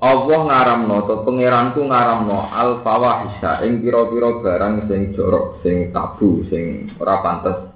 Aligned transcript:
Allah 0.00 0.40
ngaramno 0.48 1.04
to 1.04 1.14
pangeranku 1.28 1.84
ngaramno 1.84 2.48
al 2.48 2.80
fawahisha 2.80 3.60
ing 3.68 3.84
pira-pira 3.84 4.40
barang 4.40 4.88
sing 4.88 5.12
jorok, 5.12 5.60
sing 5.60 5.92
tabu, 5.92 6.40
sing 6.48 6.88
ora 6.96 7.20
pantes. 7.20 7.68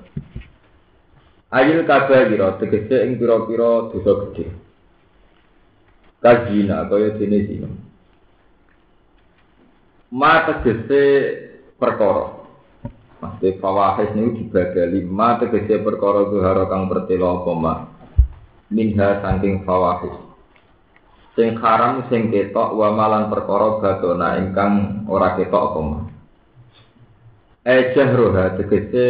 Ayil 1.53 1.85
kabira 1.85 2.57
tegese 2.57 3.05
ing 3.05 3.21
pira-pira 3.21 3.93
dosa 3.93 4.13
gedhe. 4.25 4.57
Kajina 6.25 6.89
kaya 6.89 7.13
dene 7.21 7.39
zina. 7.45 7.69
Ma 10.09 10.49
tegese 10.49 11.03
perkara. 11.77 12.41
Maksud 13.21 13.61
fawahis 13.61 14.17
niku 14.17 14.49
dibadali 14.49 15.05
ma 15.05 15.37
tegese 15.37 15.77
perkara 15.77 16.25
zuhara 16.33 16.73
kang 16.73 16.89
pertelo 16.89 17.45
apa 17.45 17.53
ma. 17.53 17.75
Minha 18.73 19.21
saking 19.21 19.69
fawahis 19.69 20.34
sing 21.35 21.59
haram 21.59 22.07
sing 22.11 22.31
ketok 22.31 22.75
wa 22.79 22.95
malan 22.95 23.27
perkara 23.27 23.83
badona 23.83 24.39
ingkang 24.39 25.05
ora 25.11 25.35
ketok 25.35 25.63
apa 25.63 25.79
mah. 25.83 26.03
Ejahroha 27.65 28.55
tegese 28.61 29.07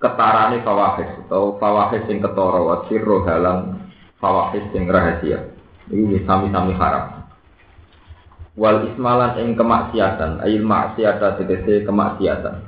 ketarane 0.00 0.64
fawahis 0.64 1.10
atau 1.28 1.60
fawahis 1.60 2.08
sing 2.08 2.24
ketara 2.24 2.60
wa 2.60 2.76
sirro 2.88 3.20
halang 3.28 3.84
fawahis 4.16 4.64
sing 4.72 4.88
rahasia. 4.88 5.52
Iki 5.92 6.24
sami-sami 6.24 6.72
haram. 6.80 7.28
Wal 8.56 8.88
ismalan 8.88 9.36
ing 9.44 9.48
kemaksiatan 9.60 10.40
ayil 10.40 10.64
maksiata 10.64 11.36
tegese 11.36 11.84
kemaksiatan. 11.84 12.64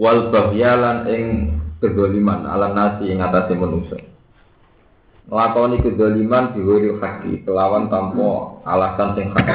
Wal 0.00 0.32
bahyalan 0.32 0.98
ing 1.12 1.22
kedoliman 1.84 2.48
ala 2.48 2.72
nasi 2.72 3.12
ing 3.12 3.20
atase 3.20 3.52
manusia 3.52 4.13
nglakoni 5.28 5.80
kedzaliman 5.80 6.52
diwiri 6.52 6.96
haki 7.00 7.44
kelawan 7.44 7.88
tanpa 7.88 8.60
alasan 8.68 9.08
sing 9.16 9.26
hak. 9.32 9.48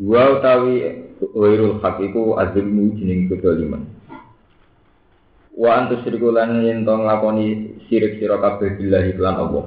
Wa 0.00 0.40
utawi 0.40 1.06
wirul 1.36 1.80
hak 1.80 2.00
iku 2.00 2.36
azilmu 2.40 2.96
jeneng 2.96 3.28
kedzaliman 3.28 4.00
wa 5.60 5.70
antu 5.76 6.00
syiriku 6.00 6.32
lan 6.32 6.64
yen 6.64 6.88
to 6.88 6.92
nglakoni 6.96 7.76
sirik 7.84 8.16
sira 8.16 8.40
kabeh 8.40 8.80
billahi 8.80 9.12
lan 9.20 9.36
Allah. 9.36 9.64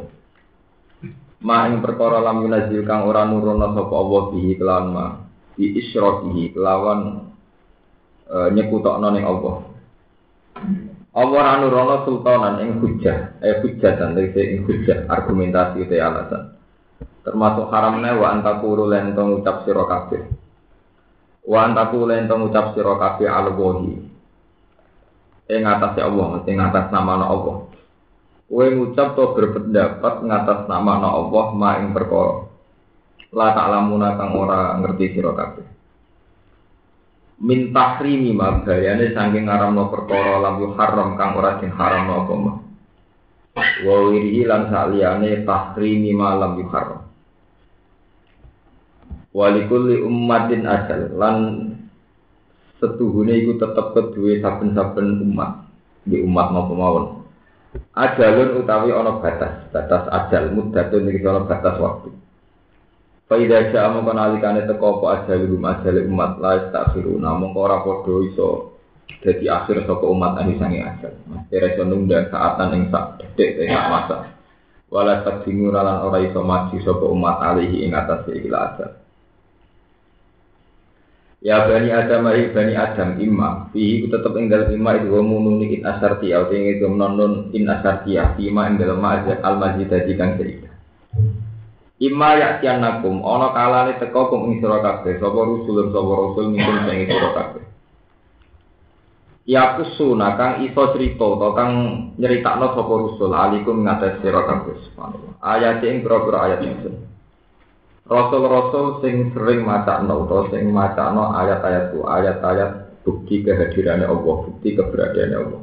Ma 1.43 1.69
ing 1.69 1.85
perkara 1.85 2.17
lam 2.23 2.41
yunazil 2.41 2.81
kang 2.87 3.05
ora 3.05 3.27
nurono 3.29 3.77
sapa 3.77 3.93
Allah 3.93 4.21
bihi 4.33 4.51
kelawan 4.57 4.87
ma 4.89 5.05
bi 5.53 5.75
isyrakihi 5.75 6.55
kelawan 6.55 7.29
e, 8.25 8.37
nyekutokno 8.57 9.07
ning 9.11 9.27
Allah 9.27 9.67
Allah 11.13 11.43
anu 11.45 11.69
rono 11.69 12.01
sultanan 12.09 12.57
ing 12.65 12.81
hujah, 12.81 13.37
eh 13.37 13.61
hujah 13.61 14.01
dan 14.01 14.17
ing 14.17 14.65
hujah 14.65 15.05
argumentasi 15.05 15.85
te 15.85 16.01
alasan. 16.01 16.57
Termasuk 17.21 17.69
haramnya 17.69 18.17
wa 18.17 18.33
antakuru 18.33 18.89
lentong 18.89 19.37
ucap 19.37 19.61
sira 19.61 19.85
kabeh. 19.85 20.25
Wa 21.45 21.69
antaku 21.69 22.09
lentong 22.09 22.49
ucap 22.49 22.73
sira 22.73 22.97
kabeh 22.97 23.29
al-wahi. 23.29 23.93
Ing 25.53 25.61
atas 25.69 26.01
Allah, 26.01 26.41
ing 26.49 26.57
atas 26.57 26.89
nama 26.89 27.29
Allah. 27.29 27.69
Kowe 28.49 28.65
ngucap 28.69 29.13
to 29.13 29.23
berpendapat 29.37 30.13
ngatas 30.25 30.65
nama 30.65 30.97
Allah 30.97 31.45
ma 31.53 31.77
ing 31.77 31.93
perkara. 31.93 32.49
La 33.33 33.53
ta'lamuna 33.53 34.17
kang 34.17 34.33
ora 34.33 34.77
ngerti 34.81 35.13
sira 35.13 35.33
kabeh 35.33 35.82
min 37.43 37.75
tahrimi 37.75 38.31
ma 38.31 38.63
bayane 38.63 39.11
saking 39.11 39.45
ngaramno 39.45 39.91
perkara 39.91 40.39
lam 40.39 40.63
haram 40.79 41.19
kang 41.19 41.35
ora 41.35 41.59
den 41.59 41.75
haramno 41.75 42.13
apa 42.23 42.33
mah 42.39 42.55
wa 43.83 43.95
wirihi 44.07 44.47
lan 44.47 44.71
saliyane 44.71 45.43
tahrimi 45.43 46.15
ma 46.15 46.39
lam 46.39 46.55
haram 46.71 47.03
walikulli 49.35 49.99
ummatin 49.99 50.63
asal 50.63 51.11
lan 51.19 51.37
setuhune 52.83 53.31
iku 53.39 53.55
tetep 53.55 53.95
kedue 53.95 54.43
saben-saben 54.43 55.23
umat. 55.23 55.63
Di 56.03 56.19
umat 56.19 56.51
mau 56.51 56.67
mawon? 56.67 57.23
Ajalun 57.95 58.59
utawi 58.59 58.91
ana 58.91 59.23
batas 59.23 59.71
batas 59.71 60.03
ajal 60.11 60.51
muddatun 60.53 61.09
iki 61.09 61.25
ana 61.25 61.47
batas 61.47 61.79
waktu 61.81 62.13
Faida 63.33 63.73
sya 63.73 63.89
mongko 63.89 64.13
nalikane 64.13 64.69
teko 64.69 65.01
apa 65.01 65.25
ajal 65.25 65.49
rumah 65.49 65.81
ajal 65.81 66.05
umat 66.05 66.37
la 66.37 66.69
takfiru 66.69 67.17
namung 67.17 67.57
ora 67.57 67.81
padha 67.81 68.21
iso 68.29 68.77
dadi 69.25 69.49
akhir 69.49 69.89
saka 69.89 70.05
umat 70.05 70.37
anu 70.37 70.53
sange 70.61 70.77
ajal. 70.77 71.17
Mesti 71.25 71.57
iso 71.57 71.81
nunda 71.81 72.29
saatan 72.29 72.77
ing 72.77 72.83
sak 72.93 73.25
detik 73.33 73.57
sak 73.57 73.89
masa. 73.89 74.17
Wala 74.93 75.25
takdimu 75.25 75.73
lan 75.73 76.05
ora 76.05 76.21
iso 76.21 76.45
maju 76.45 76.77
saka 76.77 77.05
umat 77.09 77.41
alihi 77.41 77.89
ing 77.89 77.97
atas 77.97 78.21
ila 78.29 78.59
ajal. 78.69 78.91
Ya 81.41 81.65
bani 81.65 81.89
Adam 81.89 82.29
ai 82.29 82.53
bani 82.53 82.77
Adam 82.77 83.17
imma 83.17 83.73
fihi 83.73 84.13
tetep 84.13 84.29
ing 84.37 84.45
dalem 84.45 84.77
imma 84.77 85.01
itu 85.01 85.09
mununi 85.09 85.73
in 85.73 85.89
asarti 85.89 86.37
au 86.37 86.53
ing 86.53 86.69
itu 86.69 86.85
non 86.85 87.49
in 87.49 87.65
asarti 87.65 88.13
imma 88.13 88.69
ing 88.69 88.77
dalem 88.77 89.01
al 89.01 89.55
majid 89.57 89.89
kang 90.21 90.37
cerita. 90.37 90.69
Ima 92.03 92.35
yakian 92.35 92.83
nakum, 92.83 93.23
ono 93.23 93.55
kalane 93.55 93.95
teko 93.95 94.27
kum 94.27 94.51
ing 94.51 94.59
sira 94.59 94.83
kabeh, 94.83 95.23
sapa 95.23 95.39
rusul 95.39 95.87
sapa 95.87 96.11
rasul 96.11 96.51
mungkin 96.51 96.77
sing 96.83 96.99
sira 97.07 97.29
kabeh. 97.31 97.63
Ya 99.47 99.79
kusuna 99.79 100.35
kang 100.35 100.67
iso 100.67 100.83
cerita 100.91 101.23
to 101.23 101.49
kang 101.55 101.71
nyeritakno 102.19 102.75
sapa 102.75 102.93
rusul 102.99 103.31
alikum 103.31 103.87
ngatas 103.87 104.19
sira 104.19 104.43
kabeh. 104.43 104.75
Ayat 105.39 105.79
ing 105.87 106.03
pira-pira 106.03 106.43
ayat 106.43 106.59
ingsun. 106.67 107.07
Rasul-rasul 108.03 108.99
sing 108.99 109.31
sering 109.31 109.63
macakno 109.63 110.27
utawa 110.27 110.51
sing 110.51 110.67
macakno 110.75 111.31
ayat-ayatku, 111.39 112.03
ayat-ayat 112.03 112.99
bukti 113.07 113.47
kehadirannya 113.47 114.11
Allah, 114.11 114.35
bukti 114.43 114.75
keberadaannya 114.75 115.37
Allah. 115.39 115.61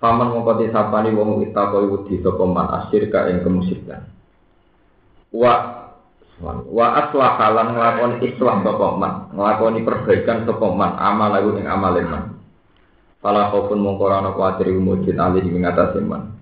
Paman 0.00 0.32
mongko 0.32 0.64
disapani 0.64 1.12
wong 1.12 1.44
itakoi 1.44 1.92
wedi 1.92 2.24
sapa 2.24 2.44
man 2.48 2.72
asyirka 2.72 3.28
ing 3.28 3.44
kemusyrikan 3.44 4.15
wa 5.32 5.54
wa 6.68 6.86
aslah 7.00 7.40
lan 7.54 7.68
nglakoni 7.72 8.16
islah 8.26 8.56
sapa 8.60 8.86
man. 8.98 9.14
Nglakoni 9.32 9.80
perbaikan 9.82 10.44
sapa 10.44 10.66
amal 11.00 11.28
lagu 11.32 11.56
ing 11.56 11.66
amale 11.66 12.02
man. 12.04 12.24
Fala 13.24 13.50
khaufun 13.50 13.80
mongko 13.80 14.02
ora 14.06 14.22
ana 14.22 14.30
kuwatir 14.36 14.70
mujid 14.76 15.16
ali 15.16 15.40
ing 15.42 15.64
ngatasé 15.64 16.04
man. 16.04 16.36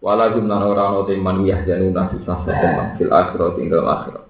Wala 0.00 0.32
gumna 0.32 0.58
ora 0.62 0.90
ana 0.90 1.04
te 1.04 1.14
man 1.20 1.44
wiyah 1.44 1.62
januna 1.68 2.10
susah 2.16 2.48
sapa 2.48 2.66
man. 2.72 2.88
Fil 2.96 3.12
akhirat 3.12 3.60
ing 3.60 3.68
dalam 3.68 3.90
akhirat 3.92 4.26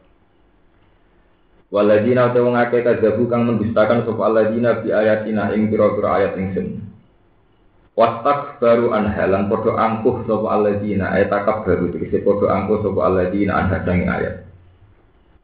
Waladina 1.67 2.31
te 2.31 2.39
wong 2.39 2.55
akeh 2.55 2.87
kang 2.87 3.43
mendustakan 3.43 4.07
sapa 4.07 4.23
aladina 4.23 4.81
bi 4.81 4.95
ayatina 4.95 5.51
ing 5.51 5.67
pira-pira 5.67 6.23
ayat 6.23 6.39
ingsun 6.39 6.79
Wastak 7.97 8.61
baru 8.61 8.93
anhalan 8.93 9.49
podo 9.49 9.73
angkuh 9.73 10.29
sopo 10.29 10.53
aladina 10.53 11.17
ayat 11.17 11.33
takab 11.33 11.65
baru 11.65 11.89
tegese 11.89 12.21
podo 12.21 12.45
angkuh 12.45 12.85
sopo 12.85 13.01
aladina 13.01 13.57
anhadangi 13.57 14.05
ayat. 14.05 14.45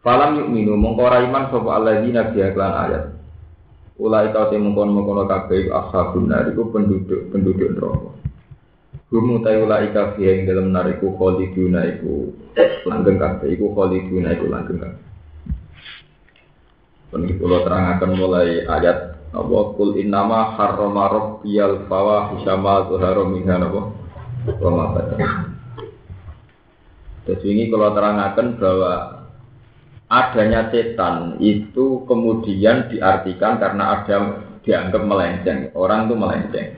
Falam 0.04 0.36
yuk 0.36 0.52
minu 0.52 0.76
mengkora 0.76 1.24
iman 1.24 1.48
sopo 1.48 1.72
aladina 1.72 2.28
biaklan 2.28 2.74
ayat. 2.76 3.04
Ulai 3.96 4.36
kau 4.36 4.52
temungkon 4.52 4.92
mengkono 4.92 5.24
kabeh 5.24 5.72
ashabun 5.72 6.28
nariku 6.28 6.68
penduduk 6.68 7.32
penduduk 7.32 7.72
neraka. 7.72 8.10
Gumu 9.08 9.40
tayu 9.40 9.64
ulai 9.64 9.88
kabeh 9.92 10.24
yang 10.24 10.44
dalam 10.44 10.76
nariku 10.76 11.16
khaliduna 11.16 11.88
iku 11.88 12.36
langgeng 12.84 13.16
kabeh 13.16 13.48
iku 13.56 13.72
khaliduna 13.72 14.28
iku 14.36 14.46
langgeng 14.52 14.80
kabeh. 14.80 15.04
Pun 17.08 17.28
kula 17.28 17.64
terangaken 17.64 18.10
mulai 18.12 18.64
ayat 18.68 19.21
apa 19.32 19.58
kul 19.80 19.96
innama 19.96 20.52
harrama 20.60 21.08
rabbiyal 21.08 21.88
fawahisha 21.88 22.52
ma 22.60 22.84
zuhara 22.84 23.24
minha 23.24 23.56
napa 23.56 23.80
wa 24.60 24.70
ma 24.70 24.84
Terus 27.22 27.42
ini 27.46 27.70
kalau 27.70 27.94
terangkan 27.94 28.58
bahwa 28.58 28.92
adanya 30.10 30.68
setan 30.74 31.38
itu 31.38 32.02
kemudian 32.04 32.90
diartikan 32.90 33.62
karena 33.62 34.02
ada 34.02 34.42
dianggap 34.66 35.02
melenceng, 35.06 35.70
orang 35.78 36.10
itu 36.10 36.14
melenceng. 36.18 36.68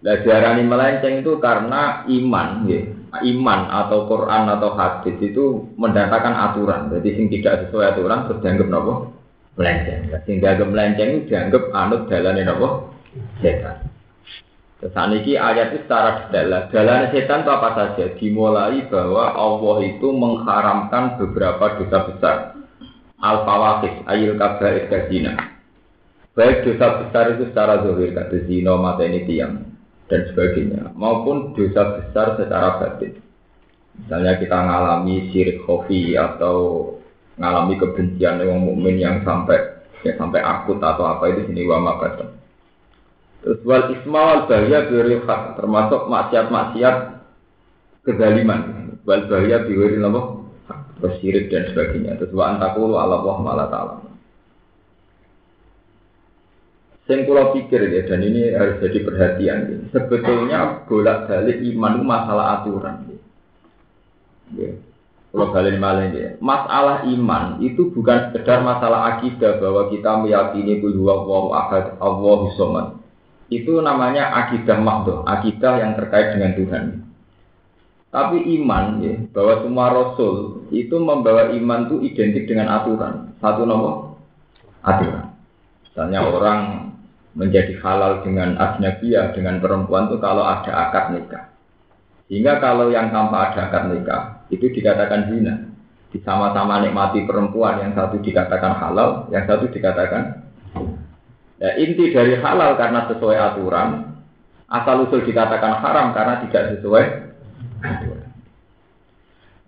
Nah, 0.00 0.16
diarani 0.22 0.62
melenceng 0.64 1.26
itu 1.26 1.36
karena 1.42 2.06
iman, 2.06 2.48
ya. 2.70 2.80
iman 3.10 3.60
atau 3.74 4.06
Quran 4.06 4.54
atau 4.54 4.70
hadis 4.78 5.18
itu 5.18 5.66
mendatangkan 5.74 6.34
aturan. 6.50 6.94
Jadi 6.94 7.08
sing 7.18 7.26
tidak 7.26 7.66
sesuai 7.66 7.98
aturan 7.98 8.30
terus 8.30 8.38
dianggap 8.38 8.70
nopo 8.70 9.19
melenceng. 9.60 10.08
Sing 10.24 10.40
dianggap 10.40 10.68
melenceng 10.72 11.28
dianggap 11.28 11.68
anut 11.76 12.08
jalannya 12.08 12.48
nopo 12.48 12.96
setan. 13.44 13.84
Terus 14.80 14.96
ini 14.96 15.36
ayat 15.36 15.76
itu 15.76 15.84
secara 15.84 16.32
detail. 16.32 16.72
Jalan 16.72 17.12
setan 17.12 17.44
itu 17.44 17.50
apa 17.52 17.68
saja? 17.76 18.04
Dimulai 18.16 18.80
bahwa 18.88 19.36
Allah 19.36 19.76
itu 19.84 20.08
mengharamkan 20.08 21.20
beberapa 21.20 21.76
dosa 21.76 21.98
besar. 22.08 22.36
Al-Fawakis, 23.20 24.08
Ayil 24.08 24.40
Kabair 24.40 24.88
Kazina. 24.88 25.36
Baik 26.32 26.64
dosa 26.64 27.04
besar 27.04 27.36
itu 27.36 27.52
secara 27.52 27.84
zohir, 27.84 28.16
kata 28.16 28.48
zino, 28.48 28.80
mata 28.80 29.04
ini 29.04 29.28
tiang, 29.28 29.60
dan 30.08 30.24
sebagainya. 30.32 30.96
Maupun 30.96 31.52
dosa 31.52 32.00
besar 32.00 32.40
secara 32.40 32.80
batin. 32.80 33.20
Misalnya 34.00 34.40
kita 34.40 34.56
mengalami 34.56 35.28
syirik 35.28 35.60
khofi 35.68 36.16
atau 36.16 36.56
mengalami 37.40 37.80
kebencian 37.80 38.36
yang 38.44 38.60
mukmin 38.60 39.00
yang 39.00 39.24
sampai 39.24 39.80
ya 40.04 40.12
sampai 40.20 40.44
akut 40.44 40.76
atau 40.76 41.08
apa 41.08 41.32
itu 41.32 41.48
sini 41.48 41.64
wama 41.64 41.96
batin. 41.96 42.36
Terus 43.40 43.64
wal 43.64 43.88
isma 43.96 44.20
wal 44.20 44.42
bahaya 44.44 44.84
biwiril 44.84 45.24
hak 45.24 45.56
termasuk 45.56 46.04
maksiat-maksiat 46.12 46.96
kezaliman. 48.04 48.92
Wal 49.08 49.24
bahaya 49.24 49.64
biwiril? 49.64 50.04
Terus 51.00 51.16
syirik 51.24 51.48
dan 51.48 51.72
sebagainya. 51.72 52.20
Terus 52.20 52.36
wa 52.36 52.52
antakulu 52.52 53.00
ala 53.00 53.24
Allah 53.24 53.36
malah 53.40 53.68
ta'ala. 53.72 53.94
Yang 57.10 57.26
pulau 57.26 57.50
pikir 57.50 57.90
ya, 57.90 58.06
dan 58.06 58.22
ini 58.22 58.54
harus 58.54 58.78
jadi 58.78 59.02
perhatian. 59.02 59.58
Ya. 59.66 59.78
Sebetulnya 59.98 60.86
bolak 60.86 61.26
balik 61.26 61.58
iman 61.58 61.98
itu 61.98 62.04
masalah 62.06 62.46
aturan. 62.62 62.96
Ya. 64.54 64.70
Kalau 65.30 65.54
balik 65.54 65.78
malah 65.78 66.10
ya. 66.10 66.34
Masalah 66.42 67.06
iman 67.06 67.62
itu 67.62 67.94
bukan 67.94 68.34
sekedar 68.34 68.66
masalah 68.66 69.14
akidah 69.14 69.62
bahwa 69.62 69.86
kita 69.86 70.10
meyakini 70.26 70.82
bahwa 70.82 71.14
Allah 71.14 71.42
ahad, 71.54 71.86
Allah 72.02 72.38
somad 72.58 72.86
itu 73.50 73.78
namanya 73.78 74.30
akidah 74.46 74.78
makdo, 74.82 75.22
akidah 75.26 75.78
yang 75.78 75.94
terkait 75.94 76.34
dengan 76.34 76.54
Tuhan. 76.58 76.84
Tapi 78.10 78.42
iman 78.58 78.98
ya, 79.06 79.14
bahwa 79.30 79.54
semua 79.62 79.86
rasul 79.94 80.66
itu 80.74 80.98
membawa 80.98 81.54
iman 81.54 81.86
itu 81.86 81.96
identik 82.10 82.50
dengan 82.50 82.82
aturan. 82.82 83.30
Satu 83.38 83.62
nomor 83.62 84.18
aturan. 84.82 85.30
Misalnya 85.86 86.26
orang 86.26 86.60
menjadi 87.38 87.78
halal 87.78 88.26
dengan 88.26 88.58
ajnabiyah 88.58 89.30
dengan 89.30 89.62
perempuan 89.62 90.10
itu 90.10 90.18
kalau 90.18 90.42
ada 90.42 90.90
akad 90.90 91.14
nikah. 91.14 91.54
Sehingga 92.26 92.58
kalau 92.58 92.90
yang 92.90 93.14
tanpa 93.14 93.54
ada 93.54 93.70
akad 93.70 93.94
nikah 93.94 94.39
itu 94.50 94.66
dikatakan 94.70 95.30
zina. 95.30 95.54
Sama-sama 96.26 96.82
nikmati 96.82 97.22
perempuan 97.22 97.86
yang 97.86 97.94
satu 97.94 98.18
dikatakan 98.18 98.82
halal, 98.82 99.30
yang 99.30 99.46
satu 99.46 99.70
dikatakan 99.70 100.50
Ya, 101.60 101.76
inti 101.76 102.08
dari 102.08 102.40
halal 102.40 102.80
karena 102.80 103.04
sesuai 103.12 103.36
aturan, 103.36 104.16
asal 104.64 105.04
usul 105.04 105.28
dikatakan 105.28 105.84
haram 105.84 106.16
karena 106.16 106.40
tidak 106.48 106.72
sesuai 106.72 107.04
aturan. 107.84 108.32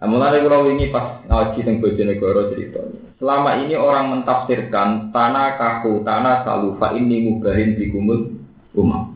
Mulai 0.03 0.41
kalau 0.41 0.73
ini 0.73 0.89
pas 0.89 1.21
ngaji 1.29 1.61
tentang 1.63 1.79
Bojonegoro 1.85 2.51
cerita. 2.51 2.81
Selama 3.21 3.61
ini 3.61 3.77
orang 3.77 4.19
mentafsirkan 4.19 5.13
tanah 5.13 5.61
kaku, 5.61 6.03
tanah 6.03 6.43
salufa 6.43 6.97
ini 6.97 7.29
mubahin 7.29 7.77
di 7.77 7.93
kumul 7.93 8.41
umam. 8.75 9.15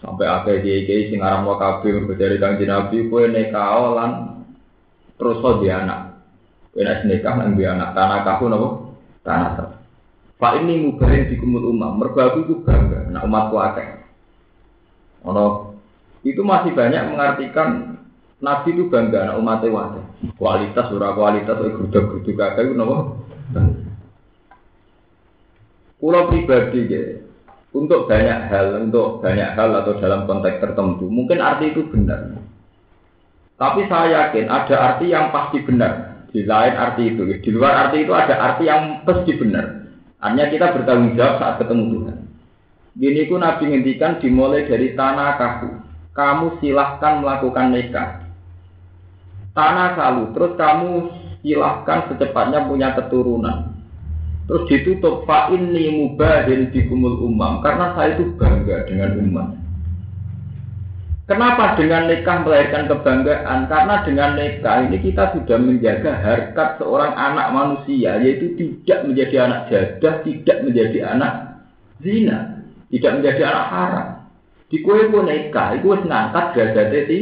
Sampai 0.00 0.24
akhir 0.24 0.64
dia 0.64 0.82
kiai 0.88 1.12
sing 1.12 1.20
aram 1.20 1.46
wakabe 1.46 1.94
dari 2.16 2.40
kang 2.40 2.56
Nabi 2.56 3.12
kue 3.12 3.28
terus 5.20 5.44
di 5.60 5.68
anak. 5.68 6.16
Kue 6.72 6.86
nak 6.86 7.04
nikah 7.04 7.34
lan 7.36 7.52
anak 7.52 7.90
tanah 7.92 8.18
kaku 8.24 8.48
nopo 8.48 8.68
tanah 9.20 9.48
salufa. 9.58 9.78
Pak 10.40 10.56
ini 10.64 10.88
mubarin 10.88 11.28
di 11.28 11.36
kumul 11.36 11.68
umam, 11.68 12.00
mergo 12.00 12.16
aku 12.16 12.48
itu 12.48 12.64
bangga, 12.64 13.12
nah 13.12 13.20
umatku 13.28 13.60
akeh. 13.60 14.00
Ono 15.28 15.76
itu 16.24 16.40
masih 16.40 16.72
banyak 16.72 17.12
mengartikan 17.12 18.00
Nabi 18.40 18.72
itu 18.72 18.88
bangga, 18.88 19.28
anak 19.28 19.36
umatnya 19.36 19.68
wadah. 19.68 20.04
Kualitas, 20.40 20.88
ora 20.88 21.12
kualitas, 21.12 21.60
ora 21.60 21.76
geruduk-geruduk 21.76 22.34
kakek 22.40 22.64
itu 22.64 22.72
nopo. 22.72 23.20
Pulau 26.00 26.32
pribadi 26.32 26.88
ya, 26.88 27.20
untuk 27.76 28.08
banyak 28.08 28.48
hal, 28.48 28.88
untuk 28.88 29.20
banyak 29.20 29.52
hal 29.52 29.68
atau 29.84 30.00
dalam 30.00 30.24
konteks 30.24 30.64
tertentu, 30.64 31.04
mungkin 31.12 31.44
arti 31.44 31.76
itu 31.76 31.84
benar. 31.92 32.40
Tapi 33.60 33.84
saya 33.92 34.32
yakin 34.32 34.48
ada 34.48 34.76
arti 34.80 35.12
yang 35.12 35.28
pasti 35.28 35.60
benar. 35.60 36.24
Di 36.32 36.48
lain 36.48 36.74
arti 36.80 37.12
itu, 37.12 37.28
di 37.28 37.50
luar 37.52 37.76
arti 37.76 38.08
itu 38.08 38.12
ada 38.16 38.40
arti 38.40 38.64
yang 38.64 39.04
pasti 39.04 39.36
benar. 39.36 39.84
Hanya 40.24 40.48
kita 40.48 40.72
bertanggung 40.72 41.12
jawab 41.12 41.36
saat 41.36 41.54
ketemu 41.60 41.84
Tuhan. 41.92 42.16
Gini 42.96 43.20
ku 43.28 43.36
Nabi 43.36 43.68
ngendikan 43.68 44.16
dimulai 44.16 44.64
dari 44.64 44.96
tanah 44.96 45.36
kaku. 45.36 45.70
Kamu 46.16 46.60
silahkan 46.64 47.20
melakukan 47.20 47.68
nikah. 47.72 48.24
Tanah 49.52 49.96
salu. 49.96 50.32
Terus 50.32 50.52
kamu 50.56 50.90
silahkan 51.44 52.08
secepatnya 52.08 52.64
punya 52.64 52.96
keturunan. 52.96 53.76
Terus 54.48 54.66
ditutup 54.72 55.28
fa 55.28 55.52
ini 55.52 56.00
mubahin 56.00 56.72
kumul 56.72 57.28
umam. 57.28 57.60
Karena 57.60 57.92
saya 57.92 58.16
itu 58.16 58.34
bangga 58.40 58.88
dengan 58.88 59.10
umat. 59.20 59.48
Kenapa 61.30 61.78
dengan 61.78 62.10
nikah 62.10 62.42
melahirkan 62.42 62.90
kebanggaan? 62.90 63.70
Karena 63.70 64.02
dengan 64.02 64.34
nikah 64.34 64.82
ini 64.82 64.98
kita 64.98 65.30
sudah 65.38 65.62
menjaga 65.62 66.18
harkat 66.18 66.82
seorang 66.82 67.14
anak 67.14 67.54
manusia, 67.54 68.18
yaitu 68.18 68.58
tidak 68.58 69.06
menjadi 69.06 69.46
anak 69.46 69.60
jadah, 69.70 70.26
tidak 70.26 70.58
menjadi 70.66 70.98
anak 71.06 71.62
zina, 72.02 72.66
tidak 72.90 73.22
menjadi 73.22 73.42
anak 73.46 73.66
haram. 73.70 74.06
Di 74.74 74.82
kue 74.82 75.06
pun 75.06 75.30
nikah, 75.30 75.78
itu 75.78 75.94
harus 75.94 76.02
ngangkat 76.10 76.44
derajatnya 76.50 77.16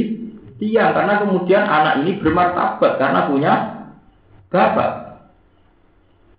tiang, 0.56 0.90
karena 0.96 1.14
kemudian 1.20 1.64
anak 1.69 1.94
ini 2.00 2.11
bermartabat 2.16 2.93
karena 2.96 3.20
punya 3.28 3.52
bapak. 4.49 4.90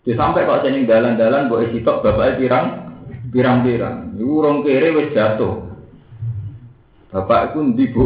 Jadi 0.09 0.17
sampai 0.17 0.41
kalau 0.49 0.65
saya 0.65 0.89
dalan-dalan, 0.89 1.45
boleh 1.45 1.69
sitok 1.69 2.01
bapaknya 2.01 2.33
pirang, 2.41 2.65
pirang-pirang. 3.29 4.17
Urung 4.17 4.65
kere 4.65 4.89
wis 4.89 5.13
jatuh. 5.13 5.68
Bapak 7.09 7.53
itu 7.53 7.59
ndi 7.73 7.85
bu? 7.89 8.05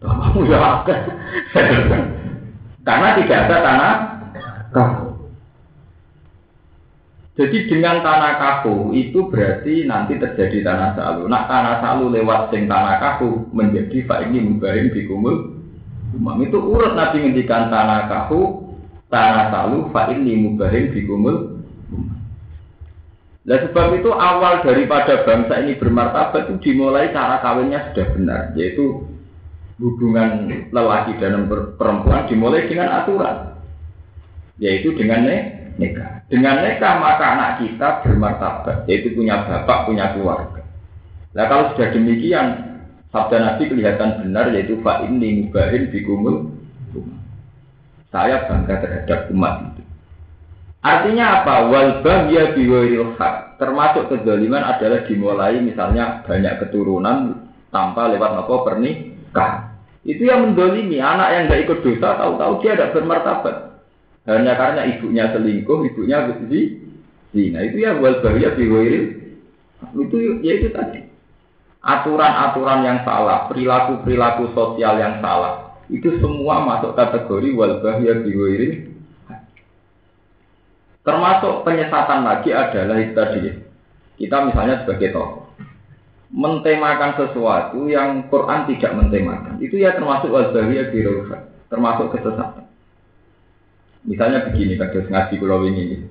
Bapakmu 0.00 0.48
ya. 0.48 0.80
Karena 2.80 3.08
tidak 3.20 3.40
ada 3.46 3.56
tanah 3.60 3.94
kaku. 4.72 5.06
Jadi 7.40 7.72
dengan 7.72 8.04
tanah 8.04 8.32
kaku 8.36 8.92
itu 8.92 9.32
berarti 9.32 9.88
nanti 9.88 10.20
terjadi 10.20 10.60
tanah 10.60 10.92
salu. 10.92 11.24
Nah 11.24 11.48
tanah 11.48 11.80
salu 11.80 12.12
lewat 12.12 12.52
sing 12.52 12.68
tanah 12.68 13.00
kaku 13.00 13.48
menjadi 13.56 14.04
pak 14.04 14.28
ini 14.28 14.44
mubahin 14.44 14.92
di 14.92 15.08
kumul. 15.08 15.56
Umam 16.10 16.42
itu 16.44 16.60
urut 16.60 16.92
nabi 16.98 17.22
ngendikan 17.22 17.72
tanah 17.72 18.12
kaku, 18.12 18.76
tanah 19.08 19.48
salu, 19.48 19.88
pak 19.88 20.12
ini 20.12 20.36
mubahin 20.36 20.92
di 20.92 21.00
kumul. 21.08 21.49
Nah 23.50 23.58
sebab 23.66 23.98
itu 23.98 24.14
awal 24.14 24.62
daripada 24.62 25.26
bangsa 25.26 25.58
ini 25.66 25.74
bermartabat 25.74 26.46
itu 26.46 26.70
dimulai 26.70 27.10
cara 27.10 27.42
kawinnya 27.42 27.90
sudah 27.90 28.06
benar, 28.14 28.42
yaitu 28.54 29.02
hubungan 29.82 30.46
lelaki 30.70 31.18
dan 31.18 31.50
perempuan 31.74 32.30
dimulai 32.30 32.70
dengan 32.70 33.02
aturan, 33.02 33.58
yaitu 34.62 34.94
dengan 34.94 35.26
nikah. 35.82 36.22
Dengan 36.30 36.62
nikah 36.62 36.94
maka 37.02 37.26
anak 37.26 37.50
kita 37.58 38.06
bermartabat, 38.06 38.86
yaitu 38.86 39.18
punya 39.18 39.42
bapak, 39.42 39.90
punya 39.90 40.14
keluarga. 40.14 40.62
Nah 41.34 41.44
kalau 41.50 41.74
sudah 41.74 41.90
demikian, 41.90 42.46
sabda 43.10 43.34
Nabi 43.34 43.66
kelihatan 43.66 44.22
benar, 44.22 44.54
yaitu 44.54 44.78
Pak 44.78 45.10
ini 45.10 45.50
mubahin 45.50 45.90
bikumul. 45.90 46.54
Saya 48.14 48.46
bangga 48.46 48.78
terhadap 48.78 49.26
umat 49.34 49.74
itu. 49.74 49.79
Artinya 50.80 51.44
apa? 51.44 51.54
Wal 51.68 52.00
bahya 52.00 52.56
biwairil 52.56 53.20
hak. 53.20 53.60
Termasuk 53.60 54.08
kezaliman 54.08 54.64
adalah 54.64 55.04
dimulai 55.04 55.60
misalnya 55.60 56.24
banyak 56.24 56.64
keturunan 56.64 57.44
tanpa 57.68 58.08
lewat 58.08 58.44
apa 58.44 58.54
pernikahan. 58.64 59.76
Itu 60.00 60.24
yang 60.24 60.48
mendolimi 60.48 60.96
anak 60.96 61.28
yang 61.36 61.44
tidak 61.46 61.60
ikut 61.68 61.78
dosa 61.84 62.16
tahu-tahu 62.16 62.52
dia 62.64 62.72
tidak 62.72 62.92
bermartabat. 62.96 63.56
Hanya 64.24 64.52
karena 64.56 64.82
ibunya 64.88 65.24
selingkuh, 65.32 65.84
ibunya 65.92 66.24
di 66.48 66.80
Nah 67.30 67.62
itu 67.62 67.86
ya 67.86 67.94
wal 67.94 68.18
bahya 68.24 68.58
biwairil 68.58 69.04
itu 69.94 70.16
ya 70.42 70.52
itu 70.58 70.68
tadi 70.74 71.06
aturan-aturan 71.80 72.84
yang 72.84 72.98
salah, 73.06 73.48
perilaku-perilaku 73.48 74.52
sosial 74.52 75.00
yang 75.00 75.22
salah, 75.24 75.78
itu 75.88 76.20
semua 76.20 76.60
masuk 76.60 76.92
kategori 76.92 77.54
wal 77.56 77.80
bahya 77.80 78.20
biwairil 78.20 78.89
Termasuk 81.10 81.66
penyesatan 81.66 82.22
lagi 82.22 82.54
adalah 82.54 82.96
itu 83.02 83.12
tadi. 83.18 83.50
Kita 84.14 84.46
misalnya 84.46 84.86
sebagai 84.86 85.10
tokoh. 85.10 85.50
mentemakan 86.30 87.18
sesuatu 87.18 87.90
yang 87.90 88.30
Quran 88.30 88.70
tidak 88.70 88.94
mentemakan. 88.94 89.58
Itu 89.58 89.82
ya 89.82 89.98
termasuk 89.98 90.30
wazahiyah 90.30 90.94
birulfat, 90.94 91.42
termasuk 91.66 92.14
kesesatan. 92.14 92.70
Misalnya 94.06 94.46
begini, 94.46 94.78
kados 94.78 95.10
ngaji 95.10 95.34
pulau 95.42 95.66
ini. 95.66 96.06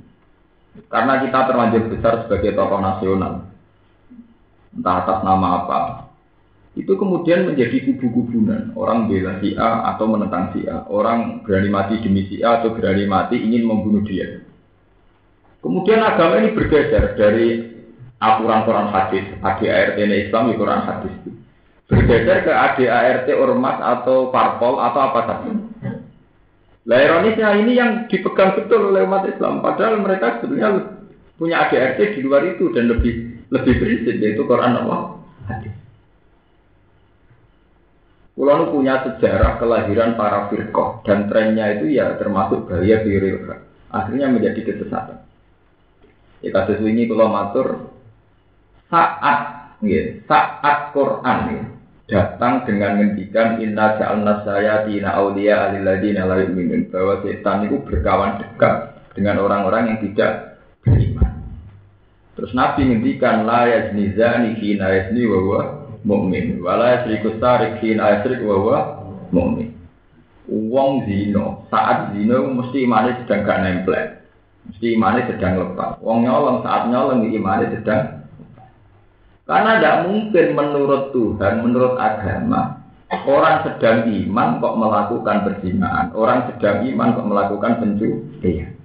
Karena 0.92 1.24
kita 1.24 1.40
terlanjur 1.48 1.88
besar 1.88 2.28
sebagai 2.28 2.52
tokoh 2.52 2.84
nasional, 2.84 3.48
entah 4.76 4.96
atas 5.08 5.24
nama 5.24 5.48
apa, 5.64 5.80
itu 6.76 6.94
kemudian 7.00 7.48
menjadi 7.48 7.88
kubu-kubunan. 7.88 8.76
Orang 8.76 9.08
bela 9.08 9.40
si 9.40 9.56
A 9.56 9.96
atau 9.96 10.06
menentang 10.12 10.52
si 10.52 10.68
A. 10.68 10.84
Orang 10.92 11.48
berani 11.48 11.72
mati 11.72 11.96
demi 12.04 12.28
si 12.28 12.44
A 12.44 12.60
atau 12.60 12.76
berani 12.76 13.08
mati 13.08 13.40
ingin 13.40 13.64
membunuh 13.64 14.04
dia. 14.04 14.44
Kemudian 15.60 16.00
agama 16.00 16.40
ini 16.40 16.56
bergeser 16.56 17.20
dari 17.20 17.68
aturan 18.20 18.64
Quran 18.64 18.90
hadis, 18.96 19.26
ADART 19.44 20.00
Islam 20.00 20.52
di 20.52 20.56
Quran 20.56 20.82
hadis. 20.88 21.16
Bergeser 21.88 22.48
ke 22.48 22.52
ADART 22.52 23.28
ormas 23.36 23.78
atau 23.80 24.32
parpol 24.32 24.80
atau 24.80 25.00
apa 25.04 25.20
saja. 25.28 25.52
Lah 26.88 27.00
ironisnya 27.06 27.60
ini 27.60 27.76
yang 27.76 28.08
dipegang 28.08 28.56
betul 28.56 28.96
oleh 28.96 29.04
umat 29.04 29.28
Islam. 29.28 29.60
Padahal 29.60 30.00
mereka 30.00 30.40
sebenarnya 30.40 30.96
punya 31.36 31.68
ADART 31.68 32.00
di 32.16 32.20
luar 32.24 32.44
itu 32.48 32.72
dan 32.72 32.88
lebih 32.88 33.44
lebih 33.52 33.74
prinsip 33.84 34.16
yaitu 34.16 34.48
Quran 34.48 34.80
Allah 34.80 35.20
hadis. 35.52 35.76
Punya 38.40 39.04
sejarah 39.04 39.60
kelahiran 39.60 40.16
para 40.16 40.48
firqoh 40.48 41.04
dan 41.04 41.28
trennya 41.28 41.76
itu 41.76 42.00
ya 42.00 42.16
termasuk 42.16 42.72
bahaya 42.72 43.04
biril 43.04 43.44
akhirnya 43.92 44.32
menjadi 44.32 44.72
kesesatan. 44.72 45.29
Ya 46.40 46.50
kasus 46.56 46.80
ini 46.84 47.08
kalau 47.12 47.32
matur 47.32 47.92
saat 48.88 49.76
ya, 49.84 50.24
saat 50.26 50.96
Quran 50.96 51.38
ya, 51.52 51.64
datang 52.10 52.64
dengan 52.64 52.98
ngendikan 52.98 53.60
inna 53.60 54.00
ja'alna 54.00 54.48
saya 54.48 54.88
tina 54.88 55.20
aulia 55.20 55.70
alilladina 55.70 56.26
la 56.26 56.40
yu'minun. 56.42 56.88
Bahwa 56.90 57.20
setan 57.22 57.68
itu 57.68 57.84
berkawan 57.84 58.40
dekat 58.40 59.04
dengan 59.14 59.44
orang-orang 59.44 59.94
yang 59.96 60.00
tidak 60.00 60.64
beriman. 60.82 61.44
Terus 62.40 62.56
Nabi 62.56 62.88
ngendikan 62.88 63.44
la 63.44 63.68
yazni 63.68 64.16
zani 64.16 64.56
hina 64.58 64.88
yazni 64.96 65.28
wa 65.28 65.80
mukmin 66.04 66.64
wala 66.64 67.00
yasriku 67.00 67.36
sarik 67.44 67.84
hin 67.84 68.00
ayasrik 68.00 68.40
wa 68.44 68.56
huwa 68.56 68.80
mukmin 69.36 69.76
wong 70.48 71.06
zino 71.06 71.68
saat 71.68 72.16
zino 72.16 72.48
mesti 72.56 72.88
imane 72.88 73.20
sedang 73.24 73.44
gak 73.44 73.60
nempel 73.62 74.19
mesti 74.68 74.88
imane 74.98 75.24
sedang 75.30 75.54
lepas. 75.64 76.02
Wong 76.04 76.28
nyolong 76.28 76.66
saat 76.66 76.92
nyolong 76.92 77.24
imane 77.30 77.72
sedang 77.72 78.20
karena 79.50 79.82
tidak 79.82 79.98
mungkin 80.06 80.46
menurut 80.54 81.10
Tuhan 81.10 81.66
menurut 81.66 81.98
agama 81.98 82.86
orang 83.10 83.66
sedang 83.66 84.06
iman 84.06 84.62
kok 84.62 84.78
melakukan 84.78 85.38
perzinahan 85.42 86.14
orang 86.14 86.46
sedang 86.54 86.86
iman 86.86 87.18
kok 87.18 87.28
melakukan 87.30 87.74
pencurian. 87.82 88.78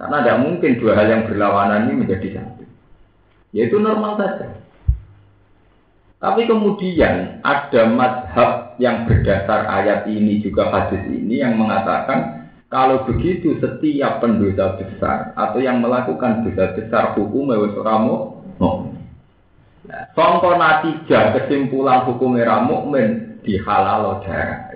Karena 0.00 0.16
tidak 0.24 0.40
mungkin 0.40 0.80
dua 0.80 0.96
hal 0.96 1.06
yang 1.12 1.22
berlawanan 1.28 1.84
ini 1.84 2.00
menjadi 2.00 2.40
satu. 2.40 2.64
Yaitu 3.52 3.76
normal 3.76 4.16
saja. 4.16 4.48
Tapi 6.20 6.48
kemudian 6.48 7.44
ada 7.44 7.82
madhab 7.92 8.80
yang 8.80 9.04
berdasar 9.04 9.68
ayat 9.68 10.08
ini 10.08 10.40
juga 10.40 10.72
hadis 10.72 11.04
ini 11.04 11.44
yang 11.44 11.60
mengatakan 11.60 12.39
kalau 12.70 13.02
begitu 13.02 13.58
setiap 13.58 14.22
pendosa 14.22 14.78
besar 14.78 15.34
atau 15.34 15.58
yang 15.58 15.82
melakukan 15.82 16.46
dosa 16.46 16.70
besar 16.78 17.18
hukum 17.18 17.50
ramu 17.82 18.38
Nah, 19.90 20.06
contoh 20.14 20.54
natijah 20.54 21.34
kesimpulan 21.34 22.06
hukum 22.06 22.38
mukmin 22.38 23.42
di 23.42 23.58
halal 23.58 24.22
darah. 24.22 24.70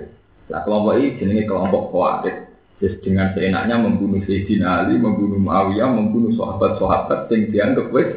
Nah, 0.51 0.61
kelompok 0.67 0.99
ini 0.99 1.15
jenenge 1.23 1.45
kelompok 1.47 1.95
khawarij. 1.95 2.37
Jadi 2.83 2.97
dengan 3.07 3.31
seenaknya 3.39 3.79
membunuh 3.79 4.19
Sayyidina 4.27 4.83
Ali, 4.83 4.99
membunuh 4.99 5.39
Muawiyah, 5.39 5.87
membunuh 5.87 6.35
sahabat-sahabat 6.35 7.31
yang 7.31 7.43
dianggap 7.55 7.87
wis 7.95 8.11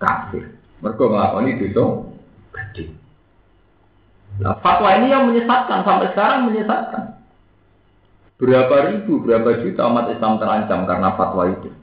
kafir. 0.00 0.56
Mereka 0.80 1.04
melakukan 1.04 1.52
itu 1.52 1.84
gede. 2.54 2.84
Nah, 4.40 4.56
fatwa 4.64 4.94
ini 4.96 5.12
yang 5.12 5.28
menyesatkan 5.28 5.84
sampai 5.84 6.08
sekarang 6.16 6.48
menyesatkan. 6.48 7.17
Berapa 8.38 8.94
ribu, 8.94 9.18
berapa 9.26 9.66
juta 9.66 9.82
umat 9.90 10.14
Islam 10.14 10.38
terancam 10.38 10.86
karena 10.86 11.10
fatwa 11.18 11.44
itu. 11.50 11.74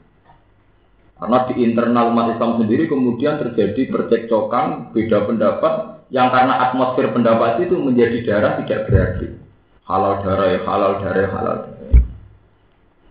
Karena 1.16 1.38
di 1.48 1.54
internal 1.60 2.12
umat 2.12 2.32
Islam 2.32 2.60
sendiri 2.64 2.88
kemudian 2.88 3.36
terjadi 3.40 3.92
percekcokan, 3.92 4.92
beda 4.96 5.28
pendapat, 5.28 5.74
yang 6.08 6.32
karena 6.32 6.68
atmosfer 6.68 7.12
pendapat 7.12 7.60
itu 7.60 7.76
menjadi 7.76 8.18
darah 8.24 8.52
tidak 8.64 8.88
berarti. 8.88 9.26
Halal 9.84 10.14
darah 10.24 10.48
ya 10.48 10.60
halal 10.64 10.92
darah 11.04 11.20
ya 11.20 11.28
halal 11.28 11.56
darah. 11.68 12.00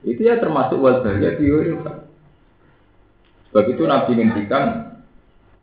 Itu 0.06 0.22
ya 0.22 0.36
termasuk 0.38 0.78
wajah 0.82 1.14
biori. 1.38 1.74
Sebab 3.50 3.66
itu 3.72 3.84
Nabi 3.88 4.12
ngendikan 4.20 4.66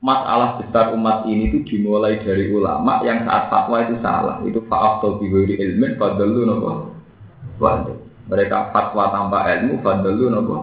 masalah 0.02 0.58
besar 0.58 0.90
umat 0.98 1.30
ini 1.30 1.46
itu 1.46 1.62
dimulai 1.62 2.18
dari 2.18 2.50
ulama 2.50 3.06
yang 3.06 3.22
saat 3.22 3.50
fatwa 3.50 3.86
itu 3.86 3.94
salah. 4.02 4.42
Itu 4.42 4.66
fa'afto 4.66 5.22
bihuri 5.22 5.58
ilmin 5.62 5.94
fadalu 5.94 6.46
nopo. 7.62 7.92
Mereka 8.30 8.74
fatwa 8.74 9.10
tanpa 9.14 9.46
ilmu 9.54 9.78
fadalu 9.82 10.24
nopo. 10.30 10.56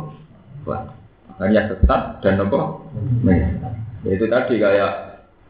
Hanya 1.40 1.72
sesat 1.72 2.20
dan 2.20 2.40
nopo. 2.40 2.92
Ya, 3.24 4.12
itu 4.16 4.26
tadi 4.28 4.60
kayak 4.60 4.92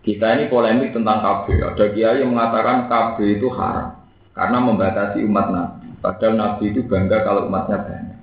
kita 0.06 0.28
ini 0.38 0.44
polemik 0.50 0.94
tentang 0.94 1.22
KB. 1.22 1.46
Ada 1.74 1.86
kiai 1.94 2.22
yang 2.22 2.34
mengatakan 2.34 2.90
KB 2.90 3.18
itu 3.42 3.48
haram 3.54 3.98
karena 4.34 4.58
membatasi 4.62 5.26
umat 5.26 5.48
Nabi. 5.52 5.88
Padahal 6.00 6.34
Nabi 6.38 6.64
itu 6.72 6.82
bangga 6.88 7.26
kalau 7.28 7.50
umatnya 7.52 7.84
banyak. 7.84 8.20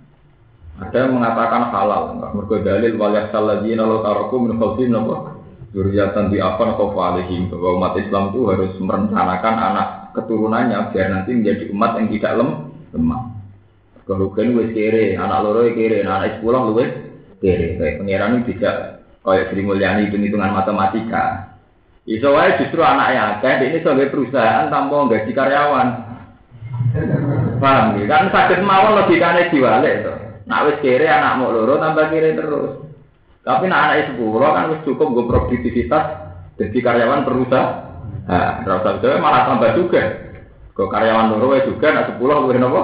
Ada 0.77 1.09
yang 1.09 1.17
mengatakan 1.17 1.73
halal, 1.73 2.17
enggak 2.17 2.31
mergo 2.37 2.57
dalil 2.61 2.93
wal 3.01 3.17
yaksal 3.17 3.49
ladzina 3.49 3.89
law 3.89 4.05
taraku 4.05 4.45
min 4.45 4.61
khalfihim 4.61 4.93
Zuriatan 5.77 6.33
di 6.33 6.41
apa 6.41 6.73
alihim 6.73 7.53
bahwa 7.53 7.77
umat 7.77 8.01
Islam 8.01 8.33
itu 8.33 8.49
harus 8.49 8.73
merencanakan 8.81 9.55
anak 9.61 9.89
keturunannya 10.17 10.89
biar 10.89 11.09
nanti 11.13 11.37
menjadi 11.37 11.65
umat 11.69 12.01
yang 12.01 12.09
tidak 12.17 12.33
lem, 12.41 12.51
lemah. 12.95 13.23
Kalau 14.07 14.31
kan 14.31 14.55
kere, 14.71 15.19
anak 15.19 15.43
loro 15.43 15.67
kere, 15.75 16.07
anak 16.07 16.39
sekolah 16.39 16.61
lu 16.63 16.79
kere. 17.43 17.67
Kayak 17.79 17.97
pangeran 17.99 18.39
itu 18.39 18.55
tidak 18.55 19.03
kayak 19.27 19.47
Sri 19.51 19.63
Mulyani 19.67 20.07
hitung 20.07 20.23
hitungan 20.23 20.55
matematika. 20.55 21.55
Iso 22.07 22.31
wae 22.31 22.55
justru 22.63 22.87
anak 22.87 23.11
yang 23.11 23.27
akeh 23.43 23.67
ini 23.67 23.83
sebagai 23.83 24.15
perusahaan 24.15 24.71
tanpa 24.71 25.11
gaji 25.11 25.33
karyawan. 25.35 25.89
Paham 27.59 27.99
ya? 27.99 28.07
Kan 28.07 28.31
sakit 28.31 28.63
mawon 28.63 29.03
logikane 29.03 29.51
diwale 29.51 29.91
itu. 29.91 30.15
Nak 30.47 30.63
wes 30.71 30.79
kere 30.79 31.11
anak 31.11 31.43
mau 31.43 31.51
loro 31.51 31.83
tambah 31.83 32.07
kere 32.07 32.39
terus. 32.39 32.87
Tapi 33.43 33.67
nak 33.67 33.91
anak 33.91 34.15
sepuluh 34.15 34.39
kan 34.39 34.71
harus 34.71 34.87
cukup 34.87 35.07
gue 35.19 35.27
produktivitas 35.27 36.05
jadi 36.63 36.79
karyawan 36.79 37.27
perusahaan. 37.27 37.75
Nah, 38.27 38.67
rasa 38.67 38.99
itu 38.99 39.07
malah 39.23 39.43
tambah 39.51 39.71
juga. 39.79 40.03
Ke 40.77 40.85
karyawan 40.85 41.33
loro 41.33 41.57
juga 41.65 41.89
nak 41.89 42.13
sepuluh 42.13 42.45
gue 42.45 42.61
nopo 42.61 42.83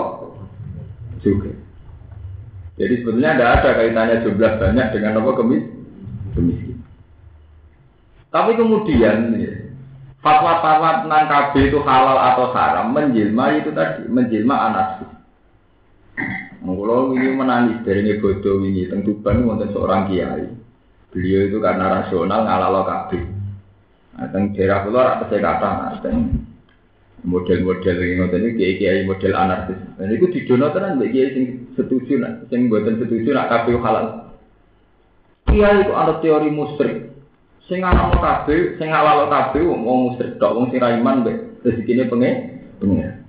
juga. 1.21 1.53
Jadi 2.81 3.05
sebetulnya 3.05 3.37
tidak 3.37 3.53
ada 3.61 3.71
kaitannya 3.77 4.25
jumlah 4.25 4.53
banyak 4.57 4.87
dengan 4.97 5.13
nopo 5.21 5.31
kemis 5.37 5.65
kemiskin. 6.33 6.81
Tapi 8.33 8.57
kemudian 8.57 9.37
fatwa-fatwa 10.25 11.05
tentang 11.05 11.29
KB 11.29 11.53
itu 11.69 11.79
halal 11.85 12.17
atau 12.17 12.49
haram 12.57 12.97
menjelma 12.97 13.61
itu 13.61 13.69
tadi 13.77 14.09
menjelma 14.09 14.57
anarkis. 14.73 15.13
Mengkulo 16.65 17.13
ini 17.13 17.29
menangis 17.37 17.85
dari 17.85 18.07
ini 18.07 18.23
bodoh 18.23 18.65
ini 18.65 18.89
tentu 18.89 19.21
wonten 19.21 19.69
seorang 19.75 20.09
kiai. 20.09 20.49
Beliau 21.13 21.45
itu 21.45 21.61
karena 21.61 22.01
rasional 22.01 22.49
ngalalo 22.49 22.89
kabeh. 22.89 23.21
Nah, 24.17 24.29
daerah 24.33 24.81
kula 24.87 24.97
ora 24.97 25.25
saya 25.29 25.41
kata, 25.45 25.71
model-model 27.23 27.97
yang 28.03 28.27
ngoten 28.27 28.51
iki 28.51 28.59
kiai-kiai 28.59 29.07
model 29.07 29.33
anarkis. 29.39 29.79
Dan 29.95 30.11
itu 30.11 30.27
didono 30.31 30.75
tenan 30.75 30.99
mbek 30.99 31.11
kiai 31.15 31.31
sing 31.35 31.45
setuju 31.79 32.19
nak 32.19 32.33
sing 32.51 32.67
mboten 32.67 32.99
setuju 32.99 33.31
nak 33.31 33.49
kabeh 33.51 33.79
halal. 33.79 34.07
Kiai 35.47 35.87
itu 35.87 35.93
ada 35.95 36.19
teori 36.19 36.51
musyrik. 36.51 37.15
Sing 37.71 37.87
ana 37.87 38.11
kabeh, 38.11 38.75
sing 38.83 38.91
halal 38.91 39.31
kabeh 39.31 39.63
wong 39.63 40.11
musyrik 40.11 40.35
tok, 40.43 40.59
wong 40.59 40.75
sing 40.75 40.83
ra 40.83 40.99
iman 40.99 41.23
mbek 41.23 41.63
rezekine 41.63 42.11
pengen 42.11 42.35
pengen. 42.83 43.23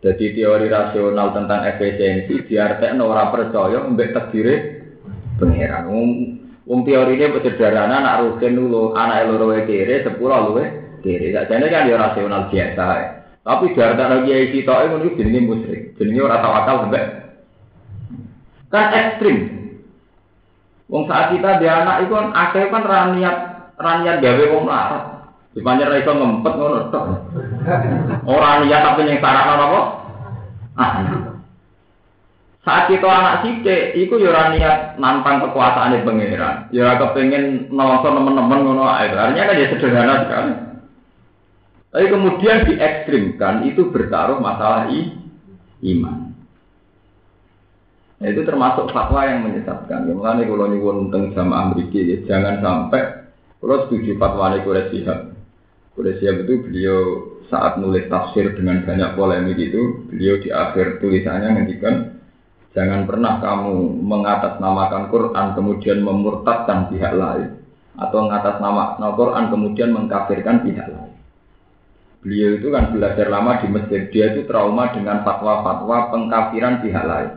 Jadi 0.00 0.24
teori 0.34 0.66
rasional 0.66 1.30
tentang 1.30 1.60
efisiensi 1.70 2.50
diartekno 2.50 3.06
ora 3.06 3.30
percaya 3.30 3.78
mbek 3.86 4.10
takdire 4.10 4.54
pangeran. 5.38 5.86
Wong 5.86 6.08
wong 6.66 6.80
teorine 6.82 7.30
sederhana 7.46 8.02
anak 8.02 8.18
rugen 8.26 8.58
dulu, 8.58 8.90
anak 8.98 9.30
loro 9.30 9.54
kere, 9.62 10.02
sepuluh 10.02 10.58
kere. 10.98 11.30
Sakjane 11.30 11.66
kan 11.70 11.86
ya 11.86 11.94
rasional 11.94 12.50
biasa. 12.50 13.19
Tapi 13.40 13.72
diartekno 13.72 14.28
kiai 14.28 14.52
sitoke 14.52 14.84
ngono 14.84 15.04
iki 15.08 15.16
jenenge 15.16 15.40
musyrik. 15.48 15.82
Jenenge 15.96 16.20
ora 16.20 16.44
tawakal 16.44 16.92
mbek. 16.92 17.04
Kan 18.68 18.92
ekstrim. 18.92 19.38
Wong 20.92 21.08
saat 21.08 21.32
kita 21.32 21.62
di 21.62 21.66
anak 21.70 22.04
itu 22.04 22.12
kan 22.12 22.34
akeh 22.34 22.68
kan 22.68 22.84
raniat 22.84 23.36
raniat 23.80 24.20
gawe 24.20 24.44
wong 24.52 24.64
larat. 24.68 25.04
Di 25.50 25.60
panjang 25.64 25.90
iso 25.98 26.12
ngempet 26.12 26.52
ngono 26.54 26.78
tok. 26.92 27.04
Ora 28.28 28.60
niat 28.60 28.80
tapi 28.84 29.08
yang 29.08 29.18
sarana 29.24 29.54
apa? 29.56 29.80
Ah. 30.78 30.90
Saat 32.60 32.92
kita 32.92 33.08
anak 33.08 33.40
sithik, 33.40 33.96
iku 33.96 34.20
yo 34.20 34.36
ora 34.36 34.52
niat 34.52 35.00
nantang 35.00 35.40
kekuasaane 35.48 36.04
pangeran. 36.04 36.68
Ya 36.76 36.84
ora 36.86 37.00
kepengin 37.00 37.72
nonton 37.72 38.20
teman-teman 38.20 38.60
ngono 38.68 38.84
ae. 38.84 39.08
Artinya 39.08 39.48
kan 39.48 39.56
ya 39.56 39.66
sederhana 39.72 40.14
sekali. 40.28 40.69
Tapi 41.90 42.06
kemudian 42.06 42.70
diekstrimkan 42.70 43.66
itu 43.66 43.90
bertaruh 43.90 44.38
masalah 44.38 44.90
i, 44.94 45.10
iman. 45.90 46.30
Nah, 48.20 48.26
itu 48.28 48.46
termasuk 48.46 48.94
fatwa 48.94 49.26
yang 49.26 49.42
menyesatkan. 49.42 50.06
Yang 50.06 50.20
mana 50.20 50.44
kalau 50.46 50.66
nyuwun 50.70 51.08
tentang 51.08 51.24
jamaah 51.34 51.60
Amerika 51.72 51.98
ya 51.98 52.16
jangan 52.28 52.62
sampai 52.62 53.02
kalau 53.58 53.76
setuju 53.88 54.16
fatwa 54.16 54.54
ini 54.54 54.64
Quraish 54.64 56.22
itu 56.22 56.54
beliau 56.62 56.98
saat 57.50 57.76
nulis 57.82 58.06
tafsir 58.06 58.54
dengan 58.54 58.86
banyak 58.86 59.18
polemik 59.18 59.58
itu, 59.58 60.06
beliau 60.06 60.38
di 60.38 60.48
akhir 60.54 61.02
tulisannya 61.02 61.48
ngendikan 61.58 62.20
Jangan 62.70 63.02
pernah 63.02 63.42
kamu 63.42 63.98
mengatasnamakan 64.06 65.10
Quran 65.10 65.46
kemudian 65.58 66.06
memurtadkan 66.06 66.86
pihak 66.86 67.18
lain 67.18 67.58
atau 67.98 68.18
mengatasnamakan 68.22 69.10
Quran 69.18 69.44
kemudian 69.50 69.90
mengkafirkan 69.90 70.62
pihak 70.62 70.86
lain. 70.86 71.09
Beliau 72.20 72.60
itu 72.60 72.68
kan 72.68 72.92
belajar 72.92 73.32
lama 73.32 73.64
di 73.64 73.68
masjid, 73.72 74.04
dia 74.12 74.36
itu 74.36 74.44
trauma 74.44 74.92
dengan 74.92 75.24
fatwa-fatwa 75.24 76.12
pengkafiran 76.12 76.84
pihak 76.84 77.04
lain. 77.08 77.32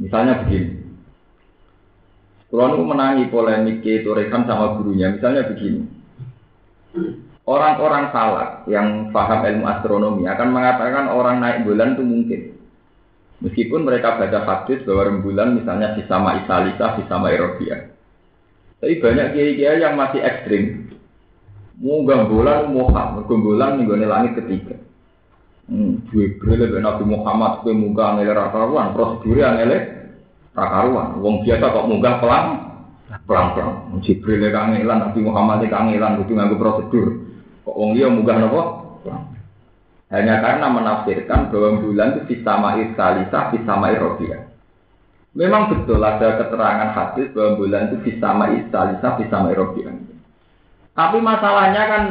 Misalnya 0.00 0.40
begini, 0.44 0.80
kalau 2.48 2.80
menangi 2.88 3.28
polemik 3.28 3.84
itu 3.84 4.08
rekan 4.16 4.48
sama 4.48 4.80
gurunya, 4.80 5.12
misalnya 5.12 5.44
begini, 5.44 5.84
orang-orang 7.44 8.14
salak 8.16 8.64
yang 8.70 9.12
paham 9.12 9.44
ilmu 9.44 9.64
astronomi 9.68 10.24
akan 10.24 10.48
mengatakan 10.56 11.12
orang 11.12 11.36
naik 11.42 11.68
bulan 11.68 11.98
itu 11.98 12.04
mungkin. 12.04 12.40
Meskipun 13.44 13.84
mereka 13.84 14.16
baca 14.16 14.40
hadis 14.48 14.80
bahwa 14.88 15.12
rembulan 15.12 15.52
misalnya 15.52 15.92
sama 16.08 16.40
Isalisa, 16.40 16.96
sama 17.04 17.28
Eropia. 17.28 17.92
Tapi 18.80 18.96
banyak 18.96 19.36
kiai-kiai 19.36 19.84
yang 19.84 19.92
masih 19.92 20.24
ekstrim. 20.24 20.85
Munggah 21.76 22.24
bulan 22.24 22.72
Muhammad, 22.72 23.28
munggah 23.28 23.40
bulan 23.44 23.70
nih 23.76 24.08
langit 24.08 24.32
ketiga. 24.40 24.80
Hmm, 25.66 25.98
Jibril 26.08 26.72
Nabi 26.78 27.04
Muhammad 27.04 27.66
kue 27.66 27.74
munggah 27.74 28.16
ngele 28.16 28.32
rakaruan, 28.32 28.94
prosedur 28.94 29.36
yang 29.36 29.58
ngele 29.58 29.76
rakaruan. 30.54 31.18
Wong 31.20 31.42
biasa 31.42 31.74
kok 31.74 31.88
munggah 31.90 32.14
pelan, 32.22 32.44
pelan 33.26 33.46
pelan. 33.52 33.74
Jibril 34.00 34.46
kangelan, 34.48 35.10
Nabi 35.10 35.20
Muhammad 35.20 35.66
kangelan, 35.66 36.22
itu 36.22 36.32
nganggo 36.32 36.56
prosedur. 36.56 37.06
Kok 37.66 37.76
wong 37.76 37.98
dia 37.98 38.06
munggah 38.06 38.36
nopo? 38.38 38.62
Hanya 40.06 40.38
karena 40.38 40.70
menafsirkan 40.70 41.50
bahwa 41.50 41.82
bulan 41.82 42.22
itu 42.22 42.38
sama 42.46 42.78
Isalisa, 42.78 43.50
sama 43.66 43.90
Erobiah. 43.90 44.46
Memang 45.34 45.68
betul 45.68 45.98
ada 45.98 46.40
keterangan 46.40 46.94
hadis 46.94 47.34
bahwa 47.34 47.58
bulan 47.58 47.90
itu 47.90 48.14
sama 48.22 48.54
Isalisa, 48.54 49.18
sama 49.18 49.50
Erobiah. 49.50 50.05
Tapi 50.96 51.18
masalahnya 51.20 51.82
kan 51.84 52.02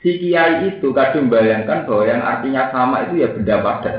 si 0.00 0.16
kiai 0.16 0.72
itu 0.72 0.88
kadang 0.96 1.28
bayangkan 1.28 1.84
bahwa 1.84 2.04
yang 2.08 2.24
artinya 2.24 2.72
sama 2.72 3.04
itu 3.04 3.20
ya 3.20 3.28
benda 3.28 3.60
padat. 3.60 3.96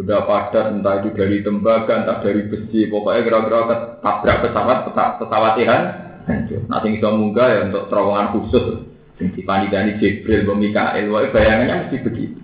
Benda 0.00 0.24
padat 0.24 0.64
entah 0.72 0.94
itu 1.04 1.08
dari 1.12 1.44
tembaga, 1.44 2.00
entah 2.00 2.18
dari 2.24 2.48
besi, 2.48 2.88
pokoknya 2.88 3.20
kira-kira 3.28 3.60
tabrak 4.00 4.40
pesawat, 4.40 4.78
pesawat 5.20 5.54
ihan, 5.60 5.82
Nanti 6.26 6.98
bisa 6.98 7.08
munggah 7.14 7.48
ya 7.48 7.60
untuk 7.70 7.86
terowongan 7.86 8.34
khusus. 8.34 8.82
Sing 9.16 9.32
dipanidani 9.32 9.96
Jibril, 10.02 10.44
Mikael, 10.58 11.08
bayangannya 11.08 11.86
mesti 11.86 11.96
begitu. 12.02 12.36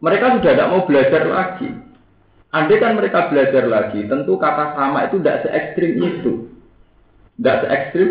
Mereka 0.00 0.38
sudah 0.38 0.52
tidak 0.54 0.70
mau 0.70 0.86
belajar 0.86 1.22
lagi. 1.26 1.68
Andai 2.54 2.80
kan 2.80 2.96
mereka 2.96 3.28
belajar 3.28 3.68
lagi, 3.68 4.06
tentu 4.06 4.38
kata 4.38 4.78
sama 4.78 5.10
itu 5.10 5.20
tidak 5.20 5.44
se 5.44 5.48
ekstrim 5.50 5.92
itu. 5.98 6.32
Tidak 7.36 7.56
se 7.60 7.66
ekstrim 7.68 8.10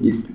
itu. 0.00 0.32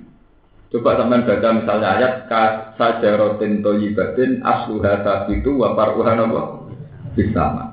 Coba 0.68 1.00
teman 1.00 1.24
baca 1.24 1.48
misalnya 1.56 1.88
ayat 1.96 2.14
kasajarotin 2.28 3.64
toyibatin 3.64 4.44
asluha 4.44 5.00
sabitu 5.00 5.56
wa 5.56 5.72
paruhan 5.72 6.28
apa? 6.28 6.42
Bisama. 7.16 7.72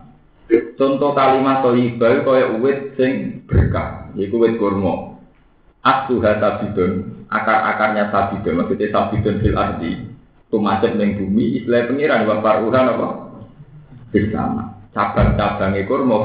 Contoh 0.80 1.12
kalimat 1.12 1.60
toyibah 1.60 2.24
kaya 2.24 2.56
uwit 2.56 2.96
sing 2.96 3.44
berkah, 3.48 4.12
yaitu 4.16 4.40
uwit 4.40 4.56
kurma. 4.56 5.20
Asluha 5.84 6.40
sabidun, 6.40 7.26
akar-akarnya 7.28 8.10
sabidun, 8.10 8.64
maksudnya 8.64 8.90
sabidun 8.90 9.44
fil 9.44 9.54
ardi, 9.60 9.92
tumacet 10.50 10.98
ning 10.98 11.20
bumi, 11.20 11.62
istilah 11.62 11.86
pengiran 11.92 12.26
wa 12.26 12.42
paruhan 12.42 12.92
apa? 12.96 13.08
Bersama. 14.10 14.64
Cabang-cabang 14.96 15.76
ekor 15.76 16.08
mau 16.08 16.24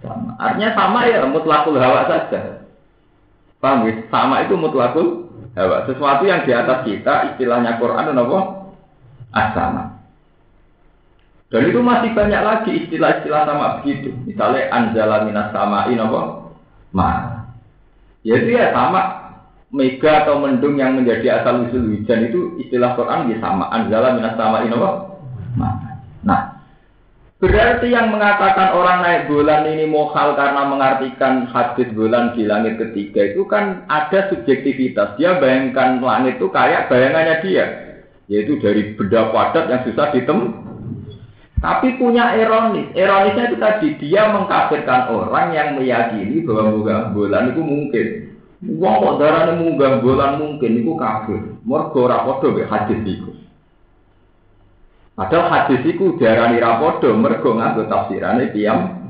sama. 0.00 0.32
Artinya 0.40 0.72
sama 0.72 1.04
ya 1.04 1.28
mutlakul 1.28 1.76
hawa 1.76 2.08
saja. 2.08 2.55
Paham 3.58 3.88
ya? 3.88 3.92
Sama 4.12 4.44
itu 4.44 4.54
mutlakul 4.54 5.32
hawa. 5.56 5.88
Sesuatu 5.88 6.28
yang 6.28 6.44
di 6.44 6.52
atas 6.52 6.84
kita, 6.84 7.34
istilahnya 7.34 7.80
Quran 7.80 8.12
apa? 8.12 8.38
Asama. 9.32 9.84
Dan 11.46 11.70
itu 11.70 11.78
masih 11.78 12.10
banyak 12.10 12.42
lagi 12.42 12.70
istilah-istilah 12.84 13.42
sama 13.46 13.66
begitu. 13.80 14.10
Misalnya 14.26 14.66
anjala 14.74 15.22
minas 15.22 15.54
samain 15.54 15.98
apa? 15.98 16.20
Ma. 16.90 17.10
Ya 18.26 18.42
itu 18.42 18.58
ya 18.58 18.74
sama 18.74 19.26
mega 19.70 20.26
atau 20.26 20.42
mendung 20.42 20.74
yang 20.74 20.98
menjadi 20.98 21.42
asal 21.42 21.66
usul 21.66 21.94
hujan 21.94 22.26
itu 22.26 22.58
istilah 22.62 22.98
Quran 22.98 23.30
ya 23.30 23.38
sama 23.38 23.70
anzala 23.70 24.14
minas 24.14 24.34
sama 24.34 24.62
apa? 24.62 24.90
Nah, 25.56 25.85
berarti 27.46 27.94
yang 27.94 28.10
mengatakan 28.10 28.74
orang 28.74 28.98
naik 29.06 29.22
bulan 29.30 29.62
ini 29.70 29.86
mohal 29.86 30.34
karena 30.34 30.66
mengartikan 30.66 31.46
hadis 31.46 31.86
bulan 31.94 32.34
di 32.34 32.42
langit 32.42 32.82
ketiga 32.82 33.30
itu 33.30 33.46
kan 33.46 33.86
ada 33.86 34.26
subjektivitas. 34.26 35.14
Dia 35.14 35.38
bayangkan 35.38 36.02
langit 36.02 36.42
itu 36.42 36.50
kayak 36.50 36.90
bayangannya 36.90 37.38
dia, 37.46 37.66
yaitu 38.26 38.58
dari 38.58 38.98
benda 38.98 39.30
padat 39.30 39.70
yang 39.70 39.82
susah 39.86 40.10
ditem. 40.10 40.66
Tapi 41.62 41.94
punya 41.96 42.34
ironis. 42.36 42.90
Ironisnya 42.92 43.54
itu 43.54 43.56
tadi 43.62 43.86
dia 44.02 44.28
mengkafirkan 44.34 45.08
orang 45.14 45.54
yang 45.54 45.68
meyakini 45.78 46.42
bahwa 46.42 47.14
bulan 47.14 47.54
itu 47.54 47.62
mungkin. 47.62 48.06
Wong 48.64 48.94
kok 49.04 49.20
munggah 49.60 50.00
bulan 50.00 50.40
mungkin 50.40 50.80
iku 50.80 50.96
kafir. 50.96 51.40
Mergo 51.62 52.08
ora 52.08 52.24
padha 52.24 52.64
hadis 52.64 53.00
iku. 53.04 53.35
Padahal 55.16 55.48
hadis 55.48 55.80
iku 55.88 56.20
diarani 56.20 56.60
ra 56.60 56.76
mergo 57.16 57.50
nganggo 57.56 57.88
tafsirane 57.88 58.52
piyam. 58.52 59.00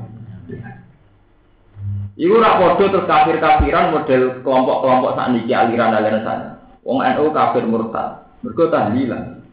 Iku 2.17 2.33
ora 2.33 2.57
padha 2.57 2.85
terus 2.89 3.05
kafir-kafiran 3.05 3.93
model 3.93 4.41
kelompok-kelompok 4.41 5.13
sakniki 5.19 5.53
aliran-aliran 5.53 6.23
sana. 6.25 6.47
Wong 6.81 7.03
NU 7.03 7.29
kafir 7.35 7.67
murtad. 7.67 8.25
Mergo 8.41 8.71
tahlilan. 8.71 9.43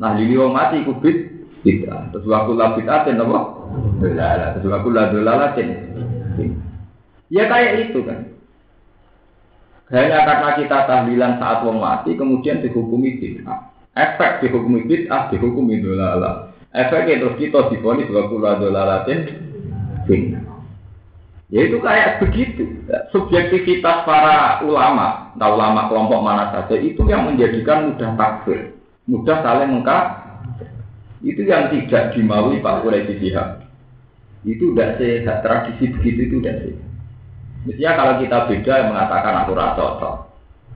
Nah, 0.00 0.16
lili 0.16 0.38
wong 0.38 0.54
mati 0.54 0.80
iku 0.80 0.96
bid 1.02 1.18
bid'ah. 1.66 2.14
Terus 2.14 2.24
waktu 2.30 2.52
labitatin 2.54 3.20
apa? 3.20 3.38
Dolalah. 4.00 4.48
Terus 4.56 4.70
waktu 4.70 4.88
ladolalatin. 4.88 5.68
Ya 7.28 7.44
kayak 7.50 7.90
itu 7.90 8.06
kan. 8.06 8.30
Hanya 9.92 10.24
karena 10.24 10.50
kita 10.56 10.78
tahlilan 10.88 11.32
saat 11.36 11.60
wong 11.60 11.82
mati, 11.82 12.16
kemudian 12.16 12.64
dihukumi 12.64 13.20
bid'ah. 13.20 13.73
Efek 13.94 14.42
dihukumi 14.42 14.90
bid'ah, 14.90 15.30
dihukumi 15.30 15.78
dolala. 15.78 16.50
Efeknya 16.74 17.22
terus 17.22 17.38
kita 17.38 17.70
difonis 17.70 18.10
wa 18.10 18.26
kula 18.26 18.58
dolalatin 18.58 19.30
bid'ah. 20.10 20.54
Ya 21.52 21.70
itu 21.70 21.78
kayak 21.78 22.18
begitu. 22.18 22.66
Subjektivitas 23.14 24.02
para 24.02 24.64
ulama, 24.66 25.30
entah 25.38 25.54
ulama 25.54 25.86
kelompok 25.86 26.20
mana 26.24 26.50
saja, 26.50 26.74
itu 26.74 27.04
yang 27.06 27.30
menjadikan 27.30 27.94
mudah 27.94 28.10
takfir. 28.18 28.74
Mudah 29.06 29.38
saling 29.44 29.70
mengkaf. 29.70 30.24
Itu 31.22 31.46
yang 31.46 31.70
tidak 31.70 32.16
dimaui 32.16 32.58
Pak 32.58 32.84
Quraisy 32.84 33.22
Jihad. 33.22 33.64
Itu 34.44 34.72
tidak 34.74 35.00
sehat. 35.00 35.46
Tradisi 35.46 35.94
begitu 35.94 36.20
itu 36.28 36.36
tidak. 36.42 36.74
Mestinya 37.64 37.92
kalau 37.96 38.14
kita 38.20 38.38
beda 38.50 38.74
mengatakan 38.92 39.34
aku 39.46 39.52
rasa 39.56 39.86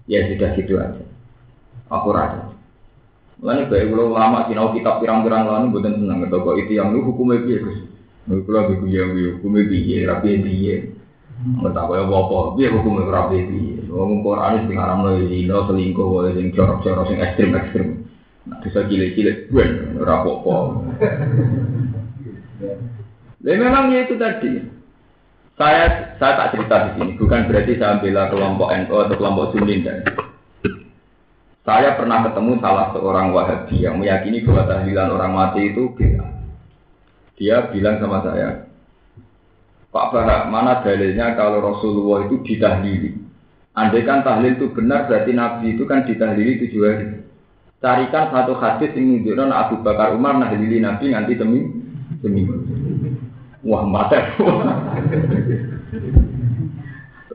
ya 0.08 0.24
sudah 0.24 0.50
gitu 0.56 0.80
aja. 0.80 1.04
Aku 1.92 2.08
rasa. 2.16 2.57
Lalu 3.38 3.70
baik 3.70 3.94
lama 3.94 4.50
sinau 4.50 4.74
kitab 4.74 4.98
pirang-pirang 4.98 5.46
lalu 5.46 5.78
bukan 5.78 5.94
senang 5.94 6.26
kok 6.26 6.58
itu 6.58 6.72
yang 6.74 6.90
lu 6.90 7.06
hukumnya 7.06 7.38
biar. 7.46 7.62
Lu 8.26 8.42
kalau 8.42 8.66
begitu 8.74 8.86
ya 8.98 9.04
hukumnya 9.38 9.62
biar 9.70 10.02
rapi 10.10 10.30
biar. 10.42 10.80
Nggak 11.38 11.70
tahu 11.70 11.90
ya 11.94 12.02
apa 12.02 12.38
biar 12.58 12.70
hukumnya 12.74 13.02
rapi 13.06 13.38
biar. 13.46 13.82
Ngomong 13.86 14.20
Quran 14.26 14.52
itu 14.66 14.72
haram 14.74 14.98
loh 15.06 15.14
lo 15.22 15.58
selingkuh 15.70 16.06
boleh 16.10 16.32
sing 16.34 16.46
corok-corok 16.50 17.04
sing 17.06 17.18
ekstrim-ekstrim. 17.22 17.88
Nah 18.50 18.58
bisa 18.64 18.80
cilik-cilik 18.90 19.54
gue 19.54 19.66
rapopo. 20.02 20.82
Dan 23.38 23.56
memang 23.62 23.94
itu 23.94 24.18
tadi. 24.18 24.66
Saya 25.58 26.14
saya 26.22 26.32
tak 26.38 26.50
cerita 26.54 26.76
di 26.86 26.90
sini, 26.94 27.10
bukan 27.18 27.50
berarti 27.50 27.74
saya 27.82 27.98
bela 27.98 28.30
kelompok 28.30 28.70
NU 28.78 28.94
atau 28.94 29.18
kelompok 29.18 29.46
Sunni 29.54 29.82
dan 29.82 30.06
Saya 31.68 32.00
pernah 32.00 32.24
ketemu 32.24 32.64
salah 32.64 32.96
seorang 32.96 33.36
Wahabi 33.36 33.84
yang 33.84 34.00
meyakini 34.00 34.40
bahwa 34.40 34.64
tahlilan 34.72 35.12
orang 35.12 35.32
mati 35.36 35.68
itu 35.68 35.92
beda. 35.92 36.24
Dia 37.36 37.68
bilang 37.68 38.00
sama 38.00 38.24
saya, 38.24 38.72
Pak 39.92 40.08
Barak, 40.08 40.48
mana 40.48 40.80
dalilnya 40.80 41.36
kalau 41.36 41.60
Rasulullah 41.60 42.24
itu 42.24 42.40
ditahlili? 42.40 43.20
Andai 43.76 44.00
kan 44.08 44.24
tahlil 44.24 44.56
itu 44.56 44.72
benar, 44.72 45.12
berarti 45.12 45.36
Nabi 45.36 45.76
itu 45.76 45.84
kan 45.84 46.08
ditahlili 46.08 46.56
tujuh 46.56 46.82
hari. 46.88 47.20
Carikan 47.84 48.32
satu 48.32 48.56
hadis 48.56 48.90
yang 48.96 49.20
menunjukkan 49.20 49.52
Abu 49.52 49.84
Bakar 49.84 50.16
Umar 50.16 50.40
nahlili 50.40 50.80
Nabi 50.80 51.12
nanti 51.12 51.36
demi 51.36 51.68
demi. 52.24 52.48
Wah, 53.60 53.84
mati. 53.84 54.16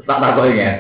Tak 0.03 0.19
tahu 0.19 0.49
ingat. 0.49 0.77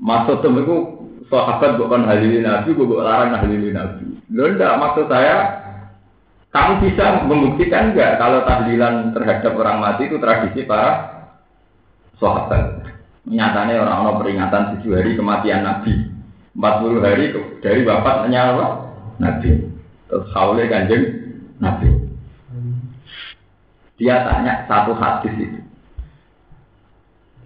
Maksud 0.00 0.42
itu 0.42 0.97
sahabat 1.28 1.76
bukan 1.76 2.08
halilin 2.08 2.44
Nabi, 2.44 2.72
bukan 2.72 3.04
larang 3.04 3.36
halilin 3.36 3.76
Nabi. 3.76 4.04
Lo 4.32 4.44
enggak 4.48 4.76
maksud 4.80 5.06
saya, 5.08 5.36
kamu 6.52 6.72
bisa 6.88 7.24
membuktikan 7.28 7.92
enggak 7.92 8.16
kalau 8.16 8.44
tahlilan 8.48 9.12
terhadap 9.12 9.52
orang 9.56 9.78
mati 9.80 10.08
itu 10.08 10.16
tradisi 10.16 10.64
para 10.64 11.20
sahabat. 12.16 12.84
Nyatanya 13.28 13.84
orang-orang 13.84 14.18
peringatan 14.24 14.62
tujuh 14.76 14.92
hari 14.96 15.12
kematian 15.14 15.64
Nabi. 15.64 15.92
40 16.58 17.04
hari 17.04 17.24
dari 17.60 17.80
bapaknya 17.84 18.40
apa? 18.56 18.66
Nabi. 19.20 19.50
Terus 20.08 20.26
haule 20.32 20.64
kanjeng 20.66 21.04
Nabi. 21.60 21.88
Dia 24.00 24.24
tanya 24.24 24.64
satu 24.64 24.96
hadis 24.96 25.34
itu. 25.36 25.60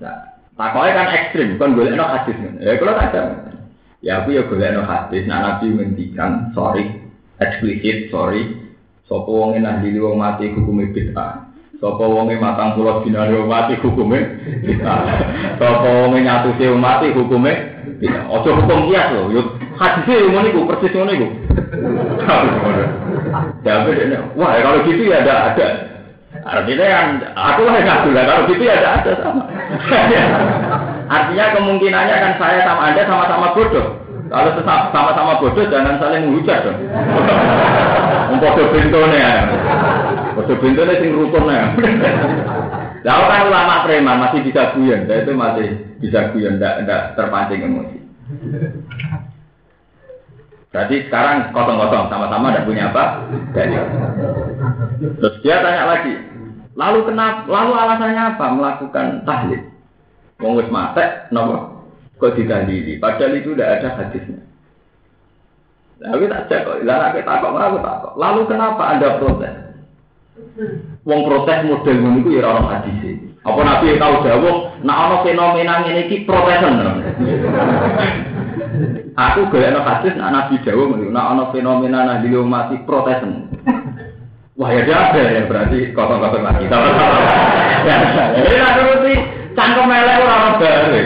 Nah, 0.01 0.33
Takoi 0.53 0.93
kan 0.93 1.09
ekstrim, 1.09 1.57
kan 1.57 1.73
boleh 1.73 1.97
no 1.97 2.05
hadis. 2.05 2.37
Ya 2.61 2.77
kalau 2.77 2.93
ada, 2.93 3.52
Ya 4.03 4.19
aku 4.19 4.35
ya 4.35 4.43
golek 4.51 4.75
no 4.75 4.83
hadis, 4.83 5.31
nah 5.31 5.47
Nabi 5.47 5.71
menghentikan, 5.71 6.51
sorry, 6.59 6.91
eksplisit, 7.39 8.11
sorry. 8.11 8.59
Sopo 9.07 9.31
wonge 9.31 9.63
nahli 9.63 9.95
wong 9.95 10.19
mati 10.19 10.51
hukume 10.51 10.91
bid'ah. 10.91 11.47
Sopo 11.79 12.11
wonge 12.11 12.35
matang 12.35 12.75
pulau 12.75 13.07
dinari 13.07 13.39
wong 13.39 13.47
mati 13.47 13.79
hukume 13.79 14.19
bid'ah. 14.67 15.07
Sopo 15.55 15.87
wonge 15.87 16.19
nyatusi 16.19 16.67
wong 16.67 16.83
mati 16.83 17.15
hukume 17.15 17.53
bid'ah. 18.03 18.27
Ojo 18.27 18.59
hukum 18.59 18.91
kias 18.91 19.15
loh, 19.15 19.31
yuk 19.31 19.55
hadisnya 19.79 20.35
yang 20.35 20.51
iku 20.51 20.67
persis 20.67 20.95
ngono 20.99 21.13
iku. 21.15 21.29
Ya 23.63 23.87
wah 24.35 24.51
kalau 24.59 24.83
gitu 24.83 25.03
ya 25.07 25.23
ada 25.23 25.55
ada. 25.55 25.69
Artinya 26.43 26.87
kan 26.91 27.09
aku 27.39 27.61
lah 27.71 27.75
yang 27.79 27.87
ngaku 27.87 28.09
lah 28.11 28.25
kalau 28.27 28.43
gitu 28.51 28.63
ya 28.67 28.75
ada 28.83 28.89
ada 28.99 29.13
sama. 29.23 29.45
Artinya 31.13 31.47
kemungkinannya 31.53 32.17
kan 32.17 32.33
saya 32.41 32.65
sama 32.65 32.89
Anda 32.89 33.05
sama-sama 33.05 33.53
bodoh. 33.53 34.01
Kalau 34.33 34.51
sama-sama 34.65 35.33
bodoh 35.45 35.65
jangan 35.69 36.01
saling 36.01 36.25
menghujat 36.25 36.65
dong. 36.65 36.79
Bodoh 38.43 38.67
bintone 38.73 39.21
ya. 39.21 39.45
Bodoh 40.33 40.57
bintone 40.57 40.97
sing 40.97 41.13
rukun 41.13 41.53
ya. 41.53 41.77
Lalu 43.03 43.25
kan 43.29 43.41
ulama 43.51 43.83
preman 43.85 44.23
masih 44.25 44.41
bisa 44.47 44.73
guyon, 44.73 45.11
saya 45.11 45.27
itu 45.27 45.33
masih 45.35 45.69
bisa 45.99 46.31
guyon, 46.31 46.63
tidak 46.63 47.19
terpancing 47.19 47.67
emosi. 47.67 47.99
Berarti 50.71 50.97
sekarang 51.11 51.51
kosong-kosong, 51.51 52.09
sama-sama 52.09 52.55
tidak 52.55 52.67
punya 52.71 52.95
apa? 52.95 53.05
Jadi. 53.53 53.75
Terus 55.19 55.35
dia 55.43 55.67
tanya 55.67 55.85
lagi, 55.91 56.15
lalu 56.79 56.99
kenapa? 57.11 57.43
Lalu 57.51 57.73
alasannya 57.75 58.23
apa 58.23 58.47
melakukan 58.55 59.07
tahlil? 59.27 59.72
Wong 60.43 60.59
wis 60.59 60.69
mate 60.69 61.31
napa? 61.31 61.73
Kok 62.19 62.35
ditahlili? 62.35 62.99
Padahal 62.99 63.39
itu 63.39 63.55
tidak 63.55 63.83
ada 63.83 63.89
hadisnya. 63.99 64.43
Lalu 66.03 66.27
tak 66.27 66.51
cek 66.51 66.61
kok, 66.67 66.79
lalu 66.83 67.07
kita 67.15 67.31
takut, 67.31 67.63
aku 67.63 67.79
takut. 67.79 68.13
Lalu 68.19 68.41
kenapa 68.51 68.83
Anda 68.91 69.09
protes? 69.23 69.55
Wong 71.07 71.21
protes 71.27 71.63
model 71.67 71.97
ngono 72.03 72.19
iku 72.23 72.31
ya 72.35 72.51
orang 72.51 72.71
hadis. 72.75 73.19
Apa 73.43 73.61
Nabi 73.63 73.99
tahu 73.99 74.15
jawab, 74.27 74.57
nak 74.83 74.99
ana 74.99 75.17
fenomena 75.23 75.83
ngene 75.83 76.07
iki 76.07 76.27
protesan. 76.27 76.75
Aku 79.13 79.51
golek 79.51 79.79
hadis 79.79 80.15
nak 80.19 80.31
Nabi 80.35 80.59
jawab 80.67 80.95
ngono, 80.95 81.07
nak 81.11 81.27
ana 81.35 81.45
fenomena 81.55 82.07
nabi 82.07 82.35
mati 82.43 82.83
protesan. 82.83 83.51
Wah 84.59 84.71
ya 84.75 84.83
ada 84.87 85.23
ya 85.23 85.43
berarti 85.47 85.95
kosong-kosong 85.95 86.43
lagi. 86.43 86.67
Ya, 87.83 87.99
ya, 88.39 88.63
ya, 88.63 89.42
cangkem 89.57 89.87
melek 89.89 90.23
ora 90.23 90.51
bare. 90.59 91.03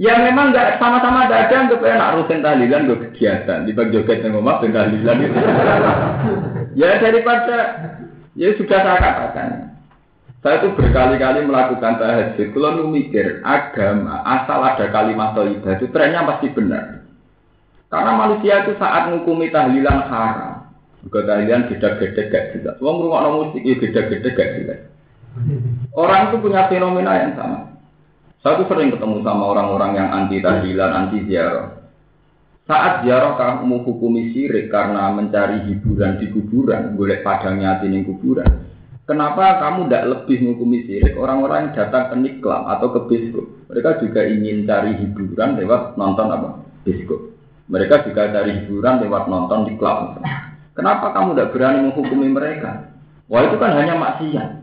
Ya 0.00 0.16
memang 0.16 0.56
nggak 0.56 0.80
sama-sama 0.80 1.28
ada 1.28 1.44
yang 1.52 1.68
enak 1.84 2.16
rutin 2.16 2.40
tahlilan 2.40 2.88
gue 2.88 3.04
kegiatan 3.04 3.68
di 3.68 3.76
bagi 3.76 4.00
joget 4.00 4.24
yang 4.24 4.32
ngomong 4.32 4.64
dan 4.64 4.72
tahlilan 4.72 5.28
itu. 5.28 5.38
ya 6.72 6.96
daripada 6.96 7.56
ya 8.32 8.48
sudah 8.56 8.80
saya 8.80 8.96
katakan. 8.96 9.48
Saya 10.40 10.56
itu 10.64 10.72
berkali-kali 10.72 11.44
melakukan 11.44 12.00
tahajud. 12.00 12.48
Kalau 12.56 12.88
mikir 12.88 13.44
agama 13.44 14.24
asal 14.24 14.64
ada 14.64 14.88
kalimat 14.88 15.36
thayyibah 15.36 15.76
itu 15.76 15.86
trennya 15.92 16.24
pasti 16.24 16.48
benar. 16.48 17.04
Karena 17.92 18.16
manusia 18.16 18.64
itu 18.64 18.72
saat 18.80 19.12
menghukumi 19.12 19.52
tahlilan 19.52 20.00
haram. 20.08 20.64
Juga 21.04 21.28
tahlilan 21.28 21.68
beda-beda 21.68 22.20
gak 22.32 22.44
jelas. 22.56 22.76
Wong 22.80 23.04
ngrungokno 23.04 23.28
musik 23.36 23.62
ya 23.68 23.74
beda-beda 23.76 24.28
gak 24.32 24.50
jelas. 24.56 24.80
Orang 25.94 26.30
itu 26.30 26.36
punya 26.42 26.66
fenomena 26.66 27.12
yang 27.18 27.32
sama. 27.38 27.58
Saya 28.40 28.56
tuh 28.56 28.72
sering 28.72 28.88
ketemu 28.88 29.20
sama 29.20 29.52
orang-orang 29.52 30.00
yang 30.00 30.08
anti 30.08 30.40
tahlilan, 30.40 30.90
anti 30.96 31.18
ziarah. 31.28 31.76
Saat 32.64 33.04
ziarah 33.04 33.36
kamu 33.36 33.84
hukumi 33.84 34.32
sirik 34.32 34.70
karena 34.70 35.12
mencari 35.12 35.66
hiburan 35.68 36.16
di 36.22 36.32
kuburan, 36.32 36.96
boleh 36.96 37.20
padangnya 37.20 37.82
di 37.82 38.00
kuburan. 38.06 38.70
Kenapa 39.10 39.58
kamu 39.58 39.90
tidak 39.90 40.06
lebih 40.06 40.38
menghukumi 40.38 40.86
sirik 40.86 41.18
orang-orang 41.18 41.66
yang 41.66 41.74
datang 41.82 42.14
ke 42.14 42.16
niklam 42.22 42.62
atau 42.70 42.94
ke 42.94 43.00
biskop? 43.10 43.46
Mereka 43.66 44.06
juga 44.06 44.22
ingin 44.22 44.70
cari 44.70 44.94
hiburan 45.02 45.58
lewat 45.58 45.98
nonton 45.98 46.30
apa? 46.30 46.48
Biskop. 46.86 47.18
Mereka 47.66 48.06
juga 48.06 48.30
cari 48.30 48.62
hiburan 48.62 49.02
lewat 49.02 49.26
nonton 49.26 49.66
di 49.66 49.74
klub. 49.74 50.22
Kenapa 50.78 51.10
kamu 51.10 51.34
tidak 51.34 51.50
berani 51.50 51.78
menghukumi 51.90 52.30
mereka? 52.30 52.94
Wah 53.26 53.42
itu 53.50 53.58
kan 53.58 53.74
hanya 53.74 53.98
maksiat. 53.98 54.59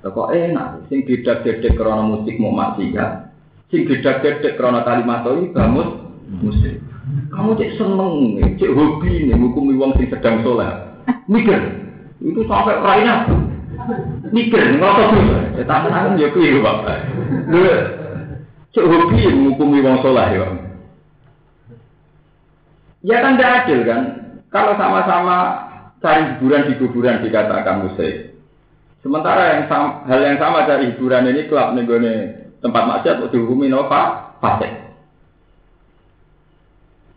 Kok 0.00 0.32
enak, 0.32 0.88
sing 0.88 1.04
gedak-gedek 1.04 1.76
karena 1.76 2.00
musik 2.08 2.40
mau 2.40 2.56
maksiat. 2.56 3.36
Sing 3.68 3.84
gedak-gedek 3.84 4.56
karena 4.56 4.80
kalimat 4.80 5.28
itu 5.28 5.52
bangun 5.52 5.88
musik. 6.40 6.80
Kamu 7.28 7.52
cek 7.60 7.76
seneng, 7.76 8.40
cek 8.56 8.72
hobi 8.72 9.28
nih, 9.28 9.36
hukumi 9.36 9.76
wong 9.76 9.92
sing 10.00 10.08
sedang 10.08 10.40
sholat. 10.40 11.04
Mikir, 11.28 11.58
itu 12.24 12.40
sampai 12.48 12.80
raina. 12.80 13.28
Mikir, 14.32 14.78
ngerasa 14.78 15.02
dulu. 15.12 15.34
Ya 15.58 15.64
tangan 15.68 16.16
ya 16.16 16.28
kuih, 16.32 16.64
Bapak. 16.64 16.98
Lu, 17.52 17.60
cek 18.72 18.88
hobi 18.88 19.20
hukumi 19.52 19.84
wong 19.84 19.96
sholat 20.00 20.32
ya, 20.32 20.48
Ya 23.00 23.16
kan 23.24 23.36
tidak 23.36 23.64
adil 23.64 23.80
kan? 23.88 24.02
Kalau 24.52 24.76
sama-sama 24.76 25.36
cari 26.04 26.36
hiburan 26.36 26.68
di 26.68 26.74
kuburan 26.76 27.24
dikatakan 27.24 27.88
musik. 27.88 28.29
Sementara 29.00 29.56
yang 29.56 29.64
sama, 29.72 30.04
hal 30.04 30.20
yang 30.20 30.36
sama 30.36 30.68
dari 30.68 30.92
hiburan 30.92 31.32
ini 31.32 31.48
klub 31.48 31.72
nih 31.72 31.84
tempat 32.60 32.82
maksiat 32.84 33.16
untuk 33.24 33.32
dihukumi 33.32 33.72
nova 33.72 34.36
fasik. 34.44 34.92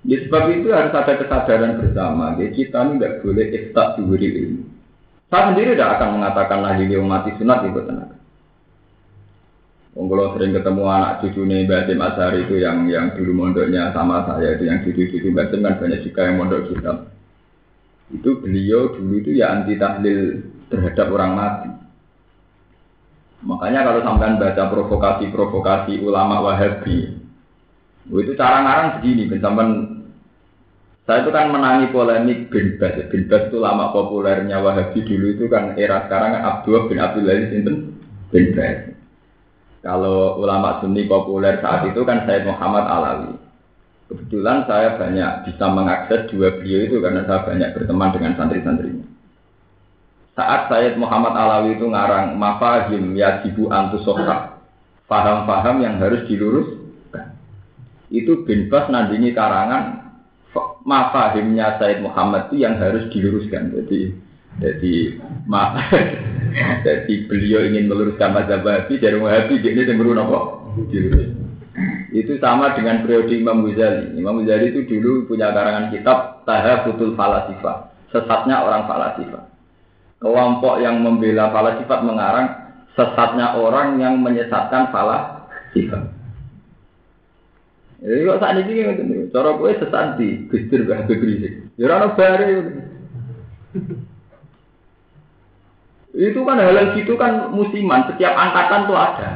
Ya, 0.03 0.19
sebab 0.27 0.51
itu 0.51 0.67
harus 0.71 0.91
ada 0.91 1.15
kesadaran 1.15 1.79
bersama. 1.79 2.35
Ya, 2.35 2.51
kita 2.51 2.87
ini 2.87 2.99
tidak 2.99 3.23
boleh 3.23 3.47
ekstak 3.55 3.87
diberi 3.95 4.27
ilmu. 4.35 4.63
Saya 5.31 5.43
sendiri 5.51 5.79
tidak 5.79 5.95
akan 5.99 6.09
mengatakan 6.19 6.59
lagi 6.59 6.83
dia 6.91 6.99
mati 6.99 7.31
sunat 7.39 7.59
itu 7.71 7.81
tenang. 7.87 8.11
Kalau 9.93 10.33
sering 10.33 10.57
ketemu 10.57 10.83
anak 10.89 11.21
cucu 11.21 11.41
nih 11.45 11.69
Basim 11.69 12.01
Asari 12.01 12.49
itu 12.49 12.57
yang 12.57 12.89
yang 12.89 13.13
dulu 13.13 13.45
mondoknya 13.45 13.93
sama 13.93 14.25
saya 14.25 14.57
itu 14.57 14.65
yang 14.65 14.81
cucu-cucu 14.81 15.29
Basim 15.31 15.61
kan 15.61 15.77
banyak 15.77 16.01
juga 16.01 16.21
yang 16.27 16.35
mondok 16.41 16.61
kita. 16.73 16.93
Itu 18.09 18.41
beliau 18.41 18.93
dulu 18.93 19.21
itu 19.21 19.37
ya 19.37 19.53
anti 19.53 19.77
tahlil 19.77 20.52
terhadap 20.73 21.13
orang 21.13 21.31
mati. 21.37 21.69
Makanya 23.45 23.85
kalau 23.85 24.01
sampean 24.01 24.41
baca 24.41 24.63
provokasi-provokasi 24.73 26.01
ulama 26.01 26.41
Wahabi, 26.41 27.13
itu 28.09 28.31
cara 28.33 28.65
ngarang 28.65 28.89
begini, 28.97 29.29
sampean 29.37 29.69
saya 31.03 31.27
itu 31.27 31.35
kan 31.35 31.51
menangi 31.51 31.91
polemik 31.91 32.47
bin 32.47 32.79
Bas. 32.79 32.95
Bin 33.11 33.27
Bas 33.27 33.51
itu 33.51 33.59
lama 33.59 33.91
populernya 33.91 34.63
Wahabi 34.63 35.03
dulu 35.03 35.35
itu 35.35 35.45
kan 35.51 35.75
era 35.75 36.07
sekarang 36.07 36.39
kan 36.39 36.43
Abdul 36.47 36.87
bin 36.87 36.97
Abdul 37.03 37.27
Aziz 37.27 37.51
bin 38.31 38.45
Bas. 38.55 38.77
Kalau 39.83 40.39
ulama 40.39 40.79
Sunni 40.79 41.03
populer 41.03 41.59
saat 41.59 41.91
itu 41.91 42.07
kan 42.07 42.23
Said 42.23 42.47
Muhammad 42.47 42.87
Alawi. 42.87 43.35
Kebetulan 44.07 44.63
saya 44.63 44.95
banyak 44.95 45.51
bisa 45.51 45.65
mengakses 45.67 46.31
dua 46.31 46.55
beliau 46.55 46.87
itu 46.87 46.97
karena 47.03 47.27
saya 47.27 47.43
banyak 47.43 47.69
berteman 47.75 48.09
dengan 48.15 48.31
santri-santrinya. 48.39 49.12
Saat 50.33 50.73
Sayyid 50.73 50.97
Muhammad 50.97 51.37
Alawi 51.37 51.77
itu 51.77 51.85
ngarang 51.85 52.33
mafahim 52.41 53.13
yajibu 53.13 53.69
antusohah. 53.69 54.57
Paham-paham 55.05 55.85
yang 55.85 56.01
harus 56.01 56.25
diluruskan. 56.25 56.81
itu 58.13 58.45
bin 58.45 58.69
Bas 58.69 58.89
nandingi 58.93 59.33
karangan 59.33 60.03
mafahimnya 60.85 61.81
Said 61.81 62.01
Muhammad 62.01 62.49
itu 62.49 62.65
yang 62.65 62.77
harus 62.77 63.09
diluruskan. 63.09 63.73
Jadi 63.73 64.13
jadi 64.61 64.93
ma 65.49 65.73
jadi 66.85 67.13
beliau 67.25 67.65
ingin 67.65 67.89
meluruskan 67.89 68.37
mazhab 68.37 68.61
Wahabi 68.61 69.01
dari 69.01 69.17
Wahabi 69.17 69.61
ini 69.61 69.85
cenderung 69.85 70.17
apa? 70.17 70.39
Dilurus. 70.89 71.29
Itu 72.13 72.37
sama 72.37 72.77
dengan 72.77 73.01
periode 73.01 73.33
Imam 73.33 73.65
Ghazali. 73.65 74.13
Imam 74.13 74.45
Ghazali 74.45 74.69
itu 74.69 74.85
dulu 74.85 75.25
punya 75.25 75.49
karangan 75.49 75.89
kitab 75.89 76.45
Tahafutul 76.45 77.17
Falasifah, 77.17 77.89
sesatnya 78.13 78.61
orang 78.61 78.85
falasifah. 78.85 79.52
Kelompok 80.23 80.79
yang 80.79 81.03
membela 81.03 81.51
falasifat 81.51 81.99
mengarang 82.07 82.47
sesatnya 82.95 83.59
orang 83.59 83.99
yang 83.99 84.23
menyesatkan 84.23 84.87
falasifah. 84.95 86.15
Jadi 88.03 88.19
kok 88.27 88.39
saat 88.39 88.55
ini 88.59 88.83
kan 88.83 88.95
cara 89.31 89.49
gue 89.55 89.71
sesat 89.79 90.07
di 90.19 90.27
Gustir 90.47 90.87
Habib 90.87 91.19
Rizik. 91.23 91.53
Ya 91.75 91.99
bare. 92.15 92.51
Itu 96.13 96.39
kan 96.45 96.61
hal 96.61 96.77
yang 96.77 96.89
gitu 96.93 97.17
kan 97.17 97.49
musiman, 97.49 98.05
setiap 98.11 98.37
angkatan 98.37 98.85
tuh 98.85 98.97
ada. 98.99 99.31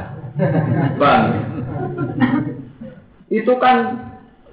Bang. 1.00 1.22
Itu 3.28 3.56
kan 3.58 3.76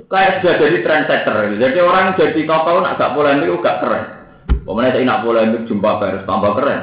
kayak 0.10 0.42
sudah 0.42 0.56
jadi 0.58 0.78
trendsetter. 0.82 1.36
Jadi 1.60 1.80
orang 1.84 2.18
jadi 2.18 2.42
tahu 2.48 2.82
nak 2.82 2.98
gak 2.98 3.14
polemik 3.14 3.52
gak 3.62 3.80
keren. 3.84 4.15
Pemenang 4.66 4.94
saya 4.98 5.06
nak 5.06 5.22
polemik 5.22 5.70
jumpa 5.70 6.02
harus 6.02 6.26
tambah 6.26 6.58
keren. 6.58 6.82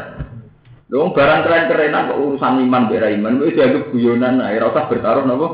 Dong 0.87 1.11
barang 1.11 1.43
keren-kerenan 1.43 2.15
kok 2.15 2.21
urusan 2.21 2.63
iman 2.69 2.87
bera 2.87 3.11
iman 3.11 3.43
itu 3.43 3.59
dianggap 3.59 3.91
guyonan, 3.91 4.39
nah, 4.39 4.55
rasa 4.55 4.87
bertaruh 4.87 5.25
nopo. 5.25 5.49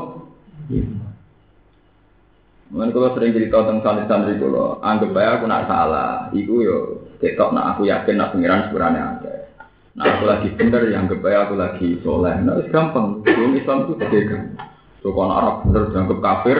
Mungkin 2.69 2.93
kalau 2.93 3.17
sering 3.17 3.33
cerita 3.33 3.65
tentang 3.65 3.81
santri-santri 4.05 4.37
kalau 4.37 4.77
anggap 4.85 5.09
aja 5.17 5.41
aku 5.41 5.45
nak 5.49 5.65
salah, 5.65 6.29
itu 6.37 6.53
yo 6.61 6.77
ketok 7.17 7.49
nak 7.49 7.73
aku 7.73 7.89
yakin 7.89 8.13
nak 8.13 8.29
pengiran 8.37 8.69
sebenarnya 8.69 9.01
ada. 9.09 9.35
Nah 9.97 10.05
aku 10.05 10.23
lagi 10.29 10.47
bener, 10.53 10.81
yang 10.93 11.09
anggap 11.09 11.49
aku 11.49 11.55
lagi 11.57 11.87
soleh. 12.05 12.35
Nah 12.45 12.61
itu 12.61 12.69
gampang, 12.69 13.25
belum 13.25 13.57
Islam 13.57 13.89
itu 13.89 13.93
kan. 14.29 14.41
So 15.01 15.15
kalau 15.17 15.33
Arab 15.33 15.55
bener 15.65 15.83
dianggap 15.89 16.19
kafir, 16.21 16.57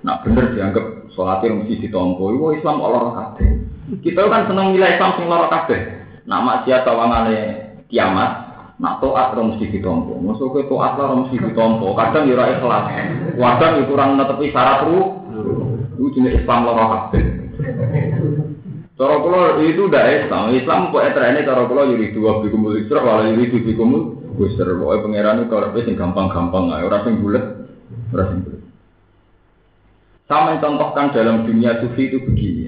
nak 0.00 0.24
bener 0.24 0.54
dianggap 0.56 0.86
sholatnya 1.12 1.60
mesti 1.60 1.74
ditompo. 1.76 2.32
Itu 2.32 2.56
Islam 2.56 2.80
Allah 2.80 3.02
kabeh. 3.12 3.50
Kita 3.98 4.30
kan 4.30 4.46
seneng 4.46 4.78
nilai 4.78 4.94
Islam 4.94 5.18
sing 5.18 5.26
lara 5.26 5.50
kabeh. 5.50 5.80
Nak 6.30 6.42
maksiat 6.46 6.86
tawangane 6.86 7.38
kiamat, 7.90 8.30
nak 8.78 9.02
toat 9.02 9.34
ora 9.34 9.42
mesti 9.50 9.66
ditompo. 9.66 10.14
Masuk 10.22 10.54
ke 10.54 10.70
toat 10.70 10.94
ora 10.94 11.18
mesti 11.18 11.42
ditompo. 11.42 11.90
Kadang 11.98 12.30
ya 12.30 12.38
ora 12.38 12.46
ikhlas. 12.54 12.84
Kadang 13.34 13.72
ya 13.76 13.82
kurang 13.90 14.10
netepi 14.14 14.54
syarat 14.54 14.86
ru 14.86 14.98
itu 15.98 16.06
jenis 16.16 16.38
Islam 16.44 16.70
loro 16.70 16.84
kabeh. 16.86 17.24
Cara 19.00 19.16
kula 19.16 19.40
itu 19.64 19.88
udah 19.88 20.04
Islam. 20.12 20.52
Islam 20.52 20.92
kok 20.92 21.04
etrene 21.08 21.40
cara 21.42 21.64
kula 21.64 21.88
yuri 21.88 22.12
dua 22.12 22.44
bikumul 22.44 22.76
isra 22.76 23.00
wala 23.00 23.32
yuri 23.32 23.48
dua 23.48 23.64
bikumul 23.64 24.02
busur. 24.36 24.68
Pokoke 24.76 25.08
pangeran 25.08 25.48
itu 25.48 25.54
ora 25.56 25.72
sing 25.80 25.96
gampang-gampang 25.96 26.68
ae, 26.68 26.84
ora 26.84 27.00
sing 27.08 27.16
bulet, 27.16 27.44
ora 28.12 28.24
sing 28.28 28.44
bulet. 28.44 28.60
Saya 30.28 30.52
mencontohkan 30.52 31.16
dalam 31.16 31.48
dunia 31.48 31.80
sufi 31.80 32.12
itu 32.12 32.20
begini. 32.22 32.59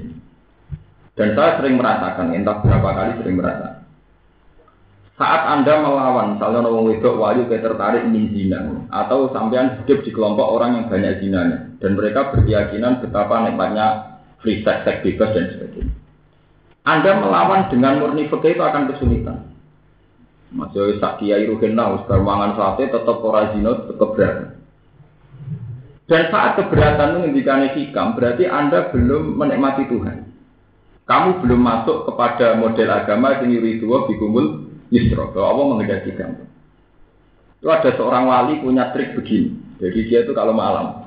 Dan 1.12 1.37
saya 1.37 1.61
sering 1.61 1.77
merasakan, 1.77 2.33
entah 2.33 2.57
berapa 2.64 2.88
kali 2.96 3.12
sering 3.20 3.37
merasakan. 3.37 3.85
Saat 5.20 5.42
Anda 5.44 5.85
melawan, 5.85 6.35
misalnya 6.35 6.64
orang 6.64 6.88
wedok 6.88 7.20
wahyu 7.20 7.44
kayak 7.44 7.68
tertarik 7.68 8.09
ingin 8.09 8.33
zina, 8.33 8.59
atau 8.88 9.29
sampean 9.29 9.77
hidup 9.85 10.01
di 10.03 10.11
kelompok 10.11 10.48
orang 10.48 10.81
yang 10.81 10.87
banyak 10.88 11.20
zinanya, 11.20 11.68
dan 11.85 12.01
mereka 12.01 12.33
berkeyakinan 12.33 13.05
betapa 13.05 13.44
nikmatnya 13.44 14.18
free 14.40 14.64
sex, 14.64 14.88
seks 14.88 15.05
bebas 15.05 15.37
dan 15.37 15.53
sebagainya. 15.53 15.94
Anda 16.83 17.20
melawan 17.20 17.68
dengan 17.68 18.01
murni 18.01 18.27
fikih 18.33 18.57
itu 18.57 18.64
akan 18.64 18.90
kesulitan. 18.90 19.53
Masih 20.53 20.96
sak 20.96 21.20
kiai 21.20 21.44
ruhin 21.46 21.77
naus, 21.77 22.03
bermangan 22.09 22.57
sate 22.57 22.88
tetap 22.88 23.20
ora 23.20 23.53
zina, 23.53 23.72
tetap 23.85 24.16
berat. 24.16 24.37
Dan 26.09 26.29
saat 26.33 26.59
keberatan 26.59 27.09
itu 27.14 27.18
ngendikane 27.25 27.68
hikam, 27.77 28.18
berarti 28.18 28.48
Anda 28.48 28.90
belum 28.90 29.38
menikmati 29.38 29.87
Tuhan. 29.87 30.32
Kamu 31.03 31.43
belum 31.43 31.61
masuk 31.61 32.07
kepada 32.07 32.55
model 32.55 32.88
agama 32.95 33.35
yang 33.43 33.51
yuridua 33.51 34.07
bikumul 34.07 34.71
Yusro, 34.93 35.33
bahwa 35.35 35.47
Allah 35.51 35.67
mengendaki 35.73 36.12
kamu. 36.15 36.45
Itu 37.59 37.69
ada 37.73 37.91
seorang 37.97 38.29
wali 38.29 38.61
punya 38.61 38.93
trik 38.93 39.17
begini. 39.17 39.57
Jadi 39.83 39.99
dia 40.07 40.23
itu 40.23 40.31
kalau 40.37 40.55
malam, 40.55 41.03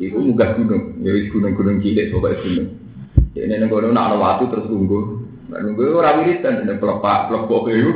itu 0.00 0.16
munggah 0.16 0.56
gunung, 0.56 1.02
jadi 1.04 1.28
gunung-gunung 1.28 1.84
cilik, 1.84 2.08
pokoknya 2.08 2.40
gunung. 2.40 2.68
Jadi 3.36 3.52
ini 3.52 3.66
gunung 3.68 3.92
nak 3.92 4.16
waktu 4.16 4.44
terus 4.48 4.70
tunggu, 4.70 5.00
nunggu 5.50 5.82
orang 5.92 6.24
wiridan, 6.24 6.64
ini 6.64 6.80
pelepak, 6.80 7.28
pelepok 7.28 7.68
itu. 7.68 7.92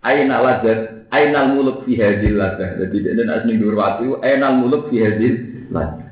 Aina 0.00 0.38
lazat, 0.38 1.10
aina 1.12 1.50
muluk 1.50 1.84
fi 1.84 1.98
hadil 1.98 2.38
lazat. 2.38 2.78
Jadi 2.78 2.96
ini 3.04 3.22
asli 3.26 3.58
dur 3.60 3.74
waktu, 3.76 4.16
aina 4.22 4.54
muluk 4.54 4.88
fi 4.88 5.02
hadil 5.02 5.34
lazat. 5.74 6.05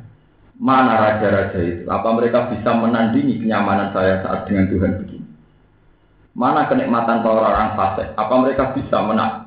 Mana 0.54 0.94
raja-raja 1.02 1.58
itu? 1.58 1.82
Apa 1.90 2.14
mereka 2.14 2.46
bisa 2.46 2.70
menandingi 2.70 3.42
kenyamanan 3.42 3.90
saya 3.90 4.22
saat 4.22 4.46
dengan 4.46 4.70
Tuhan 4.70 4.92
begini? 5.02 5.26
Mana 6.34 6.66
kenikmatan 6.66 7.22
para 7.22 7.42
orang 7.46 7.78
fasik? 7.78 8.10
Apa 8.18 8.34
mereka 8.42 8.74
bisa 8.74 8.98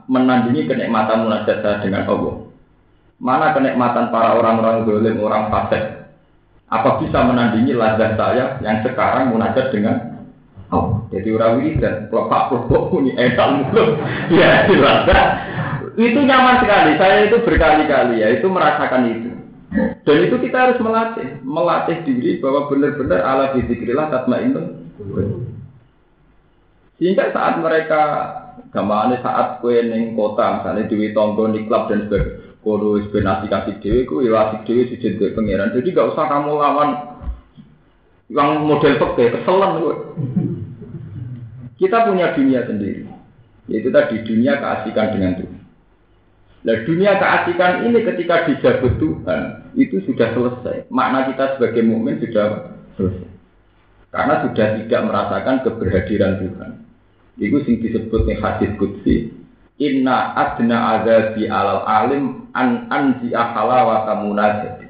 menandingi 0.07 0.67
kenikmatan 0.67 1.27
munajat 1.27 1.59
saya 1.59 1.83
dengan 1.83 2.07
Allah? 2.07 2.47
Mana 3.19 3.51
kenikmatan 3.51 4.07
para 4.07 4.39
orang-orang 4.39 4.87
dolim, 4.87 5.19
orang 5.19 5.51
fasik? 5.51 5.83
Apa 6.67 6.99
bisa 6.99 7.23
menandingi 7.23 7.71
lazat 7.75 8.19
saya 8.19 8.59
yang 8.63 8.83
sekarang 8.83 9.31
munajat 9.31 9.71
dengan 9.71 10.27
Allah? 10.71 11.07
Jadi 11.11 11.27
orang 11.31 11.63
dan 11.79 11.95
pelopak 12.11 12.51
pelopak 12.51 12.83
ini 12.99 13.11
enak 13.15 13.47
mulut. 13.63 13.89
Ya. 14.35 14.67
Itu 15.97 16.19
nyaman 16.23 16.61
sekali. 16.61 16.93
Saya 16.99 17.25
itu 17.25 17.41
berkali-kali 17.41 18.21
ya, 18.21 18.27
itu 18.37 18.47
merasakan 18.51 19.03
itu. 19.11 19.26
Dan 19.75 20.17
itu 20.23 20.35
kita 20.39 20.57
harus 20.57 20.79
melatih, 20.79 21.43
melatih 21.43 21.97
diri 22.07 22.39
bahwa 22.39 22.71
benar-benar 22.71 23.19
ala 23.19 23.45
bizikrillah 23.51 24.07
tatmainnun. 24.07 24.87
Sehingga 26.97 27.35
saat 27.35 27.59
mereka 27.59 28.01
gamane 28.71 29.19
saat 29.21 29.59
kue 29.59 29.77
neng 29.83 30.15
kota 30.15 30.63
misalnya 30.63 30.89
di 30.89 31.13
tonggo 31.13 31.51
di 31.51 31.67
klub 31.67 31.91
dan 31.91 32.09
sebagainya 32.09 32.45
kodo 32.65 32.99
sebenarnya 32.99 33.47
kasih 33.47 33.75
dewi 33.79 34.01
ku 34.03 34.19
asik 34.19 34.67
dewi 34.67 34.91
sujud 34.91 35.13
ke 35.19 35.35
pangeran. 35.37 35.71
Jadi 35.71 35.87
gak 35.95 36.11
usah 36.11 36.25
kamu 36.27 36.51
lawan 36.57 36.89
yang 38.27 38.67
model 38.67 38.99
peke 38.99 39.39
keselan 39.39 39.79
gue 39.79 39.95
kita 41.79 42.11
punya 42.11 42.35
dunia 42.35 42.67
sendiri 42.67 43.07
yaitu 43.71 43.87
tadi 43.87 44.19
dunia 44.27 44.59
keasikan 44.59 45.15
dengan 45.15 45.33
Tuhan 45.39 45.56
nah 46.67 46.75
dunia 46.83 47.15
keasikan 47.15 47.87
ini 47.87 48.03
ketika 48.03 48.43
dijabut 48.43 48.99
Tuhan 48.99 49.71
itu 49.79 50.03
sudah 50.03 50.35
selesai 50.35 50.91
makna 50.91 51.31
kita 51.31 51.55
sebagai 51.55 51.87
mukmin 51.87 52.19
sudah 52.19 52.75
selesai 52.99 53.31
karena 54.11 54.35
sudah 54.43 54.67
tidak 54.83 55.01
merasakan 55.07 55.55
keberhadiran 55.63 56.43
Tuhan 56.43 56.71
Iku 57.37 57.61
sing 57.69 57.77
disebut 57.77 58.25
ning 58.25 58.41
hadis 58.41 58.73
qudsi. 58.81 59.29
Inna 59.77 60.33
adna 60.33 60.97
azabi 60.97 61.45
alal 61.45 61.85
alim 61.85 62.49
an 62.57 62.89
anzi 62.89 63.29
ahala 63.29 63.85
wa 63.85 63.97
kamunajati. 64.09 64.89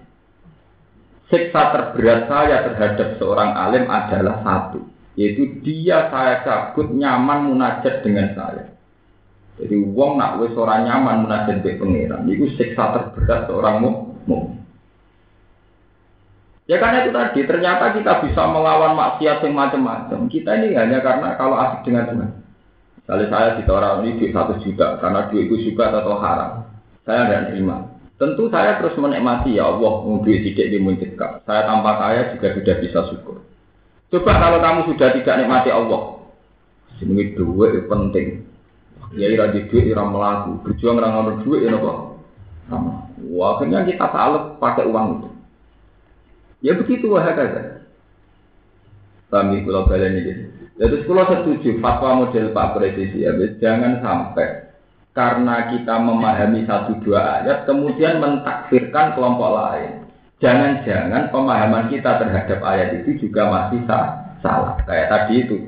Siksa 1.27 1.75
terberat 1.75 2.31
saya 2.31 2.63
terhadap 2.71 3.19
seorang 3.19 3.51
alim 3.51 3.83
adalah 3.91 4.39
satu, 4.47 4.79
yaitu 5.19 5.59
dia 5.59 6.07
saya 6.07 6.39
cabut 6.47 6.87
nyaman 6.95 7.51
munajat 7.51 7.99
dengan 7.99 8.31
saya. 8.31 8.76
Jadi 9.57 9.73
wong 9.73 10.21
nak 10.21 10.37
wis 10.37 10.53
ora 10.53 10.85
nyaman 10.85 11.25
munajat 11.25 11.65
dengan 11.65 11.81
pangeran, 11.81 12.29
itu 12.29 12.45
siksa 12.53 12.93
terberat 12.93 13.49
seorang 13.49 13.81
mukmin. 13.81 14.61
Ya 16.67 16.77
karena 16.83 17.07
itu 17.07 17.15
tadi, 17.15 17.39
ternyata 17.47 17.95
kita 17.95 18.27
bisa 18.27 18.43
melawan 18.51 18.93
maksiat 18.93 19.39
yang 19.41 19.55
macam-macam. 19.55 20.27
Kita 20.27 20.51
ini 20.61 20.75
hanya 20.75 20.99
karena 20.99 21.33
kalau 21.39 21.55
asik 21.57 21.87
dengan 21.87 22.11
Tuhan. 22.11 22.31
Kalau 23.07 23.25
saya 23.31 23.55
di 23.55 23.63
orang 23.71 24.03
ini 24.03 24.19
duit 24.19 24.35
satu 24.35 24.59
juta, 24.59 24.99
karena 24.99 25.31
duit 25.31 25.47
itu 25.47 25.71
suka 25.71 25.95
atau 25.95 26.19
haram. 26.19 26.67
Saya 27.07 27.23
tidak 27.23 27.55
terima. 27.55 27.87
Tentu 28.19 28.51
saya 28.51 28.83
terus 28.83 28.99
menikmati 28.99 29.55
ya 29.55 29.71
Allah, 29.71 29.93
duit 30.21 30.43
tidak 30.43 30.75
dimuncikkan. 30.75 31.39
Saya 31.47 31.63
tanpa 31.63 31.95
kaya 32.03 32.35
juga 32.35 32.51
sudah 32.51 32.75
bisa 32.83 32.99
syukur. 33.07 33.37
Coba 34.11 34.31
kalau 34.35 34.59
kamu 34.59 34.79
sudah 34.91 35.09
tidak 35.15 35.35
nikmati 35.39 35.71
Allah, 35.71 36.19
ini 36.99 37.31
duit 37.31 37.87
penting. 37.87 38.46
Ya 39.15 39.31
ira 39.31 39.55
di 39.55 39.63
duit 39.71 39.87
ira 39.87 40.03
melaku, 40.03 40.59
berjuang 40.67 40.99
orang 40.99 41.43
duit 41.47 41.63
ya 41.63 41.71
nopo. 41.71 42.19
Wah, 43.31 43.55
akhirnya 43.55 43.87
kita 43.87 44.07
salut 44.11 44.59
pakai 44.59 44.87
uang 44.87 45.05
itu. 45.19 45.29
Ya 46.67 46.73
begitu 46.75 47.07
wah 47.13 47.23
kata. 47.23 47.87
Kami 49.31 49.63
pulau 49.63 49.87
balen 49.87 50.19
ini. 50.19 50.33
Jadi 50.77 50.95
sekolah 51.03 51.25
setuju 51.25 51.81
fatwa 51.81 52.23
model 52.23 52.53
Pak 52.53 52.77
Presiden 52.77 53.17
ya, 53.17 53.31
jangan 53.57 53.99
sampai 53.99 54.67
karena 55.17 55.73
kita 55.73 55.97
memahami 55.97 56.69
satu 56.69 57.01
dua 57.01 57.41
ayat, 57.41 57.65
kemudian 57.65 58.21
mentakfirkan 58.21 59.17
kelompok 59.17 59.49
lain. 59.57 60.05
Jangan-jangan 60.37 61.33
pemahaman 61.33 61.89
kita 61.89 62.21
terhadap 62.21 62.61
ayat 62.61 63.01
itu 63.01 63.25
juga 63.25 63.49
masih 63.49 63.81
salah. 64.45 64.77
Kayak 64.85 65.09
tadi 65.09 65.33
itu, 65.41 65.66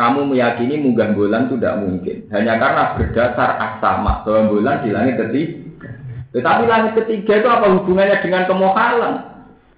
kamu 0.00 0.32
meyakini 0.32 0.80
munggah 0.80 1.12
bulan 1.12 1.52
itu 1.52 1.60
tidak 1.60 1.76
mungkin. 1.84 2.16
Hanya 2.32 2.56
karena 2.56 2.96
berdasar 2.96 3.50
aksama 3.60 4.24
bahwa 4.24 4.48
bulan 4.48 4.80
di 4.80 4.96
langit 4.96 5.20
ketiga. 5.20 5.92
Tetapi 6.32 6.62
langit 6.64 6.92
ketiga 7.04 7.44
itu 7.44 7.48
apa 7.52 7.68
hubungannya 7.68 8.16
dengan 8.24 8.48
kemohalan? 8.48 9.14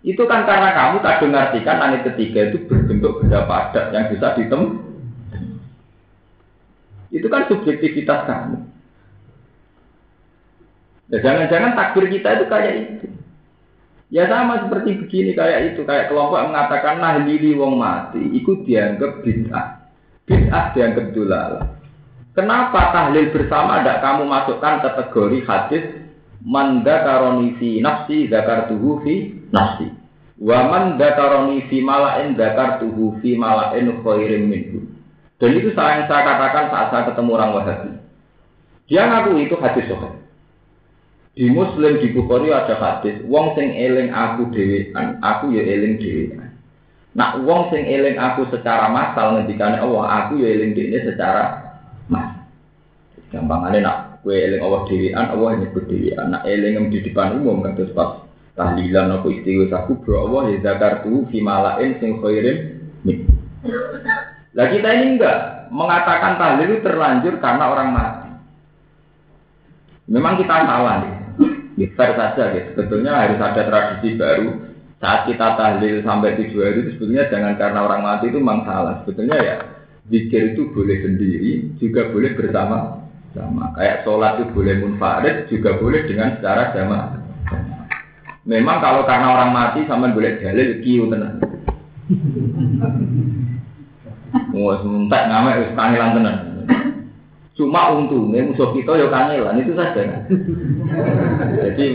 Itu 0.06 0.22
kan 0.30 0.46
karena 0.46 0.70
kamu 0.78 1.02
tak 1.02 1.26
dengarkan 1.26 1.76
langit 1.82 2.00
ketiga 2.14 2.54
itu 2.54 2.62
berbentuk 2.70 3.18
benda 3.18 3.42
padat 3.50 3.90
yang 3.90 4.06
bisa 4.14 4.38
ditem. 4.38 4.62
Itu 7.10 7.26
kan 7.26 7.50
subjektivitas 7.50 8.22
kamu. 8.22 8.56
Ya 11.10 11.18
jangan-jangan 11.18 11.74
takbir 11.74 12.06
kita 12.14 12.28
itu 12.38 12.44
kayak 12.46 12.74
itu. 12.78 13.06
Ya 14.14 14.30
sama 14.30 14.62
seperti 14.62 15.02
begini 15.02 15.34
kayak 15.34 15.74
itu, 15.74 15.82
kayak 15.82 16.12
kelompok 16.12 16.46
mengatakan 16.46 17.02
nah 17.02 17.18
lili 17.18 17.58
wong 17.58 17.80
mati, 17.80 18.22
ikut 18.38 18.62
dianggap 18.68 19.24
bid'ah. 19.24 19.81
Bid'ah 20.26 20.70
dianggap 20.74 21.06
dulal. 21.14 21.52
Kenapa 22.32 22.94
tahlil 22.96 23.28
bersama 23.34 23.82
tidak 23.82 24.00
kamu 24.00 24.24
masukkan 24.24 24.80
kategori 24.80 25.38
hadis 25.44 25.84
manda 26.40 27.04
karoni 27.04 27.58
fi 27.60 27.82
nafsi 27.84 28.30
zakar 28.30 28.70
tuhu 28.72 29.02
fi 29.04 29.36
nafsi. 29.52 29.92
Wa 30.42 30.66
man 30.66 30.98
dakaroni 30.98 31.68
malain 31.84 32.34
zakar 32.34 32.80
tuhu 32.80 33.20
fi 33.20 33.36
malain 33.36 34.00
khairim 34.00 34.48
minhu. 34.48 34.80
Dan 35.42 35.58
itu 35.58 35.74
saya 35.74 36.02
yang 36.02 36.06
saya 36.06 36.22
katakan 36.22 36.64
saat 36.70 36.86
saya 36.94 37.02
ketemu 37.10 37.30
orang 37.34 37.50
Wahabi. 37.58 37.90
Dia 38.86 39.10
ngaku 39.10 39.42
itu 39.42 39.58
hadis 39.58 39.86
sohail. 39.90 40.22
Di 41.32 41.48
Muslim 41.48 41.96
di 41.98 42.12
Bukhari 42.12 42.52
ada 42.52 42.76
hadis, 42.76 43.24
wong 43.24 43.56
sing 43.56 43.72
eling 43.72 44.12
aku 44.12 44.52
dhewean, 44.52 45.16
aku 45.24 45.56
ya 45.56 45.64
eling 45.64 45.96
dhewean. 45.96 46.51
Nak 47.12 47.44
wong 47.44 47.68
sing 47.68 47.84
eling 47.84 48.16
aku 48.16 48.48
secara 48.48 48.88
massal 48.88 49.36
ngendikane 49.36 49.76
Allah, 49.76 50.04
aku 50.24 50.40
ya 50.40 50.48
eling 50.48 50.72
dhewe 50.72 50.98
secara 51.04 51.60
massal. 52.08 52.48
Gampangane 53.28 53.84
nak 53.84 54.24
kowe 54.24 54.32
eling 54.32 54.64
Allah 54.64 54.80
dhewean, 54.88 55.24
Allah 55.28 55.48
nyebut 55.60 55.84
dhewean. 55.88 56.26
Nak 56.32 56.42
eling 56.48 56.88
di 56.88 56.98
depan 57.04 57.36
umum 57.36 57.60
kados 57.60 57.92
pas 57.92 58.24
tahlilan 58.56 59.12
aku 59.20 59.32
istighfar 59.32 59.84
aku 59.84 59.96
bro 60.00 60.28
Allah 60.28 60.56
ya 60.56 60.72
zakartu 60.72 61.28
fi 61.28 61.38
malain 61.44 62.00
sing 62.00 62.16
khairin. 62.20 62.80
Lah 64.52 64.66
kita 64.68 64.88
ini 64.92 65.16
enggak 65.16 65.68
mengatakan 65.72 66.36
tahlil 66.36 66.68
itu 66.68 66.84
terlanjur 66.84 67.34
karena 67.40 67.64
orang 67.72 67.88
mati. 67.92 68.30
Memang 70.12 70.36
kita 70.40 70.64
salah 70.68 70.96
nih. 71.04 71.14
Ya, 71.80 71.88
saja 71.96 72.52
gitu. 72.52 72.68
Sebetulnya 72.76 73.16
harus 73.16 73.40
ada 73.40 73.64
tradisi 73.64 74.12
baru. 74.20 74.71
Saat 75.02 75.26
kita 75.26 75.58
tahlil 75.58 75.98
sampai 76.06 76.38
tujuh 76.38 76.62
hari 76.62 76.86
itu 76.86 76.94
sebetulnya 76.94 77.26
jangan 77.26 77.58
karena 77.58 77.90
orang 77.90 78.06
mati 78.06 78.30
itu 78.30 78.38
memang 78.38 78.62
salah. 78.62 79.02
Sebetulnya 79.02 79.34
ya 79.42 79.56
zikir 80.06 80.54
itu 80.54 80.70
boleh 80.70 81.02
sendiri, 81.02 81.74
juga 81.82 82.06
boleh 82.14 82.38
bersama 82.38 83.02
sama. 83.34 83.74
Kayak 83.74 84.06
sholat 84.06 84.38
itu 84.38 84.54
boleh 84.54 84.74
munfarid, 84.78 85.50
juga 85.50 85.74
boleh 85.82 86.06
dengan 86.06 86.38
secara 86.38 86.70
jamaah. 86.70 87.18
Memang 88.46 88.78
kalau 88.78 89.02
karena 89.02 89.26
orang 89.34 89.50
mati 89.50 89.82
sama 89.90 90.14
boleh 90.14 90.38
dalil 90.38 90.78
kiu 90.86 91.10
tenang. 91.10 91.42
Wah, 94.54 94.76
sementak 94.86 95.22
ngamek 95.26 95.58
wis 95.66 95.72
kangelan 95.74 96.14
tenan. 96.14 96.36
Cuma 97.58 97.90
untungnya 97.90 98.46
musuh 98.46 98.70
kita 98.70 99.02
ya 99.02 99.10
kangelan 99.10 99.66
itu 99.66 99.74
saja. 99.74 100.30
Jadi 101.58 101.86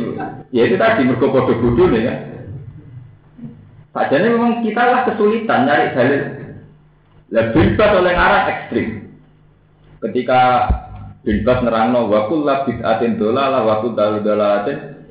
ya 0.52 0.62
itu 0.68 0.76
tadi 0.76 1.08
mergo 1.08 1.32
bodoh 1.32 1.56
bodoh 1.56 1.88
nih 1.88 2.04
ya. 2.04 2.16
Padahal 3.98 4.30
memang 4.30 4.62
kita 4.62 4.78
lah 4.78 5.02
kesulitan 5.10 5.66
nyari 5.66 5.90
dalil. 5.98 6.22
Lebih 7.34 7.74
bebas 7.74 7.92
oleh 7.98 8.14
arah 8.14 8.44
ekstrim. 8.46 9.10
Ketika 10.06 10.70
bebas 11.26 11.66
nerangno 11.66 12.06
wakul 12.06 12.46
lah 12.46 12.62
bid'atin 12.70 13.18
dolalah 13.18 13.66
wakul 13.66 13.98
dalu 13.98 14.22
dolalatin 14.22 15.02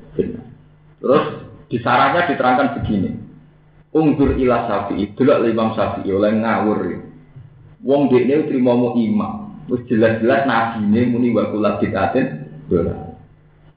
Terus 1.03 1.25
di 1.67 1.83
sarahnya 1.83 2.31
diterangkan 2.31 2.79
begini. 2.79 3.11
Ungdur 3.91 4.39
ila 4.39 4.71
sapi, 4.71 5.03
delok 5.19 5.51
Imam 5.51 5.75
Syafi'i 5.75 6.15
oleh 6.15 6.39
ngawur. 6.39 6.79
Wong 7.83 8.07
dekne 8.07 8.47
trimo 8.47 8.95
imam, 8.95 9.67
Wis 9.67 9.83
jelas-jelas 9.91 10.47
ini 10.79 11.11
muni 11.11 11.35
wa 11.35 11.51
kula 11.51 11.83
bid'atin 11.83 12.55
dolar. 12.71 13.19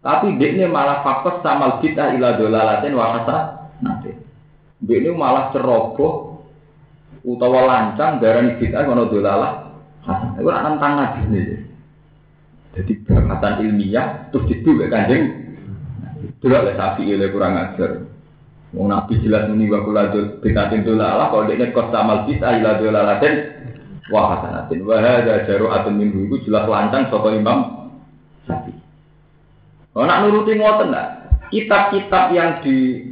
Tapi 0.05 0.37
dia 0.37 0.69
malah 0.69 1.01
faktor 1.01 1.41
sama 1.41 1.81
kita 1.81 2.13
ila 2.13 2.37
dolalatin 2.37 2.93
wa 2.93 3.17
kata 3.17 3.37
nanti. 3.81 4.28
Dia 4.79 5.11
malah 5.11 5.51
ceroboh 5.51 6.39
utawa 7.27 7.67
lancang 7.67 8.23
darah 8.23 8.55
bid'ah 8.55 8.83
mana 8.87 9.03
dolalah. 9.11 9.53
Itu 10.39 10.47
nak 10.47 10.63
tentang 10.65 10.93
nabi 10.95 11.21
ini. 11.27 11.41
Jadi 12.79 12.93
berkatan 13.03 13.53
ilmiah 13.65 14.31
terus 14.31 14.47
itu 14.47 14.69
kanjeng. 14.87 15.23
Dulu 16.39 16.55
oleh 16.55 16.75
sapi 16.79 17.03
oleh 17.11 17.27
kurang 17.27 17.59
ajar. 17.59 18.07
Wong 18.71 18.87
nabi 18.87 19.19
jelas 19.19 19.49
muni 19.51 19.67
wa 19.67 19.83
kula 19.83 20.13
bid'atin 20.39 20.85
dolalah 20.87 21.27
kalau 21.33 21.49
dia 21.49 21.73
kos 21.73 21.89
sama 21.91 22.23
kita 22.29 22.61
ila 22.61 22.77
dolalatin 22.77 23.33
wa 24.13 24.37
hasanatin 24.37 24.85
wa 24.85 25.01
hadza 25.01 25.43
jaru'atun 25.49 25.97
minhu 25.97 26.29
itu 26.29 26.47
jelas 26.47 26.69
lancang 26.69 27.09
saka 27.09 27.33
Imam 27.33 27.89
Syafi'i. 28.45 28.79
Oh 29.97 30.05
nak 30.05 30.21
nuruti 30.23 30.53
ngoten 30.55 30.93
enggak? 30.93 31.09
Kitab-kitab 31.49 32.29
yang 32.37 32.61
di 32.61 33.08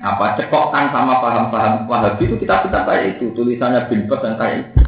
apa 0.00 0.40
cekokkan 0.40 0.88
sama 0.96 1.20
paham-paham 1.20 1.84
Wahabi 1.84 2.24
itu 2.24 2.40
kitab-kitab 2.40 2.88
kayak 2.88 3.20
itu 3.20 3.36
tulisannya 3.36 3.84
bin 3.92 4.08
Bas 4.08 4.24
dan 4.24 4.40
kayak 4.40 4.56
itu. 4.64 4.80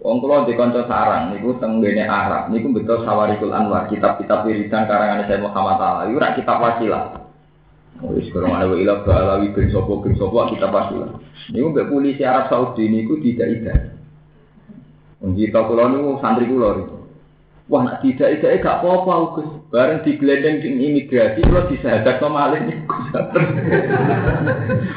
Wong 0.00 0.22
kula 0.22 0.48
di 0.48 0.56
kanca 0.56 0.88
sarang 0.88 1.34
niku 1.34 1.60
teng 1.60 1.84
ngene 1.84 2.08
Arab 2.08 2.48
niku 2.48 2.72
betul 2.72 3.04
Sawarikul 3.04 3.52
Anwar 3.52 3.90
kitab-kitab 3.92 4.48
wiridan 4.48 4.88
karangan 4.88 5.28
saya 5.28 5.44
Muhammad 5.44 5.76
Ali. 5.82 6.16
Iku 6.16 6.20
kitab 6.40 6.56
wasilah. 6.62 7.04
Wis 8.16 8.28
kurang 8.28 8.56
ada 8.56 8.68
wa 8.68 8.76
ilah 8.76 9.00
balawi 9.04 9.52
bin 9.56 9.72
sopo 9.72 10.04
bin 10.04 10.16
sopo 10.16 10.44
kita 10.52 10.68
pasti 10.68 10.96
lah. 11.00 11.16
Ini 11.52 11.64
mbak 11.64 11.88
polisi 11.88 12.22
Arab 12.24 12.48
Saudi 12.52 12.88
ini 12.88 13.08
ku 13.08 13.20
tidak 13.20 13.48
ida. 13.60 13.74
Kita 15.20 15.60
kulo 15.68 15.84
niku 15.92 16.10
santri 16.24 16.48
kulo 16.48 16.95
Wah 17.66 17.82
nak 17.82 17.98
tidak 17.98 18.38
ida 18.38 18.62
gak 18.62 18.78
apa-apa 18.78 19.14
Gus. 19.34 19.50
Bareng 19.74 20.06
digelendeng 20.06 20.62
di 20.62 20.70
imigrasi 20.70 21.42
kulo 21.42 21.66
disahadat 21.66 22.22
no 22.22 22.30
malih 22.30 22.62
niku. 22.62 22.94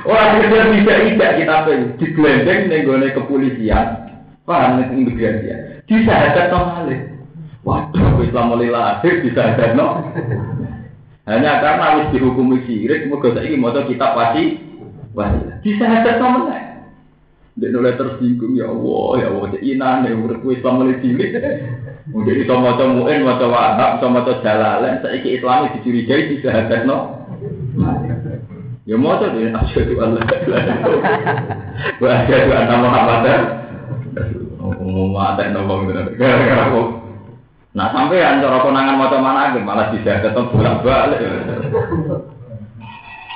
Orang 0.09 0.37
tidak 0.37 0.65
tidak 0.77 0.99
ida 1.09 1.27
kita 1.41 1.55
pengen 1.65 1.97
digelendeng 1.97 2.69
ning 2.69 2.85
gone 2.85 3.09
kepolisian. 3.09 3.87
Paham 4.45 4.85
ning 4.85 5.01
imigrasi 5.01 5.49
ya. 5.49 5.57
Disahadat 5.89 6.53
no 6.53 6.59
malih. 6.69 6.99
Waduh, 7.65 8.21
Islam 8.21 8.53
mulai 8.53 8.69
lahir 8.69 9.25
disahadat 9.25 9.73
no. 9.73 10.05
Hanya 11.29 11.61
karena 11.61 11.85
harus 11.93 12.09
dihukumi 12.09 12.65
sirik, 12.65 13.05
moga 13.05 13.29
saya 13.37 13.53
mau 13.53 13.69
kitab 13.69 14.17
wasi, 14.17 14.57
wasi. 15.13 15.45
Bisa 15.61 15.85
ada 15.85 16.17
sama 16.17 16.49
lah. 16.49 16.89
Dia 17.53 17.69
mulai 17.69 17.93
tersinggung 17.93 18.57
ya 18.57 18.65
Allah, 18.65 19.09
ya 19.21 19.27
Allah, 19.29 19.45
cek 19.53 19.61
inan 19.61 20.09
ya 20.09 20.17
menurut 20.17 20.41
Islam 20.49 20.73
mulai 20.81 20.97
cilik. 21.05 21.29
Mungkin 22.09 22.41
itu 22.41 22.53
mau 22.53 22.73
muin, 22.73 23.21
mau 23.21 23.37
wahab, 23.37 24.01
mau 24.01 24.25
coba 24.25 24.41
jalalan, 24.41 24.97
saya 25.05 25.21
ke 25.21 25.37
Islam 25.37 25.69
dicurigai 25.77 26.33
bisa 26.33 26.49
ada 26.49 26.81
no. 26.81 26.97
Ya 28.89 28.97
mau 28.97 29.21
coba 29.21 29.37
dia 29.37 29.53
asyhadu 29.53 29.93
Allah. 30.01 30.25
Wa 32.01 32.09
asyhadu 32.25 32.49
anna 32.49 32.75
Muhammadan. 32.81 33.41
Mata 34.89 35.43
nopo 35.53 35.85
gara-gara 35.89 36.65
Nah 37.69 37.87
sampai 37.93 38.17
yang 38.17 38.41
cara 38.41 38.65
konangan 38.65 38.97
mau 38.97 39.13
mana 39.21 39.53
aja 39.53 39.59
malah 39.61 39.93
bisa 39.93 40.25
ketemu 40.25 40.49
bolak 40.49 40.81
balik. 40.81 41.21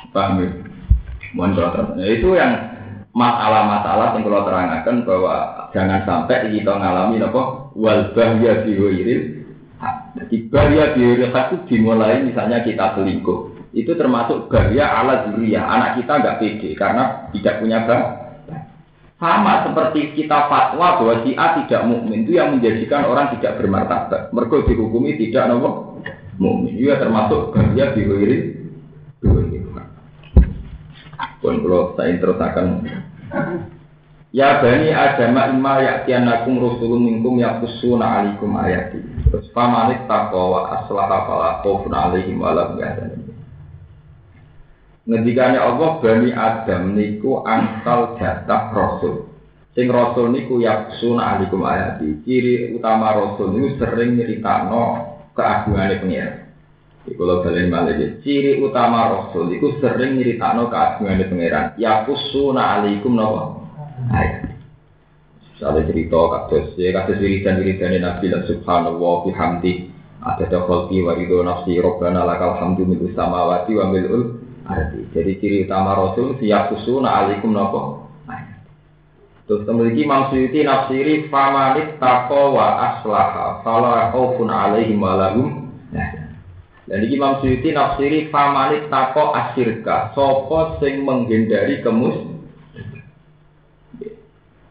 Paham 0.09 0.41
ya? 0.41 0.49
Mohon 1.37 1.97
ya, 2.01 2.05
itu 2.13 2.29
yang 2.37 2.72
masalah-masalah 3.13 4.17
yang 4.17 4.25
kalau 4.25 4.41
terangkan 4.43 5.05
bahwa 5.05 5.35
jangan 5.69 6.01
sampai 6.03 6.49
kita 6.49 6.73
ngalami 6.73 7.21
apa? 7.21 7.41
Wal 7.77 8.13
bahya 8.17 8.65
biwiril 8.65 9.45
jadi 10.13 10.35
bahaya 10.49 10.83
biwiril 10.97 11.29
itu 11.29 11.55
dimulai 11.69 12.25
misalnya 12.25 12.61
kita 12.65 12.97
selingkuh. 12.97 13.53
Itu 13.73 13.97
termasuk 13.97 14.49
bahaya 14.49 14.85
ala 15.01 15.29
duriya 15.29 15.61
anak 15.65 16.01
kita 16.01 16.13
nggak 16.21 16.37
pede 16.41 16.69
karena 16.77 17.29
tidak 17.33 17.57
punya 17.61 17.77
bah. 17.85 18.01
Sama 19.17 19.63
seperti 19.63 20.19
kita 20.19 20.51
fatwa 20.51 20.99
bahwa 20.99 21.23
si 21.23 21.31
A 21.39 21.55
tidak 21.63 21.87
mukmin 21.87 22.27
itu 22.27 22.35
yang 22.35 22.53
menjadikan 22.53 23.07
orang 23.07 23.31
tidak 23.37 23.55
bermartabat. 23.55 24.35
Mereka 24.35 24.67
dihukumi 24.67 25.15
tidak 25.15 25.47
nopo 25.47 26.01
mukmin. 26.37 26.75
Ia 26.75 26.99
termasuk 26.99 27.55
bahaya 27.55 27.95
diwiri 27.95 28.62
Pun 31.43 31.59
kalau 31.59 31.91
saya 31.99 32.15
terus 32.15 32.39
akan 32.39 32.87
Ya 34.33 34.57
bani 34.65 34.89
Adam 34.89 35.37
imma 35.37 35.77
ya'tiyanakum 35.77 36.57
rusulun 36.57 37.05
minkum 37.05 37.37
yaqussuna 37.37 38.17
'alaikum 38.17 38.57
ayati. 38.57 38.97
Terus 39.29 39.45
famanit 39.53 40.09
taqwa 40.09 40.43
wa 40.49 40.61
aslaha 40.73 41.17
fala 41.29 41.49
khaufun 41.61 41.93
'alaihim 41.93 42.41
wa 42.41 42.49
lahum 42.49 42.81
yahzanun. 42.81 43.29
Ngendikane 45.05 45.61
Allah 45.61 46.01
bani 46.01 46.33
Adam 46.33 46.97
niku 46.97 47.45
angkal 47.45 48.17
jatah 48.17 48.73
rasul. 48.73 49.29
Sing 49.77 49.85
rasul 49.93 50.33
niku 50.33 50.57
yaqussuna 50.65 51.37
'alaikum 51.37 51.61
ayati. 51.61 52.25
Ciri 52.25 52.73
utama 52.73 53.13
rasul 53.13 53.53
niku 53.53 53.77
sering 53.77 54.17
nyeritakno 54.17 55.13
keagungane 55.37 56.01
pengiran. 56.01 56.42
Lo 57.03 57.43
balen 57.43 57.67
balik 57.67 58.23
ciri 58.23 58.63
utama 58.63 59.11
rasul 59.11 59.51
iku 59.51 59.75
sering 59.83 60.15
nyeritakno 60.15 60.71
keagungane 60.71 61.27
pangeran. 61.27 61.65
Yaqussuna 61.75 62.79
'alaikum 62.79 63.19
napa? 63.19 63.59
ayat. 64.11 64.55
Misalnya 65.53 65.87
cerita 65.91 66.19
kados 66.31 66.67
ya 66.79 66.89
kados 66.95 67.19
wiridan 67.19 67.59
wiridan 67.59 67.99
Nabi 67.99 68.25
lah 68.31 68.41
Subhanallah 68.47 69.15
bihamdi 69.27 69.71
ada 70.23 70.45
dakhalti 70.47 71.03
warido 71.03 71.43
nafsi 71.43 71.75
robbana 71.79 72.23
lakal 72.23 72.55
hamdu 72.55 72.87
min 72.87 72.99
samawati 73.11 73.71
wa 73.75 73.85
milul. 73.91 74.39
Jadi 75.11 75.31
ciri 75.43 75.67
utama 75.67 75.99
Rasul 75.99 76.39
siap 76.39 76.71
kusuna 76.71 77.19
alaikum 77.19 77.51
nopo. 77.51 78.07
Terus 79.43 79.67
memiliki 79.67 80.07
Imam 80.07 80.31
Suyuti 80.31 80.63
nafsiri 80.63 81.27
famanit 81.27 81.99
taqwa 81.99 82.55
wa 82.55 82.67
aslaha 82.79 83.59
fala 83.59 84.07
khaufun 84.15 84.47
alaihim 84.47 85.03
wa 85.03 85.19
lahum 85.19 85.67
dan 86.83 86.99
ini 86.99 87.15
Imam 87.15 87.39
Suyuti 87.39 87.71
nafsiri 87.71 88.27
famanit 88.27 88.91
tako 88.91 89.31
asirka 89.31 90.11
Sopo 90.11 90.75
sing 90.83 91.07
menghindari 91.07 91.79
kemus? 91.79 92.27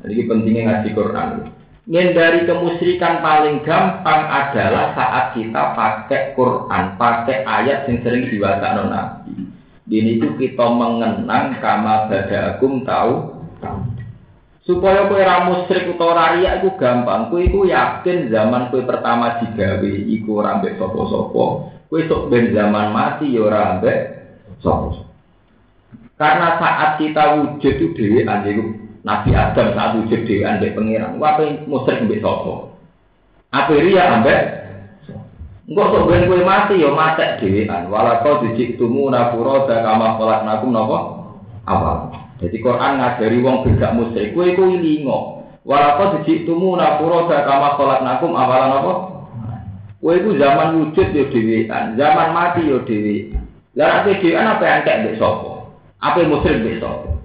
Jadi 0.03 0.23
pentingnya 0.29 0.63
ngaji 0.69 0.89
Quran. 0.93 1.29
Menghindari 1.89 2.45
kemusyrikan 2.45 3.25
paling 3.25 3.65
gampang 3.65 4.29
adalah 4.29 4.93
saat 4.93 5.25
kita 5.35 5.73
pakai 5.73 6.37
Quran, 6.37 6.85
pakai 7.01 7.49
ayat 7.49 7.89
yang 7.89 8.05
sering 8.05 8.29
diwakil 8.29 8.93
Nabi. 8.93 9.49
Ini 9.89 10.21
itu 10.21 10.29
kita 10.37 10.69
mengenang 10.69 11.59
kama 11.59 12.07
badakum 12.07 12.87
tahu 12.87 13.41
supaya 14.63 15.11
kue 15.11 15.27
ramu 15.27 15.67
musyrik 15.67 15.91
utawa 15.91 16.39
ria 16.39 16.63
itu 16.63 16.71
gampang. 16.79 17.33
Kue 17.33 17.51
itu 17.51 17.67
yakin 17.67 18.31
zaman 18.31 18.71
kue 18.71 18.87
pertama 18.87 19.43
digawe 19.43 19.93
iku 20.07 20.39
rambe 20.39 20.79
sopo-sopo 20.79 21.73
kue 21.93 22.09
sok 22.09 22.33
ben 22.33 22.57
zaman 22.57 22.89
mati 22.89 23.37
ya 23.37 23.53
rambe 23.53 23.93
sopo 24.65 24.97
karena 26.17 26.57
saat 26.57 26.97
kita 26.97 27.37
wujud 27.37 27.61
itu 27.77 27.87
dewi 27.93 28.25
anjing 28.25 28.81
Nabi 29.05 29.37
Adam 29.37 29.77
saat 29.77 29.93
wujud 30.01 30.25
dewi 30.25 30.41
ambek 30.47 30.73
pengiran. 30.73 31.21
Wape 31.21 31.67
musyrik 31.69 32.07
ambek 32.07 32.23
sopo. 32.25 32.73
Apa 33.53 33.77
ria 33.77 34.09
ambek? 34.09 34.41
Enggak 35.69 35.91
sok 35.93 36.07
ben 36.09 36.25
kue 36.31 36.41
mati 36.41 36.81
yo 36.81 36.97
mati 36.97 37.27
dewean. 37.45 37.93
Walau 37.93 38.41
dijik 38.41 38.81
tumu 38.81 39.13
napuro 39.13 39.69
dan 39.69 39.85
kama 39.85 40.17
kolak 40.17 40.49
nakum 40.49 40.73
nopo 40.73 40.97
awal. 41.69 42.09
Jadi 42.41 42.57
Quran 42.57 43.03
ngajari 43.03 43.39
wong 43.43 43.67
beda 43.69 43.93
musyrik. 43.93 44.33
Kue 44.33 44.57
kue 44.57 44.81
lingo. 44.81 45.45
Walau 45.67 46.17
dijik 46.17 46.49
tumu 46.49 46.73
napuro 46.79 47.29
dan 47.29 47.45
kama 47.45 47.77
kolak 47.77 48.01
nakum 48.01 48.33
awal 48.33 48.63
nopo. 48.73 49.12
Kue 50.03 50.19
itu 50.19 50.35
zaman 50.35 50.83
wujud 50.83 51.15
yo 51.15 51.31
dewean, 51.31 51.95
zaman 51.95 52.35
mati 52.35 52.67
yo 52.67 52.83
dewean. 52.83 53.39
Lah 53.79 54.03
ate 54.03 54.19
dewean 54.19 54.51
apa 54.51 54.83
kayak 54.83 55.07
mbek 55.07 55.17
sopo? 55.23 55.71
Apa 56.03 56.27
musyrik 56.27 56.59
mbek 56.59 56.83
sopo? 56.83 57.23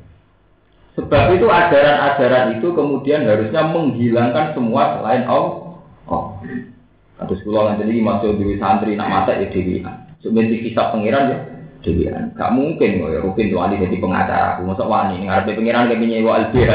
Sebab 0.93 1.33
itu 1.33 1.49
ajaran-ajaran 1.49 2.57
itu 2.61 2.73
kemudian 2.77 3.25
harusnya 3.25 3.65
menghilangkan 3.69 4.53
semua 4.53 4.97
selain 4.97 5.25
Allah. 5.25 5.77
Oh. 6.05 6.37
Terus 7.17 7.41
kalau 7.45 7.69
nanti 7.69 7.85
lagi 7.85 8.01
masuk 8.01 8.37
di 8.37 8.57
santri 8.61 8.93
nak 8.93 9.09
mata 9.09 9.33
ya 9.33 9.49
dewi. 9.49 9.81
Sebenarnya 10.21 10.57
kisah 10.61 10.93
pangeran 10.93 11.33
ya 11.33 11.37
dewi. 11.81 12.09
Gak 12.09 12.53
mungkin 12.53 13.01
kok 13.01 13.09
ya 13.13 13.19
Rukin 13.25 13.53
tuh 13.53 13.61
jadi 13.61 13.97
pengacara. 13.97 14.61
Masuk 14.61 14.85
wani 14.85 15.25
ngarepe 15.25 15.57
pangeran 15.57 15.89
kayak 15.89 16.01
nyewa 16.01 16.33
LBH. 16.49 16.71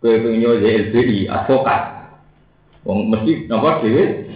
Kayak 0.00 0.20
penyewa 0.24 0.54
LBI 0.60 1.18
advokat. 1.28 1.82
Wong 2.88 3.12
mesti 3.12 3.52
nomor 3.52 3.84
dewi. 3.84 4.31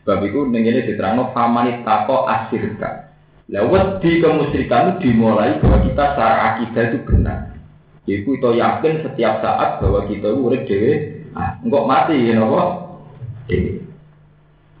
Sebab 0.00 0.24
itu 0.24 0.48
nenggene 0.48 0.88
diterangno 0.88 1.28
famani 1.36 1.84
tako 1.84 2.24
asirka. 2.24 3.12
Lewat 3.50 4.00
di 4.00 4.22
kemusyrikan 4.22 4.96
itu 4.96 5.10
dimulai 5.10 5.58
bahwa 5.58 5.82
kita 5.82 6.04
secara 6.14 6.36
akidah 6.54 6.84
itu 6.86 6.98
benar. 7.02 7.38
Ibu 8.06 8.30
itu 8.38 8.50
yakin 8.56 8.94
setiap 9.04 9.44
saat 9.44 9.82
bahwa 9.82 10.06
kita 10.08 10.30
itu 10.32 10.40
urip 10.40 10.62
dewe, 10.64 10.92
ah, 11.36 11.58
enggak 11.60 11.84
mati 11.86 12.16
ya 12.16 12.38
nopo. 12.38 12.62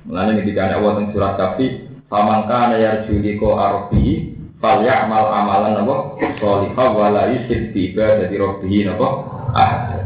Mulanya 0.06 0.40
ketika 0.40 0.70
ada 0.70 0.76
Allah 0.80 1.04
surat 1.12 1.34
kafi, 1.36 1.66
famangka 2.08 2.72
nayar 2.72 3.04
juli 3.10 3.36
ko 3.36 3.60
arobi, 3.60 4.38
fal 4.62 4.80
amal 4.86 5.30
amalan 5.34 5.84
nopo, 5.84 6.16
solihah 6.40 6.88
wala 6.96 7.28
yusir 7.36 7.74
tiba 7.76 8.22
dari 8.24 8.38
robi 8.38 8.86
nopo. 8.88 9.28
Ah, 9.52 9.98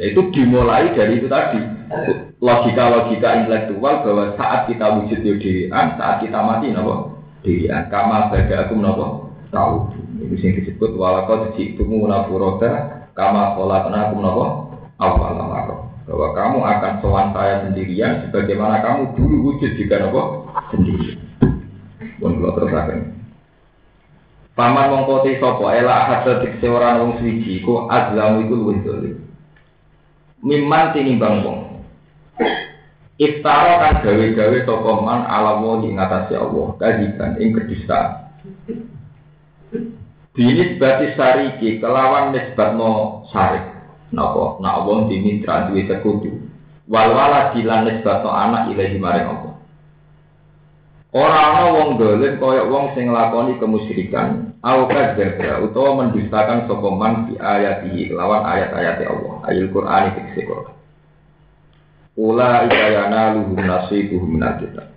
itu 0.00 0.20
dimulai 0.32 0.96
dari 0.96 1.20
itu 1.20 1.28
tadi 1.28 1.60
logika-logika 2.40 3.44
intelektual 3.44 4.04
bahwa 4.04 4.36
saat 4.36 4.68
kita 4.68 4.86
wujud 5.00 5.24
di 5.24 5.32
dewan, 5.40 5.96
saat 5.96 6.20
kita 6.20 6.36
mati 6.36 6.68
nopo 6.68 7.16
dirian 7.40 7.88
kama 7.88 8.28
baga 8.28 8.68
aku 8.68 8.76
nopo 8.76 9.32
tahu 9.48 9.88
itu 10.20 10.34
sing 10.40 10.52
disebut 10.60 10.92
walakau 11.00 11.48
jadi 11.48 11.72
itu 11.72 11.82
munafuroda 11.88 13.04
kama 13.16 13.56
sholat 13.56 13.88
aku 13.88 14.16
nopo 14.20 14.44
awal 15.00 15.32
amaro 15.32 15.76
bahwa 16.04 16.28
kamu 16.36 16.58
akan 16.60 16.92
sowan 17.00 17.28
saya 17.32 17.66
sendirian 17.66 18.28
sebagaimana 18.28 18.84
kamu 18.84 19.16
dulu 19.16 19.36
wujud 19.52 19.72
juga 19.80 20.04
nopo 20.04 20.52
sendiri. 20.70 21.16
Pun 22.20 22.40
kalau 22.40 22.54
terus 22.56 22.72
akan 22.72 23.00
Paman 24.56 24.88
mongkoti 24.88 25.36
sopo 25.36 25.68
ela 25.68 26.08
ahad 26.08 26.40
dikse 26.40 26.64
orang 26.64 27.00
wong 27.00 27.12
suci 27.20 27.60
ku 27.60 27.84
azlamu 27.92 28.40
iku 28.44 28.54
luwih 28.56 28.80
dolim. 28.80 29.16
Mimman 30.40 30.96
tinimbang 30.96 31.44
wong 31.44 31.65
Iftara 33.16 33.80
kan 33.80 33.94
gawe-gawe 34.04 34.58
sapa 34.68 34.92
man 35.00 35.24
ala 35.24 35.56
wahi 35.64 35.88
ngatasi 35.88 36.36
Allah 36.36 36.66
kajiban 36.76 37.40
ing 37.40 37.48
kedista. 37.56 38.28
Dinis 40.36 40.76
bati 40.76 41.16
sariki 41.16 41.80
kelawan 41.80 42.36
nisbatno 42.36 43.24
sarik. 43.32 43.72
Napa 44.12 44.60
nak 44.60 44.84
wong 44.84 45.08
dimitra 45.08 45.72
duwe 45.72 45.88
sekutu. 45.88 46.28
Wal 46.92 47.16
wala 47.16 47.56
dilan 47.56 47.88
nisbatno 47.88 48.28
anak 48.28 48.68
ilahi 48.76 49.00
maring 49.00 49.26
Allah. 49.32 49.54
Ora 51.16 51.40
ana 51.56 51.72
wong 51.72 51.96
dolim 51.96 52.36
kaya 52.36 52.68
wong 52.68 52.92
sing 52.92 53.08
nglakoni 53.08 53.56
kemusyrikan, 53.56 54.52
au 54.60 54.84
kadzdzaba 54.84 55.64
utawa 55.64 56.04
mendustakan 56.04 56.68
sapa 56.68 56.88
di 57.32 57.34
ayatihi 57.40 58.12
lawan 58.12 58.44
ayat-ayat 58.44 59.00
Allah, 59.08 59.40
ayat 59.48 59.72
Qur'an 59.72 60.12
iki 60.12 60.44
Quran. 60.44 60.75
Ula 62.16 62.64
ikayana 62.64 63.36
luhum 63.36 63.60
nasibuhum 63.60 64.40
minal 64.40 64.56
kitab. 64.56 64.88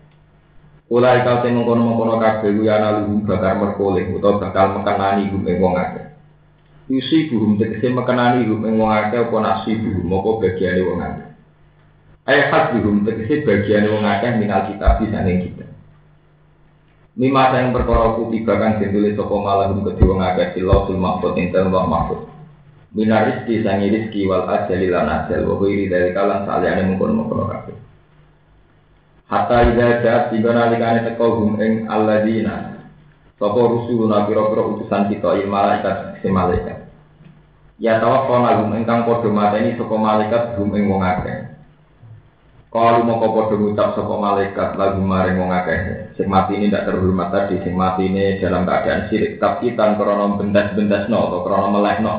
Ula 0.87 1.19
ika 1.19 1.43
sing 1.43 1.59
mengkono-mengkono 1.59 2.15
kabeh 2.15 2.55
ku 2.55 2.63
yana 2.63 3.03
luhum 3.03 3.27
bakar 3.27 3.59
merkoleh 3.59 4.07
utawa 4.15 4.39
bakal 4.39 4.79
mekenani 4.79 5.27
hum 5.27 5.43
ing 5.43 5.59
wong 5.59 5.75
akeh. 5.75 6.15
Yusi 6.87 7.27
buhum 7.27 7.59
tegese 7.59 7.91
mekenani 7.91 8.47
hum 8.47 8.63
ing 8.63 8.79
wong 8.79 8.87
akeh 8.87 9.19
apa 9.19 9.35
nasibuhum 9.35 10.07
apa 10.07 10.29
bagiane 10.47 10.81
wong 10.87 10.99
akeh. 11.03 11.27
Ayat 12.23 12.45
khas 12.55 12.65
buhum 12.79 13.03
tegese 13.03 13.43
bagiane 13.43 13.87
wong 13.91 14.07
akeh 14.07 14.31
minal 14.39 14.71
kitab 14.71 15.03
disane 15.03 15.33
kita. 15.43 15.67
Mima 17.19 17.51
yang 17.51 17.75
perkara 17.75 18.15
kutiba 18.15 18.55
kang 18.55 18.79
ditulis 18.79 19.19
sapa 19.19 19.35
malahum 19.35 19.83
kedhe 19.83 20.07
wong 20.07 20.23
akeh 20.23 20.55
silau 20.55 20.87
sul 20.87 20.95
mahfud 20.95 21.35
dalem 21.35 21.75
mahfud 21.75 22.28
minar 22.93 23.29
rizki 23.29 23.61
sangi 23.61 23.93
rizki 23.93 24.25
wal 24.25 24.49
ajali 24.49 24.89
lan 24.89 25.07
ajal. 25.07 25.45
Wa 25.45 25.55
kuiri 25.61 25.89
dari 25.89 26.13
kalan 26.13 26.45
saliyane 26.45 26.89
mungkon 26.89 27.15
mungkon 27.15 27.49
kabeh. 27.49 27.77
Hatta 29.29 29.57
ida 29.69 30.01
jat 30.01 30.33
tiga 30.33 30.51
nalikane 30.57 31.05
teko 31.05 31.25
hum 31.37 31.61
ing 31.61 31.85
alladina 31.85 32.81
sapa 33.37 33.61
rusuluna 33.61 34.25
pira-pira 34.25 34.65
utusan 34.65 35.05
kita 35.13 35.37
il 35.37 35.47
malaikat 35.47 36.17
si 36.19 36.27
malaikat. 36.33 36.89
Ya 37.77 38.01
tawaffana 38.01 38.57
hum 38.59 38.73
ingkang 38.73 39.05
padha 39.05 39.29
mateni 39.29 39.77
sapa 39.77 39.95
malaikat 39.95 40.57
hum 40.57 40.73
ing 40.73 40.89
wong 40.89 41.05
akeh. 41.05 41.49
Kalau 42.69 43.01
mau 43.01 43.17
kau 43.17 43.33
podo 43.33 43.57
ngucap 43.57 43.97
sopo 43.97 44.21
malaikat 44.21 44.77
lagu 44.77 45.01
maring 45.01 45.41
wong 45.41 45.49
akeh, 45.49 46.13
sing 46.13 46.29
mati 46.29 46.53
ini 46.53 46.69
tidak 46.69 46.85
terhormat 46.85 47.33
tadi, 47.33 47.57
sing 47.65 47.73
mati 47.73 48.05
ini 48.05 48.37
dalam 48.37 48.61
keadaan 48.61 49.09
sirik, 49.09 49.41
tapi 49.41 49.73
tanpa 49.73 50.05
krono 50.05 50.37
bendas-bendas 50.37 51.09
no 51.09 51.33
atau 51.33 51.41
krono 51.41 51.73
no, 51.73 52.13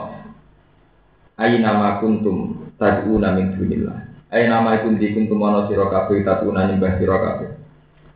Aina 1.40 1.72
ma 1.72 1.96
kuntum 2.04 2.68
tad'una 2.76 3.32
min 3.32 3.56
dunillah. 3.56 4.28
Aina 4.28 4.60
ma 4.60 4.76
kuntum 4.84 5.08
kuntum 5.16 5.40
ana 5.40 5.64
sira 5.72 5.88
kabeh 5.88 6.20
tad'una 6.20 6.68
nyembah 6.68 7.00
sira 7.00 7.16
kabeh. 7.16 7.50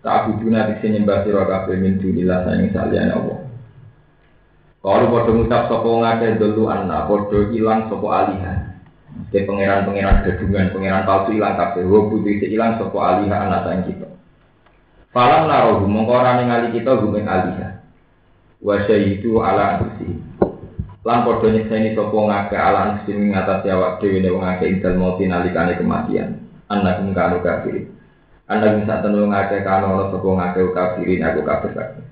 Ta'buduna 0.04 0.68
dikse 0.68 0.92
nyembah 0.92 1.24
sira 1.24 1.48
kabeh 1.48 1.80
min 1.80 1.96
dunillah 1.96 2.44
saing 2.44 2.68
saliyane 2.68 3.16
Allah. 3.16 3.40
Kalau 4.84 5.08
podo 5.08 5.32
ngucap 5.32 5.72
sopo 5.72 6.04
ngake 6.04 6.36
dulu 6.36 6.68
anak, 6.68 7.08
podo 7.08 7.48
hilang 7.48 7.88
sopo 7.88 8.12
alihan. 8.12 8.76
Jadi 9.32 9.48
pangeran-pangeran 9.48 10.20
gadungan, 10.28 10.76
pangeran 10.76 11.08
palsu 11.08 11.32
hilang 11.32 11.56
kabeh. 11.56 11.88
Wo 11.88 12.12
putih 12.12 12.44
hilang 12.44 12.76
sopo 12.76 13.00
alihan 13.00 13.48
anak 13.48 13.64
sayang 13.64 13.82
kita. 13.88 14.08
Falam 15.16 15.48
narohu 15.48 15.88
mengkorani 15.88 16.52
ngali 16.52 16.68
kita 16.76 17.00
gumeng 17.00 17.24
alihan. 17.24 17.80
Wasya 18.60 18.96
itu 19.00 19.40
ala 19.40 19.80
antusi. 19.80 20.20
Lan 21.04 21.20
podo 21.28 21.52
nyekseni 21.52 21.92
sopo 21.92 22.24
ngake 22.24 22.56
ala 22.56 22.78
antusi 22.88 23.12
mengatasi 23.12 23.68
awak 23.68 24.00
dewi 24.00 24.24
ne 24.24 24.32
ngake 24.32 24.64
intel 24.72 24.96
mati 24.96 25.28
nalikane 25.28 25.76
kematian. 25.76 26.40
Anak 26.72 27.04
kanu 27.12 27.44
kafir. 27.44 27.84
Anak 28.48 28.80
bisa 28.80 29.04
tenung 29.04 29.28
ngake 29.28 29.60
kanu 29.60 30.08
sopo 30.08 30.32
ngake 30.32 30.64
kafirin 30.72 31.20
aku 31.20 31.44
kafir 31.44 31.76
kafir. 31.76 32.04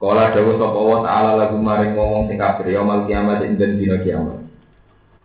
Kala 0.00 0.32
dawuh 0.32 0.56
sapa 0.56 0.80
wa 0.80 0.98
ta'ala 1.04 1.30
lagu 1.36 1.60
maring 1.60 1.92
ngomong 1.92 2.24
sing 2.30 2.40
kafir 2.40 2.72
ya 2.72 2.80
mal 2.80 3.04
kiamat 3.04 3.44
ing 3.44 3.58
den 3.58 3.76
dina 3.76 4.00
kiamat. 4.00 4.40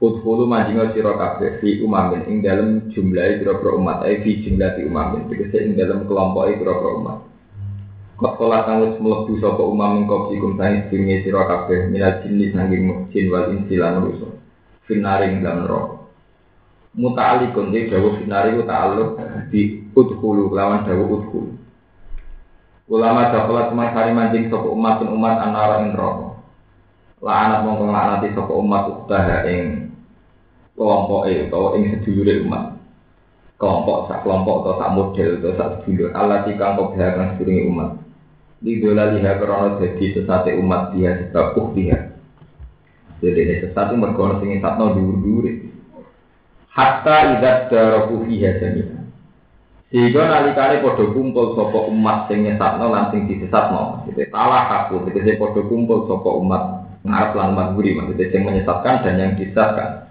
Udkhulu 0.03 0.43
majinga 0.49 0.91
sira 0.91 1.15
kabeh 1.15 1.63
fi 1.63 1.79
umamin 1.79 2.27
ing 2.27 2.43
dalem 2.43 2.91
jumlahe 2.91 3.39
pira-pira 3.39 3.71
umat 3.71 4.03
ai 4.03 4.19
fi 4.19 4.43
jumlahi 4.43 4.83
umamin 4.83 5.31
tegese 5.31 5.63
ing 5.63 5.79
dalem 5.79 6.03
kelompoke 6.03 6.59
pira-pira 6.59 6.91
umat. 6.91 7.17
Kok 8.15 8.39
kala 8.39 8.63
kang 8.63 8.79
wis 8.79 8.95
mlebu 8.95 9.43
sapa 9.43 9.59
umam 9.59 9.99
ing 9.99 10.03
kopikum 10.07 10.55
sang 10.55 10.87
dinge 10.87 11.19
sira 11.27 11.43
kabeh 11.51 11.91
minal 11.91 12.23
jinni 12.23 12.47
sanging 12.55 13.11
jin 13.11 13.27
wal 13.27 13.51
insi 13.51 13.75
lan. 13.75 14.07
Finaring 14.87 15.43
dalam 15.43 15.67
roh. 15.67 16.07
Muta'alikun 16.95 17.75
di 17.75 17.91
dawuh 17.91 18.15
finari 18.23 18.55
ku 18.55 18.63
ta'alluq 18.63 19.19
di 19.51 19.83
udkhulu 19.91 20.47
lawan 20.55 20.87
dawuh 20.87 21.11
udkhulu. 21.11 21.51
Ulama 22.87 23.35
dapat 23.35 23.75
hari 23.75 24.15
mancing 24.15 24.47
sopo 24.47 24.71
umat 24.71 25.03
dan 25.03 25.11
umat 25.11 25.35
anara 25.41 25.83
ing 25.83 25.91
neraka. 25.91 26.39
Lah 27.19 27.49
anak 27.49 27.67
mongko 27.67 27.83
nglaknati 27.91 28.27
sopo 28.31 28.63
umat 28.63 28.83
udah 28.95 29.43
ing 29.43 29.91
kelompok 30.77 31.27
e 31.27 31.51
utawa 31.51 31.75
ing 31.75 31.99
sedulure 31.99 32.47
umat. 32.47 32.79
Kelompok 33.59 34.07
sak 34.07 34.23
kelompok 34.23 34.63
atau 34.63 34.73
sak 34.79 34.91
model 34.95 35.29
atau 35.41 35.51
sak 35.57 35.69
sedulur 35.83 36.15
Allah 36.15 36.47
tikang 36.47 36.79
kok 36.79 36.95
kang 36.95 37.29
sedurunge 37.35 37.67
umat. 37.67 38.04
Di 38.65 38.81
dola 38.81 39.13
liha 39.13 39.37
karena 39.37 39.77
jadi 39.77 40.05
sesate 40.17 40.57
umat 40.57 40.97
dia 40.97 41.29
sebab 41.29 41.77
dia. 41.77 42.17
Jadi 43.21 43.39
ini 43.45 43.55
sesat 43.61 43.93
itu 43.93 43.95
mergono 44.01 44.41
sing 44.41 44.57
satno 44.57 44.97
dhuwur-dhuwur. 44.97 45.45
Hatta 46.73 47.37
idat 47.37 47.69
daraku 47.69 48.25
fiha 48.25 48.57
jami'an. 48.57 49.05
Sehingga 49.93 50.27
nalikane 50.27 50.81
padha 50.81 51.05
kumpul 51.13 51.55
sapa 51.55 51.87
umat 51.93 52.25
sing 52.27 52.43
nyesatno 52.43 52.89
lan 52.89 53.13
sing 53.13 53.29
disesatno. 53.29 54.03
Jadi 54.09 54.33
talah 54.33 54.89
aku, 54.89 55.07
jadi 55.13 55.37
padha 55.37 55.61
kumpul 55.61 56.09
sapa 56.09 56.29
umat 56.41 56.63
ngarep 57.05 57.31
lan 57.37 57.53
umat 57.53 57.67
guri, 57.77 57.93
maksudnya 57.93 58.33
sing 58.33 58.41
menyesatkan 58.43 59.05
dan 59.05 59.21
yang 59.21 59.31
disesatkan. 59.37 60.09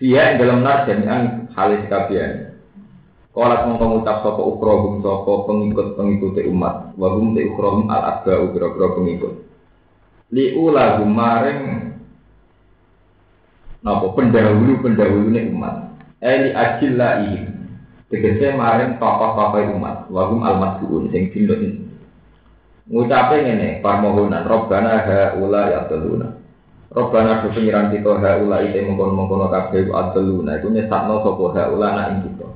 Dia 0.00 0.32
yang 0.32 0.36
dalam 0.40 0.58
nar 0.64 0.88
jami'an 0.88 1.52
halis 1.52 1.84
kabian. 1.92 2.49
Kalau 3.30 3.62
mau 3.70 3.78
mengucap 3.78 4.26
sapa 4.26 4.42
ukrohum 4.42 5.06
sapa 5.06 5.32
pengikut-pengikut 5.46 6.42
umat, 6.50 6.98
wahum 6.98 7.30
te 7.38 7.46
ukrohum 7.46 7.86
al 7.86 8.26
ukro 8.26 8.86
pengikut. 8.98 9.34
Li 10.34 10.58
ula 10.58 10.98
maring 11.02 11.94
napa 13.86 14.06
pendahulu 14.18 14.82
pendahulu 14.82 15.30
umat. 15.30 15.94
Eli 16.20 16.52
ajilla 16.52 17.24
ihim 17.24 17.60
Tegese 18.10 18.58
maring 18.58 18.98
tokoh-tokoh 18.98 19.78
umat, 19.78 20.10
wahum 20.10 20.42
al-masbuun 20.42 21.14
sing 21.14 21.30
dindo 21.30 21.54
ini. 21.54 21.78
Ngucape 22.90 23.46
ngene, 23.46 23.78
permohonan 23.78 24.50
Robbana 24.50 25.06
haula 25.06 25.70
ya 25.70 25.86
teluna. 25.86 26.34
Robbana 26.90 27.46
do 27.46 27.54
pengiran 27.54 27.94
kita 27.94 28.18
haula 28.18 28.66
ite 28.66 28.82
mengkono-mengkono 28.82 29.46
kabeh 29.46 29.94
adluna 29.94 30.58
iku 30.58 30.74
nyesatno 30.74 31.22
sapa 31.22 31.44
haula 31.54 31.86
nak 31.94 32.08
ing 32.10 32.18
kita. 32.26 32.49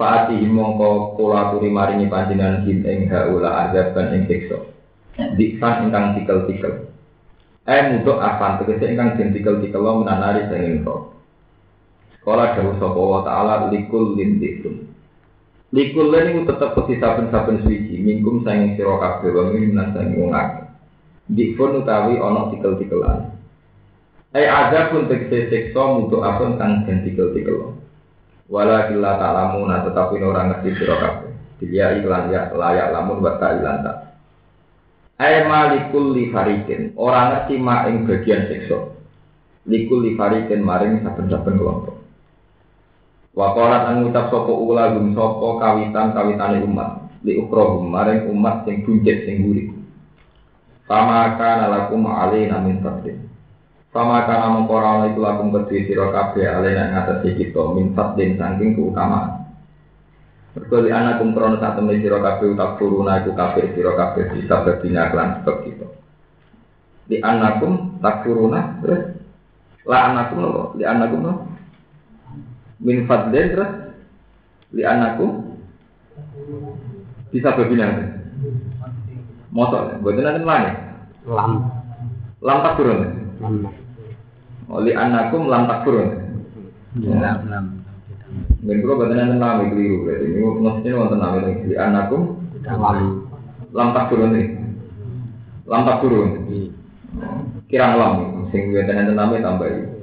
Faati 0.00 0.40
mongko 0.48 1.12
kula 1.20 1.52
turi 1.52 1.68
maringi 1.68 2.08
panjenengan 2.08 2.64
him 2.64 2.80
ing 2.88 3.12
haula 3.12 3.68
azaban 3.68 4.16
ing 4.16 4.24
siksa. 4.32 4.56
Diksan 5.36 5.92
ingkang 5.92 6.16
tikel-tikel. 6.16 6.88
Eh 7.68 7.80
mudok 7.92 8.24
asan 8.24 8.64
tegese 8.64 8.96
ingkang 8.96 9.20
den 9.20 9.36
tikel-tikel 9.36 9.84
menanari 9.84 10.48
sing 10.48 10.80
roh. 10.88 11.12
Kala 12.24 12.56
dawuh 12.56 12.80
sapa 12.80 12.96
wa 12.96 13.20
ta'ala 13.20 13.68
likul 13.68 14.16
lindikun. 14.16 14.88
Likul 15.76 16.08
lan 16.08 16.32
iku 16.32 16.48
tetep 16.48 16.80
peti 16.80 16.96
saben-saben 16.96 17.60
suci 17.60 18.00
mingkum 18.00 18.40
sang 18.40 18.80
sira 18.80 18.96
kabeh 18.96 19.36
wa 19.36 19.52
minan 19.52 19.92
sang 19.92 20.16
wong 20.16 20.32
akeh. 20.32 20.64
Dikun 21.28 21.84
utawi 21.84 22.16
ana 22.16 22.48
tikel-tikelan. 22.48 23.36
Ai 24.32 24.48
ada 24.48 24.88
pun 24.88 25.12
tegese 25.12 25.52
siksa 25.52 25.82
mutu 25.92 26.24
apun 26.24 26.56
kang 26.56 26.88
den 26.88 27.04
tikel-tikel. 27.04 27.76
Wala 28.50 28.90
kila 28.90 29.14
ta'lamuna 29.14 29.86
tetapi 29.86 30.18
ora 30.26 30.50
ngerti 30.50 30.74
sira 30.74 30.98
kabeh. 30.98 31.30
Dia 31.62 31.94
iklan 31.94 32.34
ya 32.34 32.50
layak 32.50 32.90
lamun 32.90 33.22
wa 33.22 33.38
ta'ilan 33.38 33.78
ta. 33.86 33.92
Ai 35.22 35.46
malikul 35.46 36.16
li 36.18 36.34
farikin, 36.34 36.98
ora 36.98 37.30
ngerti 37.30 37.54
ma 37.62 37.86
ing 37.86 38.10
bagian 38.10 38.50
siksa. 38.50 38.90
Likul 39.70 40.02
li 40.02 40.18
farikin 40.18 40.66
maring 40.66 41.06
saben-saben 41.06 41.62
kelompok. 41.62 42.00
Wakolat 43.30 43.86
an 43.86 44.02
ngucap 44.02 44.34
sopo 44.34 44.58
ula 44.66 44.90
gum 44.90 45.14
sopo 45.14 45.62
kawitan 45.62 46.10
kawitane 46.10 46.66
umat 46.66 47.06
li 47.22 47.38
ukrohum 47.38 47.86
maring 47.86 48.26
umat 48.26 48.66
sing 48.66 48.82
buncit 48.82 49.22
sing 49.22 49.46
gurih. 49.46 49.70
Fama 50.90 51.38
kana 51.38 51.70
lakum 51.70 52.02
alina 52.10 52.58
min 52.58 52.82
fadlin. 52.82 53.29
Fama 53.90 54.22
kana 54.22 54.54
mengkora 54.54 55.10
itu 55.10 55.18
lakum 55.18 55.50
kedui 55.50 55.82
sira 55.90 56.14
kabeh 56.14 56.46
alina 56.46 56.94
ngatasi 56.94 57.34
kita 57.34 57.74
min 57.74 57.90
fadlin 57.90 58.38
saking 58.38 58.78
keutamaan. 58.78 59.50
Mergo 60.54 60.78
li 60.86 60.94
anakum 60.94 61.34
krono 61.34 61.58
sak 61.58 61.74
temne 61.74 61.98
sira 61.98 62.22
kabeh 62.22 62.54
utak 62.54 62.78
turuna 62.78 63.18
iku 63.18 63.34
kafir 63.34 63.74
sira 63.74 63.98
kabeh 63.98 64.30
bisa 64.30 64.62
berdina 64.62 65.10
kelan 65.10 65.42
sebab 65.42 65.56
kita. 65.66 65.86
Di 67.10 67.18
anakum 67.18 67.98
takfuruna 67.98 68.78
terus. 68.78 69.02
La 69.82 70.14
anakum 70.14 70.38
lo 70.38 70.64
li 70.78 70.86
anakum 70.86 71.20
lo 71.26 71.32
min 72.78 73.10
fadlin 73.10 73.46
terus. 73.50 73.72
Li 74.70 74.86
anakku 74.86 75.26
bisa 77.34 77.58
berbina 77.58 77.90
motor 79.50 79.98
buat 79.98 80.14
nanti 80.14 80.46
mana 80.46 80.70
lam. 81.26 81.74
Lam 82.38 82.58
tak 82.62 82.78
turun 82.78 83.19
lam 83.40 83.54
oh 84.70 84.80
li 84.84 84.92
anakku 84.94 85.36
lam 85.48 85.66
tak 85.66 85.80
turun 85.88 86.08
lam 87.00 87.40
lam. 87.48 87.66
Mungkin 88.62 88.86
kalau 88.86 88.98
buat 89.02 89.10
nanti 89.10 89.34
nama 89.34 89.66
keliru 89.66 90.06
berarti. 90.06 90.26
Ini 90.30 90.38
maksudnya 90.62 90.98
wonten 91.00 91.18
ini 91.18 91.52
li 91.66 91.76
anakku 91.80 92.18
lam 92.62 93.26
lam 93.74 93.88
tak 93.96 94.06
turun 94.12 94.30
nih 94.36 94.46
lam 95.66 95.80
tak 95.82 95.98
turun 96.04 96.28
kirang 97.66 97.94
lam. 97.98 98.14
Sing 98.54 98.70
nanti 98.70 99.12
nama 99.14 99.34
tambah 99.38 99.66
ini 99.66 100.00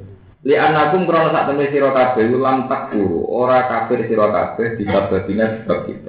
Li 0.48 0.56
anakum 0.56 1.04
krono 1.04 1.34
sak 1.36 1.52
temne 1.52 1.68
sira 1.74 1.92
kabeh 1.92 2.32
lam 2.32 2.72
takfuru, 2.72 3.28
ora 3.28 3.68
kafir 3.68 4.08
sira 4.08 4.32
kabeh 4.32 4.80
disababine 4.80 5.60
sebab 5.60 5.80
itu. 5.92 6.07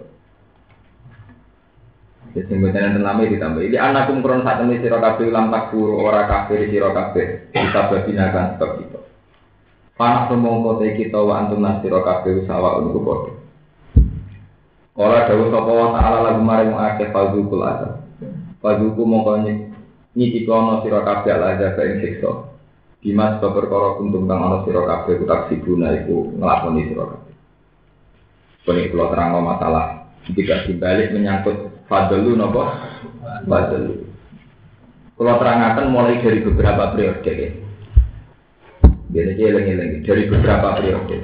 Jadi 2.46 2.54
enten 2.54 3.02
lame 3.02 3.26
ditambah. 3.26 3.66
Li 3.66 3.74
anakum 3.74 4.22
krono 4.22 4.46
sak 4.46 4.62
temne 4.62 4.78
sira 4.78 5.02
kabeh 5.02 5.32
lam 5.32 5.50
takfuru, 5.50 5.98
ora 5.98 6.28
kafir 6.30 6.70
sira 6.70 6.94
kabeh 6.94 7.50
disababine 7.50 8.26
kan 8.30 8.54
sebab 8.54 8.70
itu. 8.84 8.98
Panak 9.98 10.30
sumangka 10.30 10.78
te 10.78 10.94
kita 10.94 11.18
wa 11.18 11.34
antum 11.42 11.58
nasira 11.58 11.98
kabeh 12.06 12.46
sawa 12.46 12.78
untuk 12.78 13.02
padha. 13.02 13.32
Ora 14.94 15.26
dawuh 15.26 15.50
sapa 15.50 15.70
wa 15.70 15.88
ta'ala 15.94 16.18
lagu 16.26 16.42
maring 16.42 16.74
akeh 16.74 17.10
fadzukul 17.10 17.66
azab. 17.66 18.06
Fadzuku 18.62 19.02
mongko 19.02 19.42
nyiki 20.14 20.46
kono 20.46 20.86
sira 20.86 21.02
kabeh 21.02 21.34
azab 21.34 21.78
ing 21.82 21.98
siksa. 22.02 22.30
Dimas 22.98 23.38
sebab 23.38 23.62
perkara 23.62 23.98
kuntum 23.98 24.26
kang 24.26 24.42
ana 24.42 24.62
sira 24.66 24.82
kabeh 24.86 25.22
ku 25.22 25.24
tak 25.26 25.50
sibuna 25.50 25.94
iku 25.98 26.34
nglakoni 26.38 26.90
sira 26.90 27.04
kabeh. 27.14 27.34
Kene 28.62 28.90
kula 28.92 29.06
terangno 29.10 29.40
masalah 29.40 29.86
jika 30.28 30.68
dibalik 30.68 31.08
menyangkut 31.14 31.67
fadlu 31.88 32.36
napa? 32.36 32.64
Fadlu. 33.48 34.06
Kula 35.18 35.34
terangaken 35.34 35.90
mulai 35.90 36.22
dari 36.22 36.46
beberapa 36.46 36.94
periode 36.94 37.32
ya. 37.34 37.50
Biar 39.08 39.34
aja 39.34 39.46
lengi-lengi 39.56 40.04
dari 40.04 40.22
beberapa 40.30 40.78
periode. 40.78 41.16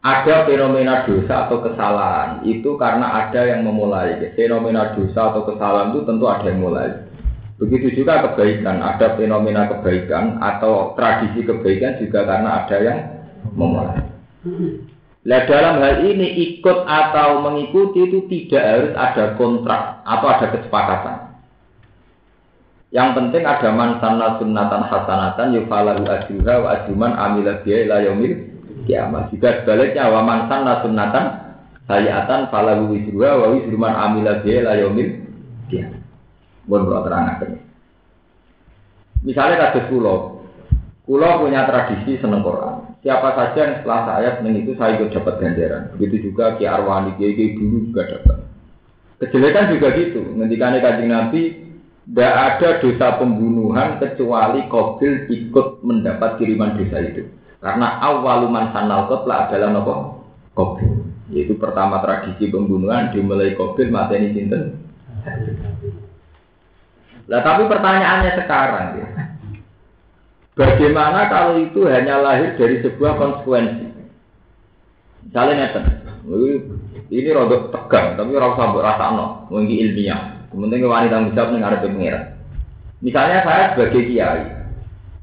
Ada 0.00 0.48
fenomena 0.48 1.04
dosa 1.04 1.44
atau 1.44 1.60
kesalahan 1.60 2.40
itu 2.48 2.72
karena 2.80 3.20
ada 3.20 3.44
yang 3.44 3.68
memulai. 3.68 4.16
Fenomena 4.32 4.96
dosa 4.96 5.28
atau 5.28 5.44
kesalahan 5.44 5.92
itu 5.92 6.00
tentu 6.08 6.24
ada 6.24 6.48
yang 6.48 6.64
mulai. 6.64 6.88
Begitu 7.60 8.00
juga 8.00 8.24
kebaikan, 8.24 8.80
ada 8.80 9.20
fenomena 9.20 9.68
kebaikan 9.68 10.40
atau 10.40 10.96
tradisi 10.96 11.44
kebaikan 11.44 12.00
juga 12.00 12.24
karena 12.24 12.64
ada 12.64 12.76
yang 12.80 12.98
memulai. 13.52 14.00
Nah 15.20 15.44
dalam 15.44 15.84
hal 15.84 16.00
ini 16.08 16.32
ikut 16.48 16.88
atau 16.88 17.44
mengikuti 17.44 18.08
itu 18.08 18.24
tidak 18.24 18.64
harus 18.64 18.92
ada 18.96 19.24
kontrak 19.36 20.00
atau 20.08 20.26
ada 20.32 20.46
kesepakatan. 20.56 21.16
Yang 22.90 23.08
penting 23.20 23.44
ada 23.46 23.68
man 23.70 24.00
sanna 24.00 24.40
sunnatan 24.40 24.82
hasanatan 24.88 25.54
yufalahu 25.60 26.08
ajruha 26.08 26.54
wa 26.64 26.68
ajruman 26.74 27.12
amila 27.14 27.60
biya 27.62 27.86
ila 27.86 27.96
yaumil 28.02 28.34
kiamat. 28.88 29.28
Juga 29.30 29.62
sebaliknya 29.62 30.08
wa 30.08 30.24
man 30.24 30.48
sanna 30.48 30.80
sunnatan 30.82 31.24
sayiatan 31.84 32.48
falahu 32.48 32.90
wisruha 32.90 33.30
wa 33.36 33.46
wisruman 33.52 33.94
amila 33.94 34.40
biya 34.40 34.64
ila 34.64 34.72
yaumil 34.80 35.10
kiamat. 35.68 36.00
Bon 36.64 36.82
kalau. 36.88 37.60
Misalnya 39.20 39.68
kasus 39.68 39.84
pulau, 39.92 40.48
pulau 41.04 41.44
punya 41.44 41.68
tradisi 41.68 42.16
seneng 42.24 42.40
Quran. 42.40 42.79
Siapa 43.00 43.32
saja 43.32 43.56
yang 43.64 43.74
setelah 43.80 44.00
saya 44.04 44.28
seneng 44.36 44.60
itu 44.60 44.76
saya 44.76 45.00
ikut 45.00 45.08
dapat 45.16 45.34
ganjaran. 45.40 45.88
Begitu 45.96 46.30
juga 46.30 46.60
Ki 46.60 46.68
Arwani, 46.68 47.16
Ki 47.16 47.56
dulu 47.56 47.88
juga 47.88 48.04
dapat. 48.04 48.36
Kejelekan 49.20 49.72
juga 49.76 49.88
gitu. 49.96 50.20
Ketika 50.36 50.80
kajian 50.80 51.12
Nabi, 51.12 51.42
tidak 52.10 52.34
ada 52.34 52.68
dosa 52.80 53.06
pembunuhan 53.20 54.00
kecuali 54.00 54.64
Kobil 54.66 55.28
ikut 55.28 55.84
mendapat 55.84 56.40
kiriman 56.40 56.74
dosa 56.74 57.04
itu. 57.04 57.28
Karena 57.60 58.00
awaluman 58.00 58.72
sanal 58.72 59.06
kotla 59.06 59.48
adalah 59.48 59.68
nopo 59.70 59.94
Kobil. 60.56 61.06
Yaitu 61.30 61.54
pertama 61.60 62.00
tradisi 62.00 62.48
pembunuhan 62.48 63.12
dimulai 63.12 63.56
Kobil 63.56 63.92
mateni 63.92 64.32
sinten. 64.32 64.76
Nah 67.30 67.40
tapi 67.46 67.62
pertanyaannya 67.68 68.32
sekarang 68.40 68.86
ya. 68.98 69.08
Bagaimana 70.60 71.32
kalau 71.32 71.56
itu 71.56 71.88
hanya 71.88 72.20
lahir 72.20 72.52
dari 72.60 72.84
sebuah 72.84 73.16
konsekuensi? 73.16 73.88
Misalnya 75.24 75.72
ngeten, 75.72 75.84
ini 77.08 77.28
rodok 77.32 77.72
tegang, 77.72 78.20
tapi 78.20 78.36
rasa 78.36 78.68
rasa 78.76 79.04
no, 79.16 79.26
mungkin 79.48 79.72
ilmiah. 79.72 80.44
Kemudian 80.52 80.84
wanita 80.84 81.32
nih 81.32 81.64
ada 81.64 81.80
pengiran. 81.80 82.24
Misalnya 83.00 83.40
saya 83.40 83.64
sebagai 83.72 84.04
kiai, 84.04 84.44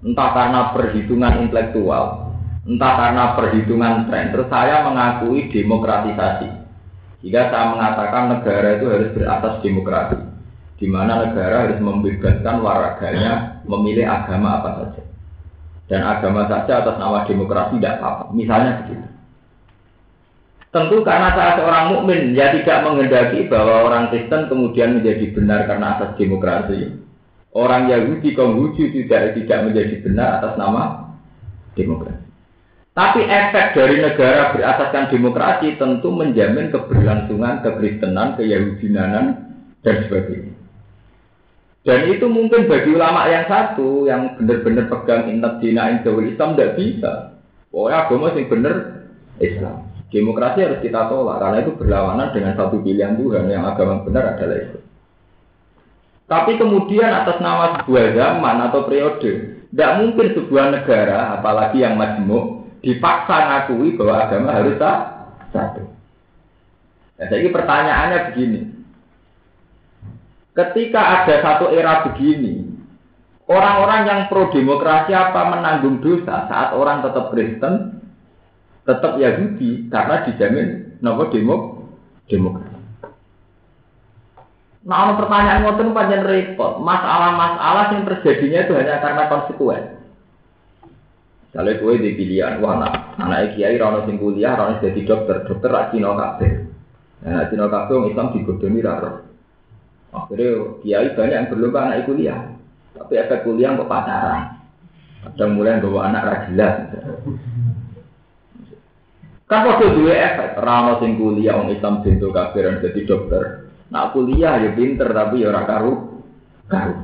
entah 0.01 0.29
karena 0.33 0.73
perhitungan 0.73 1.45
intelektual, 1.45 2.33
entah 2.65 2.93
karena 2.97 3.23
perhitungan 3.37 4.09
tren, 4.09 4.33
terus 4.33 4.49
saya 4.49 4.89
mengakui 4.89 5.53
demokratisasi. 5.53 6.49
Jika 7.21 7.53
saya 7.53 7.77
mengatakan 7.77 8.23
negara 8.33 8.81
itu 8.81 8.89
harus 8.89 9.13
beratas 9.13 9.61
demokrasi, 9.61 10.17
di 10.81 10.87
mana 10.89 11.29
negara 11.29 11.69
harus 11.69 11.77
membebaskan 11.77 12.57
warganya 12.65 13.61
memilih 13.69 14.09
agama 14.09 14.65
apa 14.65 14.69
saja. 14.81 15.06
Dan 15.87 16.03
agama 16.03 16.51
saja 16.51 16.83
atas 16.83 16.99
nama 16.99 17.23
demokrasi 17.23 17.79
tidak 17.79 18.03
apa-apa. 18.03 18.23
Misalnya 18.35 18.83
begitu. 18.83 19.07
Tentu 20.67 20.99
karena 20.99 21.31
saya 21.31 21.55
seorang 21.55 21.85
mukmin 21.95 22.35
ya 22.35 22.51
tidak 22.51 22.83
menghendaki 22.83 23.47
bahwa 23.47 23.87
orang 23.87 24.11
Kristen 24.11 24.51
kemudian 24.51 24.99
menjadi 24.99 25.31
benar 25.31 25.63
karena 25.63 25.95
atas 25.95 26.19
demokrasi. 26.19 26.91
Orang 27.55 27.87
Yahudi 27.87 28.35
Konghucu 28.35 28.91
tidak 28.91 29.33
tidak 29.33 29.59
menjadi 29.63 29.95
benar 30.03 30.43
atas 30.43 30.59
nama 30.59 31.15
demokrasi. 31.79 32.27
Tapi 32.97 33.21
efek 33.29 33.77
dari 33.77 34.01
negara 34.01 34.57
berasaskan 34.57 35.13
demokrasi 35.13 35.77
tentu 35.77 36.09
menjamin 36.09 36.73
keberlangsungan 36.73 37.61
kekristenan, 37.61 38.33
keyahudianan 38.35 39.25
dan 39.85 39.95
sebagainya. 40.09 40.56
Dan 41.87 42.11
itu 42.11 42.27
mungkin 42.27 42.67
bagi 42.67 42.91
ulama 42.91 43.31
yang 43.31 43.47
satu 43.47 44.03
yang 44.03 44.35
benar-benar 44.35 44.91
pegang 44.91 45.31
intat 45.31 45.63
dina 45.63 45.95
Islam 45.95 46.59
tidak 46.59 46.75
bisa. 46.75 47.39
Pokoknya 47.71 47.97
agama 48.03 48.35
yang 48.35 48.47
benar 48.51 48.75
Islam. 49.39 49.87
Demokrasi 50.11 50.67
harus 50.67 50.83
kita 50.83 51.07
tolak 51.07 51.39
karena 51.39 51.63
itu 51.63 51.71
berlawanan 51.79 52.35
dengan 52.35 52.59
satu 52.59 52.83
pilihan 52.83 53.15
Tuhan 53.15 53.47
yang 53.47 53.63
agama 53.63 54.03
benar 54.03 54.35
adalah 54.35 54.59
Islam. 54.67 54.83
Tapi 56.27 56.51
kemudian 56.59 57.07
atas 57.07 57.39
nama 57.39 57.79
sebuah 57.79 58.05
zaman 58.19 58.55
atau 58.67 58.83
periode, 58.83 59.31
tidak 59.71 59.91
mungkin 60.03 60.27
sebuah 60.35 60.65
negara, 60.75 61.39
apalagi 61.39 61.87
yang 61.87 61.95
majmuk, 61.95 62.67
dipaksa 62.83 63.35
ngakui 63.47 63.95
bahwa 63.95 64.27
agama 64.27 64.51
harus 64.51 64.75
satu. 65.55 65.87
Nah, 67.15 67.27
jadi 67.31 67.47
pertanyaannya 67.47 68.19
begini, 68.31 68.59
ketika 70.57 71.01
ada 71.21 71.35
satu 71.45 71.69
era 71.69 72.01
begini, 72.09 72.65
orang-orang 73.45 74.01
yang 74.09 74.19
pro 74.25 74.49
demokrasi 74.49 75.13
apa 75.13 75.53
menanggung 75.53 76.01
dosa 76.01 76.49
saat 76.49 76.73
orang 76.73 77.05
tetap 77.05 77.29
Kristen, 77.29 78.01
tetap 78.89 79.21
Yahudi 79.21 79.85
karena 79.93 80.25
dijamin 80.25 80.97
nopo 81.05 81.29
demo 81.29 81.55
demokrasi. 82.25 82.75
Nah, 84.87 85.03
ono 85.03 85.19
pertanyaan 85.19 85.67
ngoten 85.67 85.91
panjang 85.91 86.23
repot. 86.23 86.79
Masalah-masalah 86.79 87.91
yang 87.91 88.07
terjadinya 88.07 88.59
itu 88.63 88.73
hanya 88.79 89.03
karena 89.03 89.27
konsekuen. 89.27 89.83
Kalau 91.51 91.75
gue 91.75 91.93
di 91.99 92.15
pilihan, 92.15 92.63
wah 92.63 92.79
anak, 92.79 93.19
anak 93.19 93.59
kiai 93.59 93.75
rano 93.75 94.07
sing 94.07 94.15
kuliah, 94.15 94.55
rano 94.55 94.79
jadi 94.79 95.03
dokter, 95.03 95.43
dokter 95.43 95.67
rak 95.67 95.91
Cina 95.91 96.15
kabeh. 96.15 96.51
Nah, 97.27 97.51
kabeh 97.51 97.93
orang 97.99 98.07
Islam 98.15 98.31
digodoni. 98.31 98.79
Akhirnya 100.15 100.79
kiai 100.81 101.11
banyak 101.13 101.37
yang 101.37 101.49
belum 101.51 101.75
anak 101.75 102.07
kuliah, 102.07 102.55
tapi 102.95 103.13
efek 103.19 103.43
kuliah 103.43 103.75
kok 103.75 103.91
pacaran. 103.91 104.57
Kadang 105.27 105.59
mulai 105.59 105.83
bawa 105.83 105.99
anak 106.07 106.23
rajilah. 106.23 106.73
Kan 109.47 109.63
waktu 109.63 109.95
dua 109.95 110.13
efek, 110.15 110.59
rano 110.59 110.99
sing 110.99 111.15
kuliah 111.15 111.55
orang 111.55 111.71
Islam 111.71 112.03
bentuk 112.03 112.35
kafiran 112.35 112.83
jadi 112.83 113.01
dokter. 113.07 113.71
Nak 113.87 114.11
kuliah 114.11 114.59
ya 114.59 114.75
pinter 114.75 115.07
tapi 115.11 115.43
ya 115.43 115.51
karu 115.63 116.23
karu. 116.67 116.95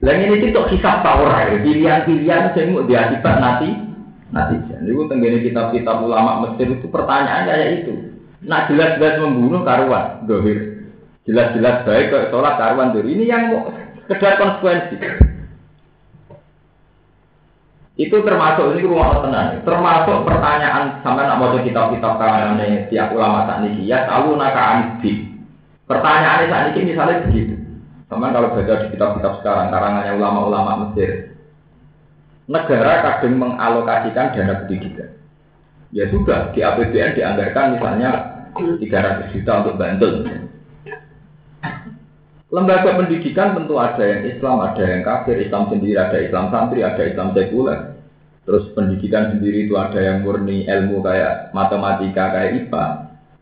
Lah 0.00 0.14
ini 0.16 0.40
itu 0.40 0.56
kisah 0.56 1.04
tawar 1.04 1.52
ya, 1.52 1.60
pilihan-pilihan 1.60 2.56
sing 2.56 2.72
mau 2.72 2.88
diakibat 2.88 3.36
nanti 3.36 3.68
nanti. 4.32 4.56
Jadi 4.66 4.88
itu 4.88 5.04
tenggene 5.06 5.38
kitab-kitab 5.44 6.00
ulama 6.00 6.48
Mesir 6.48 6.72
itu 6.72 6.88
pertanyaan 6.88 7.46
kayak 7.46 7.84
itu. 7.84 7.94
Nak 8.40 8.72
jelas-jelas 8.72 9.20
membunuh 9.20 9.60
karuan, 9.60 10.24
dohir. 10.24 10.79
Jelas-jelas 11.28 11.84
baik 11.84 12.08
kok 12.08 12.28
sholat 12.32 12.54
karuan 12.56 12.96
dohir. 12.96 13.12
Ini 13.12 13.24
yang 13.28 13.42
mau 13.52 13.68
sekedar 14.08 14.40
konsekuensi. 14.40 14.96
Itu 18.00 18.16
termasuk 18.24 18.72
ini 18.72 18.88
rumah 18.88 19.20
tenang. 19.20 19.60
Termasuk 19.60 20.24
pertanyaan 20.24 21.04
sampai 21.04 21.28
nak 21.28 21.36
mau 21.36 21.52
kitab-kitab 21.60 22.16
kalangan 22.16 22.64
tiap 22.88 23.12
ulama 23.12 23.44
saat 23.44 23.68
ini 23.68 23.84
ya 23.84 24.08
tahu 24.08 24.40
naka 24.40 24.62
anbi. 24.72 25.28
Pertanyaan 25.84 26.48
saat 26.48 26.72
ini 26.72 26.96
misalnya 26.96 27.28
begitu. 27.28 27.60
Sama 28.08 28.34
kalau 28.34 28.50
baca 28.50 28.74
di 28.82 28.90
kitab-kitab 28.90 29.32
sekarang 29.38 29.70
karangannya 29.70 30.18
ulama-ulama 30.18 30.72
Mesir, 30.82 31.30
negara 32.50 33.06
kadang 33.06 33.38
mengalokasikan 33.38 34.34
dana 34.34 34.66
pendidikan. 34.66 35.14
Ya 35.94 36.10
sudah 36.10 36.50
di 36.50 36.58
APBN 36.58 37.14
dianggarkan 37.14 37.78
misalnya 37.78 38.10
300 38.58 39.30
juta 39.30 39.52
untuk 39.62 39.78
Bantul. 39.78 40.26
Lembaga 42.50 42.98
pendidikan 42.98 43.54
tentu 43.54 43.78
ada 43.78 44.02
yang 44.02 44.26
Islam, 44.26 44.58
ada 44.58 44.82
yang 44.82 45.06
kafir, 45.06 45.38
Islam 45.38 45.70
sendiri, 45.70 45.94
ada 45.94 46.18
Islam 46.18 46.50
santri, 46.50 46.82
ada 46.82 46.98
Islam 47.06 47.30
sekuler. 47.30 47.94
Terus 48.42 48.74
pendidikan 48.74 49.30
sendiri 49.30 49.70
itu 49.70 49.78
ada 49.78 50.02
yang 50.02 50.26
murni 50.26 50.66
ilmu 50.66 50.98
kayak 50.98 51.54
matematika, 51.54 52.34
kayak 52.34 52.66
IPA. 52.66 52.84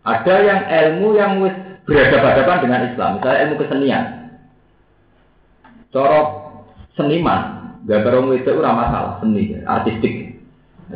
Ada 0.04 0.34
yang 0.44 0.60
ilmu 0.68 1.08
yang 1.16 1.32
berhadapan-hadapan 1.88 2.58
dengan 2.68 2.80
Islam, 2.92 3.10
misalnya 3.16 3.40
ilmu 3.48 3.54
kesenian. 3.56 4.04
Corok 5.88 6.28
seniman, 6.92 7.40
gambar 7.88 8.12
orang 8.12 8.36
itu 8.36 8.52
ora 8.52 8.76
masalah 8.76 9.12
seni, 9.24 9.56
artistik. 9.64 10.36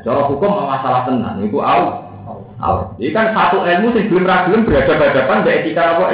Corok 0.04 0.36
hukum 0.36 0.68
masalah 0.68 1.08
tenan, 1.08 1.40
itu. 1.40 1.56
Au. 1.56 2.92
Jadi 3.00 3.10
kan 3.16 3.32
satu 3.32 3.64
ilmu 3.64 3.96
sih 3.96 4.04
belum 4.12 4.28
belum 4.28 4.62
berhadapan-hadapan 4.68 5.38
dengan 5.42 5.58
etika 5.64 5.82
apa 5.96 6.04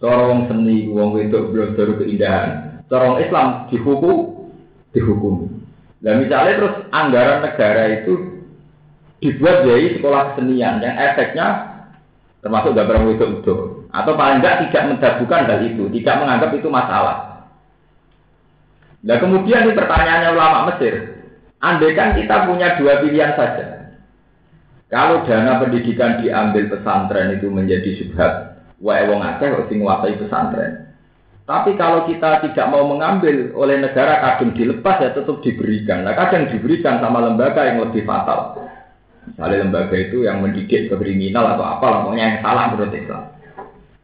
Corong 0.00 0.48
seni, 0.48 0.88
wong 0.88 1.20
itu 1.20 1.38
belum 1.52 1.76
keindahan. 1.76 2.80
Corong 2.88 3.20
Islam 3.20 3.68
dihukum, 3.68 4.48
dihukum. 4.96 5.60
Nah 6.00 6.16
misalnya 6.16 6.56
terus 6.56 6.74
anggaran 6.88 7.44
negara 7.44 7.82
itu 8.00 8.40
dibuat 9.20 9.68
jadi 9.68 10.00
sekolah 10.00 10.32
kesenian 10.32 10.80
yang 10.80 10.96
efeknya 10.96 11.46
termasuk 12.40 12.72
gambar 12.72 13.04
itu 13.12 13.44
itu 13.44 13.54
atau 13.92 14.12
paling 14.16 14.40
enggak 14.40 14.64
tidak 14.64 14.96
mendabukan 14.96 15.44
hal 15.44 15.60
itu, 15.60 15.84
tidak 16.00 16.16
menganggap 16.24 16.50
itu 16.56 16.68
masalah. 16.72 17.16
Nah 19.04 19.16
kemudian 19.20 19.68
ini 19.68 19.76
pertanyaannya 19.76 20.28
ulama 20.32 20.58
Mesir, 20.72 20.94
andai 21.60 21.92
kan 21.92 22.16
kita 22.16 22.48
punya 22.48 22.80
dua 22.80 23.04
pilihan 23.04 23.36
saja. 23.36 23.66
Kalau 24.88 25.22
dana 25.28 25.62
pendidikan 25.62 26.18
diambil 26.18 26.66
pesantren 26.66 27.38
itu 27.38 27.46
menjadi 27.46 27.90
subhat, 28.00 28.49
wae 28.80 29.04
wong 29.06 29.20
akeh 29.20 29.48
kok 29.52 29.68
sing 29.68 29.84
nguasai 29.84 30.16
pesantren. 30.16 30.88
Tapi 31.44 31.74
kalau 31.74 32.06
kita 32.06 32.46
tidak 32.46 32.66
mau 32.70 32.86
mengambil 32.86 33.50
oleh 33.58 33.82
negara 33.82 34.22
kadang 34.22 34.54
dilepas 34.54 35.02
ya 35.02 35.10
tetap 35.10 35.42
diberikan. 35.42 36.06
Nah 36.06 36.14
kadang 36.14 36.46
diberikan 36.46 37.02
sama 37.02 37.26
lembaga 37.26 37.66
yang 37.66 37.82
lebih 37.82 38.06
fatal. 38.06 38.70
Misalnya 39.26 39.66
lembaga 39.66 39.96
itu 39.98 40.24
yang 40.24 40.40
mendidik 40.40 40.88
ke 40.88 40.94
kriminal 40.94 41.54
atau 41.54 41.64
apa, 41.66 42.06
pokoknya 42.06 42.24
yang 42.24 42.38
salah 42.40 42.72
menurut 42.72 42.94
Islam. 42.94 43.24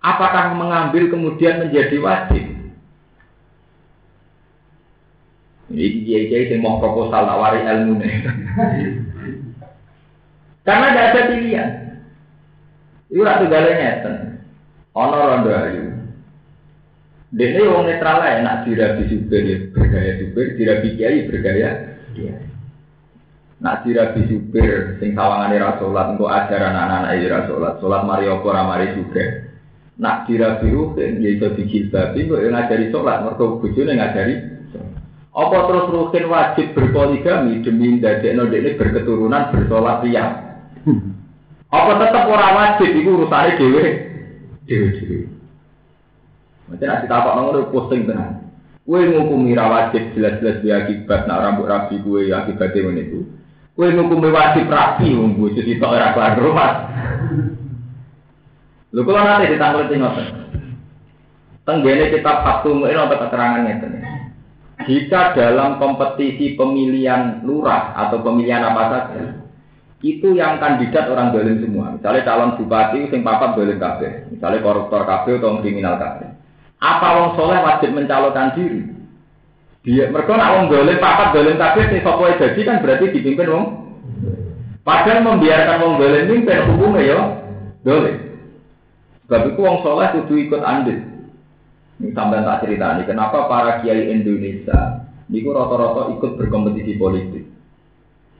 apakah 0.07 0.55
mengambil 0.55 1.11
kemudian 1.11 1.66
menjadi 1.66 1.99
wajib? 1.99 2.47
Ini 5.66 6.07
kiai-kiai 6.07 6.55
yang 6.55 6.62
mau 6.62 6.79
proposal 6.79 7.27
nawari 7.27 7.66
ilmu 7.66 7.99
nih. 7.99 8.14
Karena 10.66 10.87
tidak 10.95 11.07
ada 11.11 11.20
pilihan. 11.31 11.70
Itu 13.11 13.22
ratu 13.22 13.47
galanya. 13.51 13.91
Ono 14.97 15.12
rondo 15.12 15.53
ayu. 15.53 15.92
Dene 17.28 17.68
wong 17.68 17.84
netral 17.84 18.16
lah 18.16 18.40
nak 18.40 18.64
dirabi 18.64 19.05
supir 19.12 19.44
ya 19.44 19.57
bergaya 19.68 20.16
supir, 20.16 20.57
dirabi 20.57 20.88
kiai 20.97 21.28
bergaya 21.28 22.01
kiai. 22.16 22.49
Nak 23.61 23.84
dirabi 23.84 24.24
supir 24.24 24.97
sing 24.97 25.12
sawangane 25.12 25.61
ra 25.61 25.76
salat 25.76 26.16
engko 26.16 26.32
ajaran 26.32 26.72
anak-anak 26.72 27.12
ya 27.20 27.28
ra 27.28 27.40
salat, 27.44 27.76
salat 27.76 28.03
mari 28.09 28.24
apa 28.24 28.47
ora 28.49 28.62
mari 28.64 28.97
juga. 28.97 29.53
Nak 30.01 30.24
dirabi 30.24 30.72
ruhin 30.72 31.20
ya 31.20 31.28
iso 31.28 31.53
dijilbabi 31.53 32.24
kok 32.24 32.40
ngajari 32.40 32.86
salat, 32.88 33.20
mergo 33.20 33.61
bojone 33.61 33.92
ngajari 34.01 34.34
apa 35.36 35.57
terus 35.68 35.92
ruhin 35.92 36.24
wajib 36.32 36.72
berpoligami 36.72 37.61
demi 37.61 38.01
ndadekno 38.01 38.49
dekne 38.49 38.80
berketurunan 38.80 39.53
bersolat 39.53 40.01
riya? 40.01 40.24
Apa 41.68 41.92
tetap 42.01 42.24
ora 42.32 42.49
wajib 42.57 42.97
iku 42.97 43.20
urusane 43.20 43.61
dhewe 43.61 44.16
dhewe-dhewe. 44.67 45.31
Macam 46.67 46.87
nanti 46.87 47.07
tapak 47.07 47.33
ngono 47.39 47.71
posting 47.71 48.11
tenan. 48.11 48.43
Kue 48.87 49.03
ngukumi 49.03 49.55
wajib 49.59 50.14
jelas-jelas 50.14 50.62
dia 50.62 50.87
akibat 50.87 51.27
nak 51.27 51.43
rambut 51.43 51.67
rapi 51.67 51.99
kue 52.03 52.31
ya 52.31 52.47
akibatnya 52.47 52.87
ngono 52.87 53.01
itu. 53.03 53.21
Kue 53.75 53.91
ngukumi 53.95 54.29
wajib 54.31 54.67
rapi 54.71 55.14
wong 55.14 55.39
bojo 55.39 55.59
sitok 55.62 55.95
ora 55.95 56.14
kelar 56.14 56.39
rumah. 56.39 56.73
Lho 58.95 59.01
kula 59.03 59.23
nanti 59.23 59.55
ditangklet 59.55 59.91
ngoten. 59.95 60.27
Tenggene 61.67 62.14
kitab 62.14 62.47
Fathul 62.47 62.79
Mu'in 62.79 62.95
ada 62.95 63.19
keterangan 63.19 63.67
ngeten. 63.67 63.93
Jika 64.87 65.35
dalam 65.35 65.83
kompetisi 65.83 66.55
pemilihan 66.55 67.43
lurah 67.43 67.91
atau 68.07 68.23
pemilihan 68.23 68.62
apa 68.62 68.83
saja, 68.87 69.45
itu 70.07 70.38
yang 70.38 70.62
kandidat 70.62 71.11
orang 71.11 71.34
dolim 71.34 71.59
semua. 71.59 71.98
Misalnya 71.98 72.22
calon 72.22 72.54
bupati 72.54 73.11
sing 73.11 73.26
papat 73.26 73.59
dolim 73.59 73.82
kabeh, 73.82 74.30
misalnya 74.30 74.62
koruptor 74.62 75.02
kabeh 75.02 75.42
atau 75.42 75.59
kriminal 75.59 75.98
kabeh. 75.98 76.30
Apa 76.78 77.09
wong 77.18 77.28
soleh 77.34 77.59
wajib 77.59 77.90
mencalonkan 77.90 78.54
diri? 78.54 78.86
Dia 79.82 80.11
mereka 80.11 80.38
nak 80.38 80.52
wong 80.54 80.64
dolim 80.70 81.02
papat 81.02 81.34
dolim 81.34 81.59
kabeh 81.59 81.82
sing 81.90 82.00
sapa 82.07 82.38
jadi 82.38 82.61
kan 82.62 82.82
berarti 82.84 83.04
dipimpin 83.11 83.50
wong. 83.50 83.66
Padahal 84.86 85.26
membiarkan 85.26 85.82
wong 85.82 85.94
dolim 85.98 86.24
mimpin 86.30 86.66
hukumnya 86.70 87.02
ya 87.02 87.18
dolim. 87.82 88.16
Sebab 89.26 89.42
itu 89.50 89.61
wong 89.61 89.78
soleh 89.82 90.07
kudu 90.14 90.34
ikut 90.46 90.62
andil. 90.62 91.02
Ini 91.96 92.12
sampai 92.12 92.44
tak 92.44 92.61
cerita 92.68 93.00
nih, 93.00 93.09
kenapa 93.09 93.48
para 93.48 93.80
kiai 93.80 94.12
Indonesia 94.12 95.09
niku 95.32 95.57
rata-rata 95.57 96.12
ikut 96.12 96.36
berkompetisi 96.36 97.00
politik 97.00 97.55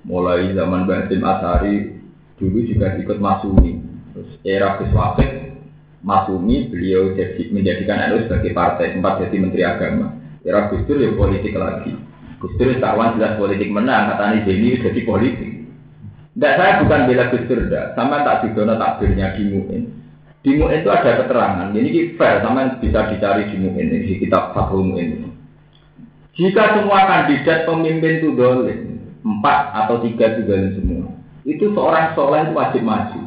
mulai 0.07 0.55
zaman 0.55 0.87
Basim 0.87 1.21
Asari 1.21 1.99
dulu 2.39 2.63
juga 2.65 2.95
ikut 2.97 3.19
Masumi. 3.19 3.83
Terus 4.15 4.31
era 4.47 4.79
Gus 4.81 4.95
Wafid 4.95 5.61
Masumi 6.01 6.71
beliau 6.71 7.13
jadi 7.19 7.51
menjadikan 7.51 8.15
NU 8.15 8.25
sebagai 8.31 8.55
partai 8.55 8.95
sempat 8.95 9.21
jadi 9.27 9.37
Menteri 9.43 9.63
Agama. 9.67 10.15
Era 10.47 10.71
Gus 10.71 10.87
ya 10.87 11.11
politik 11.13 11.53
lagi. 11.59 11.93
Gus 12.39 12.55
Dur 12.55 12.79
kawan 12.79 13.19
jelas 13.19 13.35
politik 13.37 13.69
menang 13.69 14.15
katanya 14.15 14.47
jadi 14.47 14.67
jadi 14.87 15.01
politik. 15.03 15.51
Tidak 16.37 16.53
saya 16.55 16.81
bukan 16.87 17.01
bela 17.11 17.25
Gus 17.35 17.45
tidak 17.51 17.85
sama 17.99 18.23
tak 18.23 18.47
didono 18.47 18.79
takbirnya 18.79 19.35
di 19.35 19.43
Mu'in. 19.51 19.83
Di 20.47 20.55
itu 20.55 20.89
ada 20.95 21.27
keterangan. 21.27 21.75
Ini 21.75 22.15
fair 22.15 22.39
sama 22.39 22.79
bisa 22.79 23.11
dicari 23.11 23.51
di 23.51 23.57
Mu'in 23.59 23.91
di 23.91 24.23
kitab 24.23 24.55
Fathul 24.55 24.87
Mu'in. 24.87 25.27
Jika 26.37 26.79
semua 26.79 27.09
kandidat 27.09 27.65
pemimpin 27.65 28.21
itu 28.21 28.37
dolim 28.37 28.96
empat 29.27 29.61
atau 29.75 29.99
tiga 30.07 30.39
juga 30.39 30.71
semua. 30.79 31.11
Itu 31.43 31.75
seorang 31.75 32.15
soleh 32.15 32.47
itu 32.47 32.55
wajib 32.55 32.83
maju. 32.87 33.23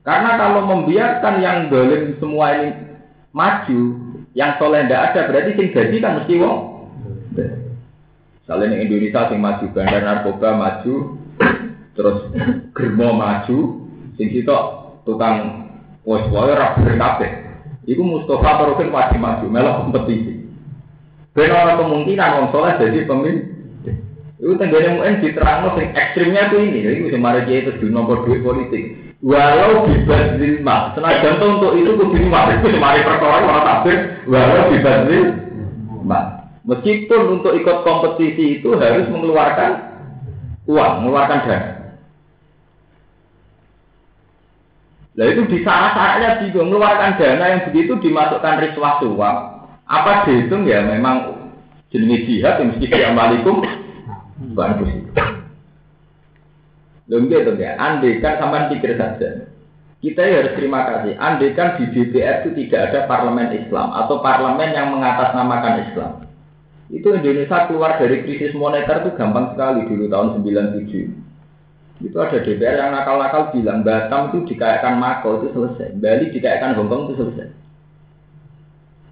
Karena 0.00 0.40
kalau 0.40 0.64
membiarkan 0.64 1.34
yang 1.44 1.68
dolim 1.68 2.16
semua 2.16 2.56
ini 2.56 2.68
maju, 3.36 3.80
yang 4.32 4.56
soleh 4.56 4.88
tidak 4.88 5.12
ada, 5.12 5.20
berarti 5.28 5.50
sing 5.60 5.68
jadi 5.76 5.96
kan 6.00 6.24
mesti 6.24 6.40
wong. 6.40 6.60
Di 8.50 8.76
Indonesia 8.82 9.30
sing 9.30 9.38
maju 9.38 9.64
bandar 9.70 10.02
narkoba 10.02 10.48
maju, 10.58 10.94
terus 11.94 12.18
germo 12.74 13.08
maju, 13.14 13.58
sing 14.18 14.26
situ 14.32 14.56
tukang 15.06 15.68
pos 16.02 16.24
pos 16.32 16.50
rapi 16.50 16.96
kafe. 16.98 17.28
Iku 17.86 18.02
Mustafa 18.02 18.60
Tarukin 18.60 18.90
wajib 18.90 19.20
maju, 19.22 19.46
melok 19.46 19.78
kompetisi. 19.86 20.48
Benar 21.30 21.78
kemungkinan 21.78 22.34
wong 22.40 22.46
soleh 22.50 22.74
jadi 22.80 23.06
pemimpin. 23.06 23.59
Itu 24.40 24.56
tenggane 24.56 24.96
muen 24.96 25.20
diterangno 25.20 25.76
sing 25.76 25.92
ekstrimnya 25.92 26.48
tuh 26.48 26.64
ini, 26.64 27.04
bisa 27.04 27.20
mari 27.20 27.44
dia 27.44 27.60
itu 27.60 27.76
di 27.76 27.92
nomor 27.92 28.24
duit 28.24 28.40
politik. 28.40 29.12
Walau 29.20 29.84
dibanding 29.84 30.64
mak, 30.64 30.96
senajan 30.96 31.36
tuh 31.36 31.60
untuk 31.60 31.72
itu 31.76 31.92
kudu 31.92 32.24
mari 32.24 32.56
itu 32.56 32.72
mari 32.80 33.04
perkara 33.04 33.44
orang 33.44 33.68
takbir, 33.68 33.96
walau 34.24 34.72
dibanding 34.72 35.24
mak. 36.08 36.56
Meskipun 36.64 37.36
untuk 37.36 37.52
ikut 37.52 37.84
kompetisi 37.84 38.64
itu 38.64 38.80
harus 38.80 39.04
mengeluarkan 39.12 39.70
uang, 40.64 40.92
mengeluarkan 41.04 41.40
dana. 41.44 41.70
Nah 45.20 45.26
itu 45.28 45.42
di 45.52 45.58
syarat-syaratnya 45.60 46.48
juga 46.48 46.64
mengeluarkan 46.64 47.20
dana 47.20 47.44
yang 47.44 47.62
begitu 47.68 47.92
dimasukkan 48.00 48.56
riswah 48.64 49.04
suap. 49.04 49.36
Apa 49.84 50.24
dihitung 50.24 50.64
ya 50.64 50.80
memang 50.80 51.36
jenis 51.92 52.24
jihad 52.24 52.62
yang 52.62 52.72
mesti 52.72 52.86
diamalikum 52.88 53.60
Bukan 54.40 54.70
positif. 54.80 55.12
Lalu 57.10 57.26
gitu 57.26 57.52
ya, 57.58 57.74
andai 57.76 58.22
kan 58.22 58.38
sampai 58.38 58.70
pikir 58.70 58.94
saja. 58.94 59.50
Kita 60.00 60.22
harus 60.22 60.56
terima 60.56 60.86
kasih. 60.86 61.18
Andai 61.18 61.52
kan 61.58 61.76
di 61.76 61.90
DPR 61.90 62.46
itu 62.46 62.54
tidak 62.64 62.88
ada 62.88 62.98
parlemen 63.10 63.52
Islam 63.52 63.92
atau 63.92 64.22
parlemen 64.22 64.70
yang 64.72 64.94
mengatasnamakan 64.94 65.74
Islam. 65.90 66.12
Itu 66.88 67.12
Indonesia 67.12 67.66
keluar 67.66 67.98
dari 67.98 68.22
krisis 68.22 68.54
moneter 68.54 69.02
itu 69.02 69.10
gampang 69.18 69.52
sekali 69.52 69.90
dulu 69.90 70.06
tahun 70.06 70.40
97. 70.40 72.06
Itu 72.06 72.16
ada 72.16 72.38
DPR 72.40 72.80
yang 72.80 72.96
nakal-nakal 72.96 73.52
bilang 73.52 73.84
Batam 73.84 74.32
itu 74.32 74.54
dikayakan 74.54 74.96
Mako 74.96 75.44
itu 75.44 75.48
selesai, 75.52 76.00
Bali 76.00 76.32
dikayakan 76.32 76.78
Hongkong 76.80 77.02
itu 77.10 77.14
selesai. 77.20 77.48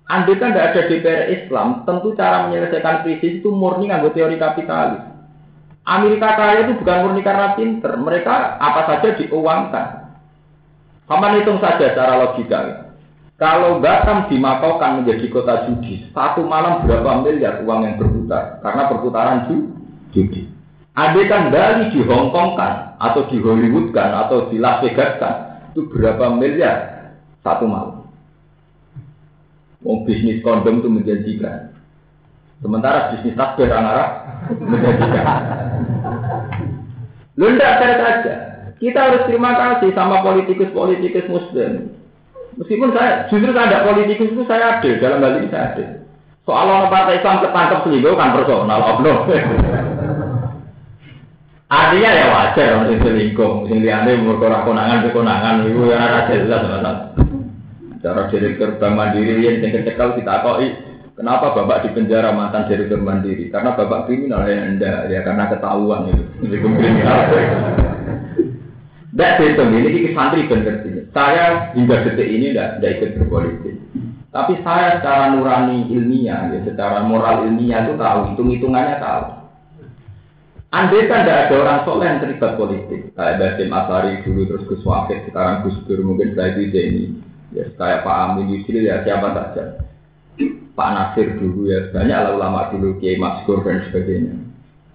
Andai 0.08 0.40
kan 0.40 0.56
tidak 0.56 0.66
ada 0.72 0.80
DPR 0.88 1.22
Islam, 1.36 1.84
tentu 1.84 2.16
cara 2.16 2.48
menyelesaikan 2.48 3.04
krisis 3.04 3.44
itu 3.44 3.52
murni 3.52 3.92
nganggo 3.92 4.08
teori 4.16 4.40
kapitalis. 4.40 5.07
Amerika 5.88 6.36
kaya 6.36 6.68
itu 6.68 6.84
bukan 6.84 6.96
murni 7.00 7.24
karena 7.24 7.56
pinter, 7.56 7.96
mereka 7.96 8.60
apa 8.60 8.84
saja 8.84 9.16
diuangkan. 9.16 9.88
Paman 11.08 11.40
hitung 11.40 11.56
saja 11.64 11.96
secara 11.96 12.20
logika. 12.20 12.92
Kalau 13.40 13.80
Batam 13.80 14.28
dimakaukan 14.28 15.00
menjadi 15.00 15.32
kota 15.32 15.64
judi, 15.64 16.04
satu 16.12 16.44
malam 16.44 16.84
berapa 16.84 17.24
miliar 17.24 17.64
uang 17.64 17.80
yang 17.88 17.94
berputar 17.96 18.60
karena 18.60 18.82
perputaran 18.92 19.38
judi. 20.12 20.52
Andai 20.98 21.30
kan 21.30 21.54
Bali 21.54 21.94
di 21.94 22.02
Hong 22.02 22.34
Kong 22.34 22.58
kan, 22.58 22.98
atau 22.98 23.30
di 23.30 23.38
Hollywood 23.38 23.94
kan, 23.94 24.10
atau 24.26 24.50
di 24.50 24.58
Las 24.58 24.82
Vegas 24.82 25.14
kan, 25.22 25.62
itu 25.70 25.86
berapa 25.94 26.34
miliar 26.34 27.14
satu 27.46 27.70
malam. 27.70 28.02
Mau 29.86 30.02
bisnis 30.02 30.42
kondom 30.42 30.82
itu 30.82 30.90
menjanjikan. 30.90 31.70
Sementara 32.58 33.14
bisnis 33.14 33.38
takbir 33.38 33.70
anak 33.70 34.26
menjanjikan. 34.58 35.38
Lu 37.38 37.54
tidak 37.54 37.78
saya 37.78 37.94
saja. 38.02 38.34
Kita 38.82 38.98
harus 38.98 39.22
terima 39.30 39.54
kasih 39.54 39.94
sama 39.94 40.26
politikus-politikus 40.26 41.30
muslim. 41.30 41.94
Meskipun 42.58 42.90
saya, 42.90 43.30
justru 43.30 43.54
saya 43.54 43.70
ada 43.70 43.86
politikus 43.86 44.34
itu 44.34 44.42
saya 44.50 44.78
ada, 44.78 44.90
dalam 44.98 45.22
hal 45.22 45.38
ini 45.38 45.46
saya 45.46 45.64
ada. 45.70 45.84
Soal 46.42 46.66
orang 46.66 46.90
partai 46.90 47.22
Islam 47.22 47.38
ketangkep 47.46 47.78
selingkuh 47.86 48.14
kan 48.18 48.34
personal, 48.34 48.80
oknum. 48.82 49.18
Artinya 51.68 52.10
ya 52.10 52.26
wajar 52.32 52.68
orang 52.82 52.98
selingkuh, 52.98 53.52
sing 53.70 53.78
liane 53.86 54.18
umur 54.18 54.42
konangan 54.42 55.06
konangan 55.14 55.62
itu 55.68 55.82
ya 55.86 55.98
ada 56.02 56.34
jelas. 56.34 56.62
Cara 57.98 58.30
direktur 58.30 58.78
Bank 58.78 58.94
Mandiri 58.94 59.42
yang 59.42 59.62
cekal 59.62 60.18
kita 60.18 60.42
kok 60.42 60.58
Kenapa 61.18 61.50
bapak 61.50 61.82
di 61.82 61.90
penjara 61.98 62.30
mantan 62.30 62.70
direktur 62.70 63.02
mandiri? 63.02 63.50
Karena 63.50 63.74
bapak 63.74 64.06
kriminal 64.06 64.46
ya 64.46 64.62
anda 64.62 64.92
ya 65.10 65.26
karena 65.26 65.50
ketahuan 65.50 66.14
itu 66.14 66.22
direktur 66.46 66.78
kriminal. 66.78 67.18
Tidak 69.10 69.32
itu 69.42 69.62
ini 69.66 70.14
santri 70.14 70.46
benar 70.46 70.78
Saya 71.10 71.74
hingga 71.74 72.06
detik 72.06 72.28
ini 72.28 72.54
tidak 72.54 72.78
ikut 72.78 73.10
berpolitik. 73.18 73.74
Tapi 74.30 74.62
saya 74.62 75.00
secara 75.00 75.34
nurani 75.34 75.90
ilmiah, 75.90 76.52
ya, 76.52 76.60
secara 76.62 77.02
moral 77.02 77.48
ilmiah 77.48 77.82
itu 77.88 77.96
tahu, 77.96 78.18
hitung 78.30 78.52
hitungannya 78.54 79.00
tahu. 79.00 79.24
Andai 80.68 81.08
kan 81.08 81.24
tidak 81.24 81.48
ada 81.48 81.54
orang 81.64 81.80
soleh 81.88 82.06
yang 82.06 82.20
terlibat 82.20 82.52
politik, 82.60 83.00
kayak 83.16 83.40
Basim 83.40 83.72
Asari 83.72 84.20
dulu 84.20 84.44
terus 84.44 84.68
Gus 84.68 84.84
Wafid, 84.84 85.24
sekarang 85.24 85.64
Gus 85.64 85.80
Dur 85.88 86.04
mungkin 86.04 86.36
setelah 86.36 86.60
itu 86.60 86.76
ini 86.76 87.04
Ya 87.56 87.64
kayak 87.80 88.04
Pak 88.04 88.16
Amin 88.28 88.52
Yusril 88.52 88.84
ya 88.84 89.00
siapa 89.00 89.32
saja. 89.32 89.87
Pak 90.78 90.90
Nasir 90.94 91.34
dulu 91.34 91.66
ya 91.66 91.90
banyak 91.90 92.38
ulama 92.38 92.70
dulu 92.70 93.02
Kiai 93.02 93.18
Maskur 93.18 93.66
dan 93.66 93.82
sebagainya. 93.90 94.38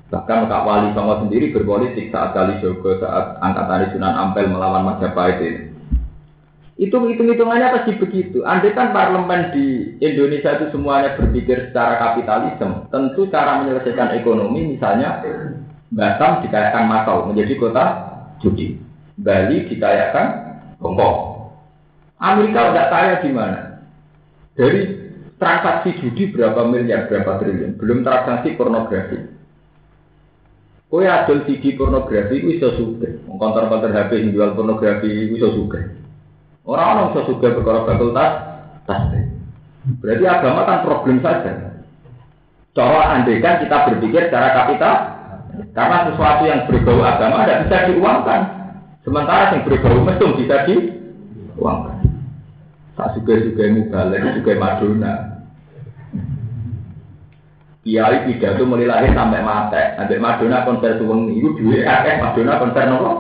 Bahkan 0.08 0.48
Kak 0.48 0.64
Wali 0.64 0.96
Songo 0.96 1.28
sendiri 1.28 1.52
berpolitik 1.52 2.08
saat 2.08 2.32
kali 2.32 2.64
Jogo 2.64 2.96
saat 3.04 3.36
angkatan 3.44 3.92
Sunan 3.92 4.16
Ampel 4.16 4.48
melawan 4.48 4.88
Majapahit 4.88 5.44
itu. 5.44 5.64
Itu 6.74 7.04
hitung-hitungannya 7.04 7.76
pasti 7.76 8.00
begitu. 8.00 8.48
Andai 8.48 8.72
kan 8.72 8.96
parlemen 8.96 9.52
di 9.52 9.94
Indonesia 10.00 10.56
itu 10.58 10.72
semuanya 10.72 11.20
berpikir 11.20 11.70
secara 11.70 12.00
kapitalisme, 12.00 12.90
tentu 12.90 13.30
cara 13.30 13.62
menyelesaikan 13.62 14.16
ekonomi 14.18 14.74
misalnya 14.74 15.22
Batam 15.94 16.42
dikayakan 16.42 16.90
Makau 16.90 17.30
menjadi 17.30 17.54
kota 17.60 17.86
judi. 18.42 18.80
Bali 19.20 19.70
dikayakan 19.70 20.58
Hongkong. 20.82 21.50
Amerika 22.18 22.72
udah 22.72 22.86
kaya 22.90 23.14
di 23.22 23.30
mana? 23.30 23.84
Dari 24.58 25.03
transaksi 25.44 26.00
judi 26.00 26.32
berapa 26.32 26.64
miliar, 26.64 27.12
berapa 27.12 27.44
triliun. 27.44 27.76
Belum 27.76 28.08
transaksi 28.08 28.56
pornografi. 28.56 29.20
Kue 30.88 31.10
adol 31.10 31.44
CD 31.50 31.76
pornografi 31.76 32.40
itu 32.40 32.56
bisa 32.56 32.70
suka. 32.80 33.10
Kontor-kontor 33.28 33.92
HP 33.92 34.24
yang 34.24 34.30
jual 34.32 34.50
pornografi 34.56 35.10
itu 35.10 35.42
suka. 35.42 35.90
Orang-orang 36.64 37.12
bisa 37.12 37.22
juga 37.28 37.60
perkara 37.60 37.80
fakultas 37.84 38.32
tasbih. 38.88 39.26
Berarti 40.00 40.26
agama 40.30 40.62
kan 40.64 40.86
problem 40.88 41.18
saja. 41.20 41.52
Cara 42.72 43.02
andekan 43.20 43.60
kita 43.66 43.78
berpikir 43.90 44.32
secara 44.32 44.54
kapital, 44.54 44.96
karena 45.76 45.98
sesuatu 46.08 46.44
yang 46.48 46.62
berbau 46.70 47.04
agama 47.04 47.44
tidak 47.44 47.68
bisa 47.68 47.78
diuangkan. 47.92 48.42
Sementara 49.04 49.52
yang 49.52 49.66
berbau 49.68 49.98
mesum 50.08 50.32
bisa 50.40 50.56
diuangkan. 50.70 51.98
Tak 52.94 53.18
juga-juga 53.18 53.66
mubalek, 53.74 54.38
juga 54.38 54.54
Madonna. 54.62 55.33
Kiai 57.84 58.24
pidato 58.24 58.64
mulai 58.64 58.88
lahir 58.88 59.12
sampai 59.12 59.44
mati. 59.44 59.84
Sampai 60.00 60.16
Madonna 60.16 60.64
konser 60.64 60.96
suwengi 60.96 61.36
itu 61.36 61.52
duit 61.60 61.84
akeh 61.84 62.16
Madonna 62.24 62.56
konser 62.64 62.88
nopo. 62.88 63.12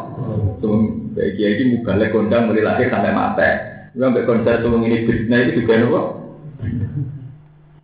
Suwengi. 0.64 1.04
Kayak 1.14 1.32
kiai 1.36 1.54
ini 1.60 1.76
balik 1.84 2.16
kondang 2.16 2.48
mulai 2.48 2.64
lahir 2.64 2.88
sampai 2.88 3.12
mati. 3.12 3.50
Sampai 3.92 4.24
konser 4.24 4.64
tuh 4.64 4.80
ini 4.80 5.04
Britney 5.04 5.52
itu 5.52 5.68
juga 5.68 5.84
nopo. 5.84 6.02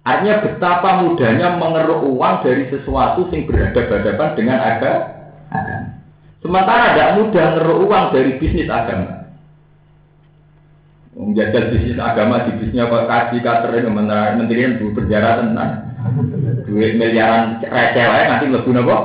Artinya 0.08 0.42
betapa 0.42 1.04
mudahnya 1.04 1.60
mengeruk 1.60 2.08
uang 2.16 2.36
dari 2.48 2.64
sesuatu 2.72 3.28
yang 3.30 3.44
berhadapan-hadapan 3.46 4.30
dengan 4.40 4.58
agama. 4.64 5.06
Sementara 6.40 6.96
tidak 6.96 7.14
mudah 7.20 7.48
mengeruk 7.60 7.80
uang 7.84 8.06
dari 8.16 8.32
bisnis 8.40 8.72
agama. 8.72 9.28
Menjajal 11.20 11.76
bisnis 11.76 12.00
agama 12.00 12.48
di 12.48 12.56
bisnisnya 12.56 12.88
kok 12.88 13.06
kasih 13.12 13.44
katerin 13.44 13.92
menteri 13.92 14.64
yang 14.64 14.80
berpenjara 14.80 15.44
tenang. 15.44 15.89
Duit 16.70 16.96
miliaran 16.96 17.60
receh 17.60 18.06
nanti 18.08 18.46
lebih 18.48 18.72
nopo 18.72 18.98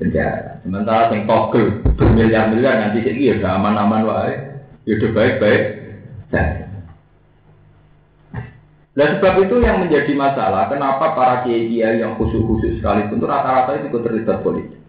penjara. 0.00 0.60
Sementara 0.64 1.12
yang 1.12 1.28
togel 1.28 1.84
bermiliar-miliar 1.94 2.74
nanti 2.80 3.04
sih 3.04 3.14
ya 3.20 3.38
udah 3.38 3.50
aman-aman 3.60 4.02
wae, 4.08 4.34
ya 4.88 4.92
udah 4.96 5.10
baik-baik. 5.12 5.62
Nah 8.96 9.06
sebab 9.20 9.44
itu 9.44 9.60
yang 9.60 9.84
menjadi 9.84 10.12
masalah, 10.16 10.72
kenapa 10.72 11.12
para 11.12 11.44
kiai-kiai 11.44 12.00
yang 12.00 12.16
khusus-khusus 12.16 12.80
sekalipun 12.80 13.20
itu 13.20 13.28
rata-rata 13.28 13.76
itu 13.76 14.00
terlibat 14.00 14.40
politik. 14.40 14.80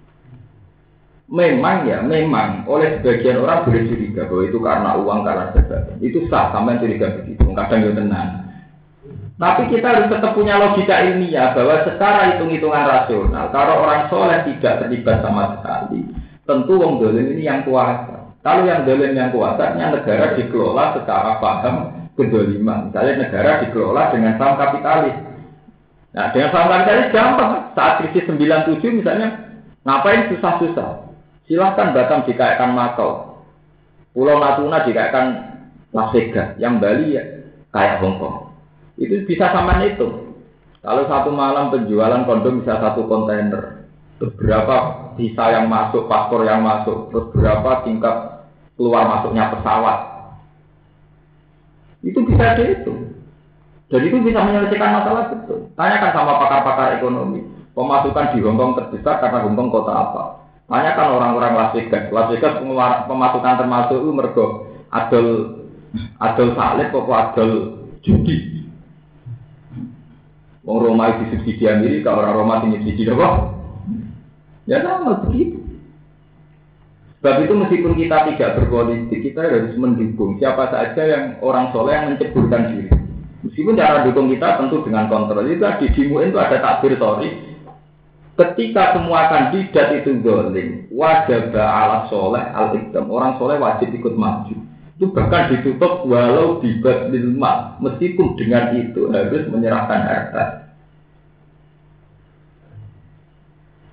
Memang 1.27 1.83
ya, 1.83 1.99
memang 1.99 2.63
oleh 2.71 3.03
sebagian 3.03 3.43
orang 3.43 3.67
boleh 3.67 3.83
curiga 3.83 4.31
bahwa 4.31 4.43
itu 4.47 4.59
karena 4.63 4.95
uang, 4.95 5.19
karena 5.27 5.51
sebagainya. 5.51 5.99
Itu 5.99 6.23
sah, 6.31 6.55
sampai 6.55 6.79
curiga 6.79 7.19
begitu. 7.19 7.51
Kadang 7.51 7.83
ya 7.83 7.91
tenang. 7.91 8.46
Tapi 9.37 9.69
kita 9.69 9.85
harus 9.85 10.09
tetap 10.09 10.33
punya 10.33 10.57
logika 10.57 10.97
ilmiah 11.05 11.53
bahwa 11.53 11.85
secara 11.85 12.33
hitung-hitungan 12.33 12.89
rasional, 12.89 13.53
kalau 13.53 13.85
orang 13.85 14.09
soleh 14.09 14.41
tidak 14.49 14.81
terlibat 14.81 15.21
sama 15.21 15.61
sekali, 15.61 16.09
tentu 16.49 16.73
wong 16.81 16.97
dolim 16.97 17.37
ini 17.37 17.45
yang 17.45 17.61
kuasa. 17.61 18.33
Kalau 18.41 18.65
yang 18.65 18.81
dolim 18.89 19.13
yang 19.13 19.29
kuasa, 19.29 19.77
negara 19.77 20.33
dikelola 20.33 20.97
secara 20.97 21.37
paham 21.37 21.75
kedoliman. 22.17 22.89
Misalnya 22.89 23.29
negara 23.29 23.61
dikelola 23.61 24.09
dengan 24.09 24.33
saham 24.41 24.57
kapitalis. 24.57 25.17
Nah, 26.17 26.33
dengan 26.33 26.49
saham 26.49 26.67
kapitalis 26.73 27.13
gampang. 27.13 27.51
Saat 27.77 27.93
krisis 28.01 28.25
97 28.25 28.81
misalnya, 29.05 29.29
ngapain 29.85 30.33
susah-susah? 30.33 31.13
Silahkan 31.45 31.93
Batam 31.93 32.25
dikaitkan 32.25 32.73
Makau. 32.73 33.45
Pulau 34.17 34.41
Natuna 34.41 34.81
dikaitkan 34.81 35.25
Las 35.93 36.09
Vegas. 36.09 36.57
Yang 36.57 36.73
Bali 36.81 37.07
ya 37.13 37.23
kayak 37.69 38.01
Hongkong. 38.01 38.46
Itu 38.97 39.23
bisa 39.29 39.53
sama 39.53 39.85
itu. 39.85 40.33
Kalau 40.81 41.03
satu 41.05 41.29
malam 41.33 41.69
penjualan 41.69 42.25
kondom 42.25 42.61
bisa 42.61 42.81
satu 42.81 43.05
kontainer. 43.05 43.85
Terus 44.17 44.33
berapa 44.33 44.75
visa 45.13 45.45
yang 45.53 45.69
masuk, 45.69 46.09
paspor 46.09 46.41
yang 46.41 46.65
masuk, 46.65 47.13
terus 47.13 47.29
berapa 47.37 47.85
tingkat 47.85 48.15
keluar 48.73 49.05
masuknya 49.05 49.53
pesawat. 49.53 49.99
Itu 52.01 52.25
bisa 52.25 52.57
dihitung. 52.57 53.13
Dan 53.87 54.01
itu 54.03 54.17
bisa 54.19 54.41
menyelesaikan 54.41 54.91
masalah 54.99 55.31
itu. 55.31 55.55
Tanyakan 55.77 56.11
sama 56.11 56.33
pakar-pakar 56.41 56.87
ekonomi. 56.99 57.45
Pemasukan 57.77 58.33
di 58.33 58.41
Hongkong 58.41 58.73
terbesar 58.73 59.21
karena 59.21 59.45
Hongkong 59.45 59.69
kota 59.69 59.93
apa? 59.93 60.23
Tanyakan 60.67 61.07
orang-orang 61.13 61.53
Las 61.55 61.71
Vegas. 61.77 62.09
Las 62.09 62.27
Vegas 62.33 62.59
pemasukan 63.05 63.53
termasuk 63.55 63.97
itu 64.01 64.11
mergo 64.11 64.45
adol 64.91 65.27
adol 66.19 66.49
salib 66.57 66.91
kok 66.91 67.07
adol 67.07 67.51
judi. 68.03 68.56
Wong 70.67 70.83
Roma 70.83 71.15
itu 71.15 71.31
subsidi 71.31 71.63
Amerika, 71.63 72.11
orang 72.11 72.35
Roma 72.35 72.53
itu 72.59 72.83
subsidi? 72.83 73.07
Ya 74.67 74.83
sama 74.83 75.23
begitu. 75.23 75.63
Sebab 77.23 77.47
itu 77.47 77.53
meskipun 77.55 77.93
kita 77.95 78.17
tidak 78.35 78.53
berpolitik, 78.59 79.19
kita 79.23 79.47
harus 79.47 79.73
mendukung 79.79 80.35
siapa 80.37 80.67
saja 80.69 81.01
yang 81.07 81.23
orang 81.39 81.71
soleh 81.71 81.95
yang 81.95 82.05
menceburkan 82.11 82.67
diri. 82.67 82.91
Meskipun 83.47 83.79
cara 83.79 84.03
dukung 84.03 84.27
kita 84.27 84.59
tentu 84.59 84.83
dengan 84.83 85.07
kontrol. 85.07 85.47
Itu 85.47 85.63
di 85.63 85.87
Dimuin 85.95 86.35
itu 86.35 86.37
ada 86.37 86.59
takbir 86.59 86.99
tori. 86.99 87.31
Ketika 88.37 88.99
semua 88.99 89.33
kandidat 89.33 90.03
itu 90.03 90.19
doling, 90.21 90.91
wajib 90.93 91.55
ala 91.55 92.05
soleh 92.11 92.43
al 92.53 92.75
-ikdam. 92.75 93.07
Orang 93.09 93.39
soleh 93.39 93.57
wajib 93.57 93.89
ikut 93.95 94.13
maju. 94.13 94.66
Itu 94.97 95.13
bahkan 95.13 95.53
ditutup 95.53 96.09
walau 96.09 96.57
di 96.57 96.81
lima, 97.13 97.77
meskipun 97.77 98.33
dengan 98.33 98.73
itu 98.73 99.13
harus 99.13 99.45
menyerahkan 99.45 100.01
harta. 100.01 100.43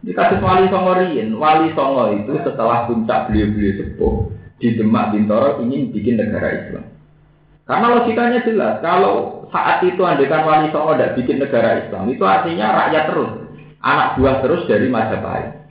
Di 0.00 0.16
kasus 0.16 0.40
Wali 0.40 0.72
Songo 0.72 0.96
Rien, 0.96 1.36
Wali 1.36 1.76
Songo 1.76 2.08
itu 2.12 2.40
setelah 2.40 2.88
puncak 2.88 3.28
beliau-beliau 3.28 3.84
sepuh 3.84 4.14
di 4.60 4.80
Demak 4.80 5.12
Bintoro 5.12 5.60
ingin 5.64 5.92
bikin 5.92 6.20
negara 6.20 6.48
Islam. 6.56 6.88
Karena 7.68 7.86
logikanya 8.00 8.40
jelas, 8.44 8.80
kalau 8.80 9.44
saat 9.52 9.84
itu 9.84 10.00
andekan 10.04 10.44
Wali 10.48 10.72
Songo 10.72 10.96
tidak 10.96 11.20
bikin 11.20 11.36
negara 11.36 11.84
Islam, 11.84 12.08
itu 12.08 12.24
artinya 12.24 12.84
rakyat 12.84 13.04
terus, 13.12 13.32
anak 13.84 14.08
buah 14.16 14.36
terus 14.40 14.64
dari 14.68 14.88
Majapahit. 14.88 15.63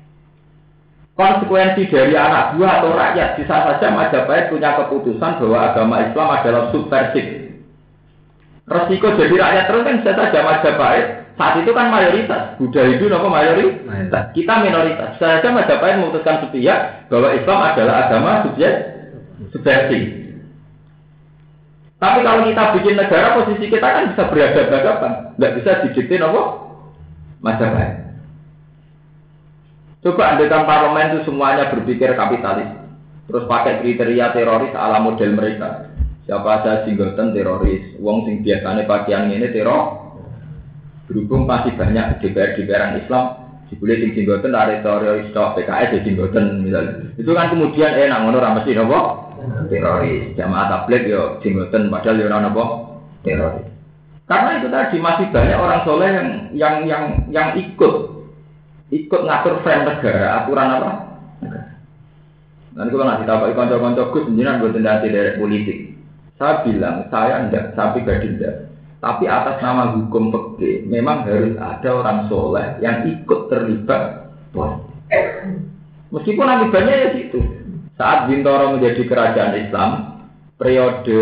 Konsekuensi 1.14 1.94
dari 1.94 2.18
anak 2.18 2.58
buah 2.58 2.82
atau 2.82 2.90
rakyat 2.98 3.38
bisa 3.38 3.54
saja 3.54 3.94
Majapahit 3.94 4.50
punya 4.50 4.74
keputusan 4.82 5.38
bahwa 5.38 5.60
agama 5.62 5.96
Islam 6.10 6.30
adalah 6.34 6.74
subversif. 6.74 7.54
Resiko 8.66 9.14
jadi 9.14 9.36
rakyat 9.38 9.66
terus 9.70 9.86
kan 9.86 9.96
bisa 10.02 10.12
saja 10.18 10.40
Majapahit 10.42 11.08
saat 11.34 11.58
itu 11.66 11.74
kan 11.74 11.90
mayoritas, 11.90 12.54
Buddha 12.62 12.86
itu 12.94 13.10
apa 13.10 13.26
mayoritas. 13.26 14.24
Kita 14.38 14.54
minoritas. 14.62 15.18
Saja 15.18 15.50
Majapahit 15.50 15.98
memutuskan 15.98 16.46
sepihak 16.46 17.10
bahwa 17.10 17.34
Islam 17.34 17.60
adalah 17.62 17.96
agama 18.06 18.46
subjek 18.46 18.74
subversi. 19.50 20.22
Tapi 21.98 22.20
kalau 22.22 22.46
kita 22.46 22.64
bikin 22.78 23.00
negara, 23.00 23.38
posisi 23.40 23.66
kita 23.66 23.88
kan 23.88 24.14
bisa 24.14 24.24
berhadapan-hadapan. 24.30 25.12
Nggak 25.42 25.54
bisa 25.58 25.72
didikte 25.88 26.16
apa? 26.22 26.42
Majapahit. 27.42 28.03
Coba 30.04 30.36
andekan 30.36 30.68
parlemen 30.68 31.16
itu 31.16 31.32
semuanya 31.32 31.72
berpikir 31.72 32.12
kapitalis. 32.20 32.68
Terus 33.24 33.48
pakai 33.48 33.80
kriteria 33.80 34.36
teroris 34.36 34.76
ala 34.76 35.00
model 35.00 35.32
mereka. 35.32 35.96
Siapa 36.28 36.64
saja 36.64 36.84
singgoten 36.84 37.32
teroris, 37.32 37.96
wong 38.04 38.28
sing 38.28 38.44
biasanya 38.44 38.84
pakaian 38.84 39.32
ini 39.32 39.48
teror, 39.52 40.04
Berhubung 41.04 41.44
masih 41.44 41.76
banyak 41.76 42.24
DPR-DPR 42.24 42.96
Islam, 42.96 43.44
dibeli 43.68 44.00
sing 44.00 44.12
singgoten 44.16 44.56
ada 44.56 44.80
teroris 44.80 45.32
tok 45.36 45.60
PKS 45.60 45.96
ya 45.96 46.00
singgoten 46.04 46.64
misalnya. 46.64 47.12
Itu 47.20 47.32
kan 47.36 47.52
kemudian 47.52 47.92
eh 47.96 48.08
nak 48.08 48.24
ngono 48.24 48.40
ra 48.40 48.56
mesti 48.56 48.72
napa? 48.76 49.00
Teroris. 49.68 50.32
Jamaah 50.40 50.68
tabligh 50.68 51.04
yo 51.12 51.40
singgoten 51.44 51.92
padahal 51.92 52.24
yo 52.24 52.28
napa? 52.32 52.64
Teroris. 53.24 53.68
Karena 54.24 54.64
itu 54.64 54.68
tadi 54.72 54.98
masih 55.04 55.28
banyak 55.32 55.58
orang 55.60 55.82
soleh 55.84 56.10
yang 56.12 56.30
yang 56.56 56.76
yang 56.88 57.04
yang 57.28 57.48
ikut 57.60 58.13
ikut 58.94 59.22
ngatur 59.26 59.66
frame 59.66 59.90
negara, 59.90 60.46
aturan 60.46 60.76
apa? 60.78 60.92
Nanti 62.74 62.94
kalau 62.94 63.06
nggak 63.06 63.22
ditapai 63.26 63.58
konco-konco 63.58 64.04
gus, 64.14 64.26
jenengan 64.30 64.62
buat 64.62 64.78
dari 64.78 65.38
politik. 65.38 65.94
Saya 66.38 66.66
bilang, 66.66 67.06
saya 67.14 67.46
enggak, 67.46 67.74
saya 67.78 67.94
pribadi 67.94 68.34
enggak. 68.34 68.70
Tapi 69.04 69.28
atas 69.28 69.60
nama 69.60 69.94
hukum 69.94 70.32
peke, 70.32 70.88
memang 70.88 71.28
harus 71.28 71.54
ada 71.60 71.90
orang 71.92 72.32
soleh 72.32 72.80
yang 72.80 73.04
ikut 73.04 73.52
terlibat 73.52 74.32
Meskipun 76.14 76.46
akibatnya 76.46 76.94
ya 76.94 77.10
situ. 77.18 77.42
Saat 77.98 78.30
Bintoro 78.30 78.74
menjadi 78.74 79.06
kerajaan 79.06 79.54
Islam, 79.58 79.90
periode 80.58 81.20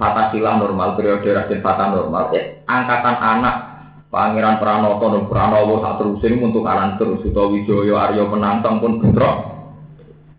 Fatasilah 0.00 0.56
normal, 0.60 0.96
periode 0.96 1.28
Raden 1.28 1.60
Fatah 1.60 1.92
normal, 1.92 2.32
eh, 2.32 2.64
angkatan 2.64 3.16
anak 3.20 3.69
Pangeran 4.10 4.58
Pranoto 4.58 5.06
dan 5.06 5.24
Pranowo 5.30 5.78
saat 5.86 6.02
terusin 6.02 6.42
untuk 6.42 6.66
kanan 6.66 6.98
terus, 6.98 7.22
Suto 7.22 7.54
Wijoyo, 7.54 7.94
Aryo 7.94 8.26
Penantang 8.26 8.82
pun 8.82 8.98
bentrok. 8.98 9.62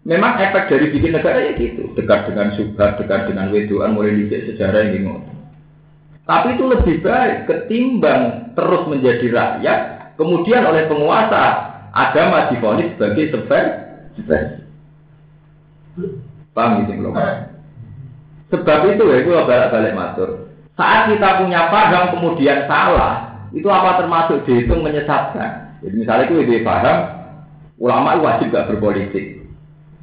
Memang 0.03 0.43
efek 0.43 0.67
dari 0.67 0.91
bikin 0.91 1.15
negara 1.15 1.39
ya 1.39 1.55
gitu, 1.55 1.95
dekat 1.95 2.27
dengan 2.27 2.51
subhat, 2.57 2.99
dekat 2.99 3.31
dengan 3.31 3.47
wedoan, 3.53 3.95
mulai 3.95 4.17
dicek 4.17 4.51
sejarah 4.51 4.91
yang 4.91 4.91
bingung. 4.97 5.21
Tapi 6.27 6.57
itu 6.57 6.63
lebih 6.67 6.95
baik 6.99 7.37
ketimbang 7.47 8.51
terus 8.57 8.83
menjadi 8.91 9.27
rakyat, 9.31 9.79
kemudian 10.19 10.67
oleh 10.67 10.89
penguasa 10.91 11.43
agama 11.95 12.51
difonis 12.51 12.91
sebagai 12.97 13.39
sebar. 13.39 13.65
Paham 16.51 16.83
gitu 16.83 16.91
belum? 16.97 17.13
Sebab 18.51 18.79
itu 18.91 19.03
ya, 19.07 19.15
itu 19.23 19.31
balik-balik 19.31 19.95
matur. 19.95 20.29
Saat 20.75 21.07
kita 21.13 21.39
punya 21.39 21.71
paham 21.71 22.19
kemudian 22.19 22.67
salah, 22.67 23.30
itu 23.51 23.67
apa 23.67 23.99
termasuk 23.99 24.47
dihitung 24.47 24.83
menyesatkan? 24.83 25.79
Jadi 25.83 25.95
misalnya 25.97 26.25
itu 26.31 26.35
ide 26.45 26.63
paham, 26.63 26.97
ulama 27.81 28.15
wajib 28.21 28.53
gak 28.55 28.71
berpolitik. 28.71 29.43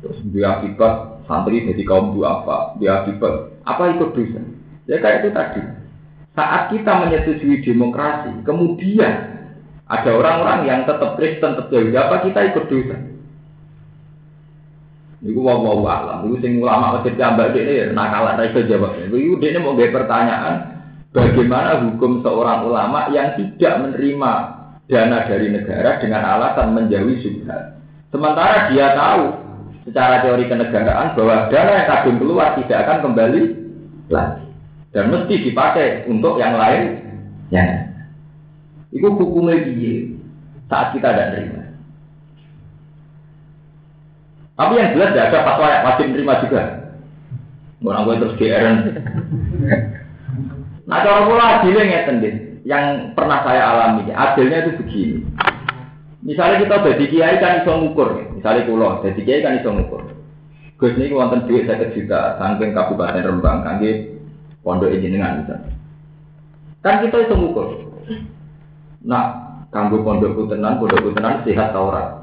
Terus 0.04 0.18
dia 0.30 0.60
akibat 0.60 1.24
santri 1.24 1.64
jadi 1.64 1.82
kaum 1.88 2.12
apa? 2.22 2.76
Dia 2.78 3.02
akibat 3.02 3.58
apa 3.64 3.82
ikut 3.96 4.10
dosa? 4.14 4.40
Ya 4.88 5.00
kayak 5.00 5.24
itu 5.24 5.30
tadi. 5.32 5.62
Saat 6.38 6.70
kita 6.70 6.92
menyetujui 7.02 7.66
demokrasi, 7.66 8.30
kemudian 8.46 9.12
ada 9.90 10.10
orang-orang 10.12 10.60
yang 10.70 10.80
tetap 10.86 11.18
Kristen, 11.18 11.58
tetap 11.58 11.72
Yahudi, 11.72 11.98
apa 11.98 12.16
kita 12.22 12.40
ikut 12.54 12.64
dosa? 12.70 12.96
Iku 15.18 15.42
wow 15.42 15.58
wow 15.58 15.82
alam, 15.90 16.30
iku 16.30 16.38
sing 16.38 16.62
ulama 16.62 16.94
masjid 16.94 17.18
jambak 17.18 17.50
ini 17.50 17.90
nakalan 17.90 18.38
ra 18.38 18.44
iso 18.46 18.62
jawab. 18.70 18.94
Iku 19.10 19.34
ini 19.42 19.58
mau 19.58 19.74
nggak 19.74 19.90
pertanyaan, 19.90 20.77
bagaimana 21.12 21.88
hukum 21.88 22.20
seorang 22.20 22.68
ulama 22.68 23.08
yang 23.12 23.36
tidak 23.40 23.74
menerima 23.80 24.32
dana 24.88 25.18
dari 25.28 25.46
negara 25.52 26.00
dengan 26.00 26.22
alasan 26.24 26.72
menjauhi 26.72 27.20
subhat. 27.20 27.76
Sementara 28.08 28.72
dia 28.72 28.96
tahu 28.96 29.22
secara 29.88 30.24
teori 30.24 30.48
kenegaraan 30.48 31.12
bahwa 31.16 31.48
dana 31.52 31.72
yang 31.76 31.88
kadung 31.88 32.16
keluar 32.20 32.56
tidak 32.56 32.78
akan 32.88 32.98
kembali 33.08 33.42
lagi. 34.08 34.44
Dan 34.88 35.12
mesti 35.12 35.34
dipakai 35.44 36.08
untuk 36.08 36.40
yang 36.40 36.56
lain. 36.56 37.04
Ya. 37.52 37.92
Itu 38.88 39.12
hukumnya 39.12 39.60
dia 39.68 40.08
saat 40.72 40.96
kita 40.96 41.12
tidak 41.12 41.28
terima. 41.36 41.62
Tapi 44.56 44.74
yang 44.80 44.90
jelas 44.96 45.12
tidak 45.12 45.28
ada 45.28 45.38
fatwa 45.44 45.66
yang 45.68 45.84
wajib 45.84 46.06
terima 46.16 46.34
juga. 46.40 46.62
Orang 47.78 48.10
gue 48.10 48.16
terus 48.18 48.36
GR 48.40 48.64
nah 50.88 51.04
cara 51.04 51.28
pula 51.28 51.44
adilnya 51.60 51.84
ngeten 51.84 52.16
yang 52.64 53.12
pernah 53.12 53.44
saya 53.44 53.62
alami 53.68 54.08
adilnya 54.08 54.64
itu 54.64 54.72
begini 54.80 55.18
Misalnya 56.18 56.66
kita 56.66 56.82
jadi 56.82 57.04
kiai 57.06 57.36
kan 57.38 57.62
iso 57.62 57.72
ngukur, 57.78 58.10
misalnya 58.34 58.66
kulo 58.66 58.98
jadi 59.06 59.20
kiai 59.22 59.44
kan 59.44 59.58
iso 59.62 59.70
ngukur. 59.70 60.02
Gus 60.78 60.94
ini 60.98 61.14
wonten 61.14 61.46
duit 61.46 61.66
saya 61.66 61.90
juta, 61.90 62.38
saking 62.38 62.74
kabupaten 62.74 63.22
Rembang, 63.22 63.62
kangge 63.62 64.18
pondok 64.66 64.94
jenengan 64.98 65.42
misalnya. 65.42 65.70
Kan 66.82 67.06
kita 67.06 67.22
iso 67.22 67.34
ngukur. 67.38 67.66
Nah, 69.06 69.24
kanggo 69.70 70.02
pondok 70.02 70.34
tenan, 70.50 70.82
pondok 70.82 71.14
tenan 71.14 71.46
sehat 71.46 71.70
tau 71.70 71.94
ora? 71.94 72.18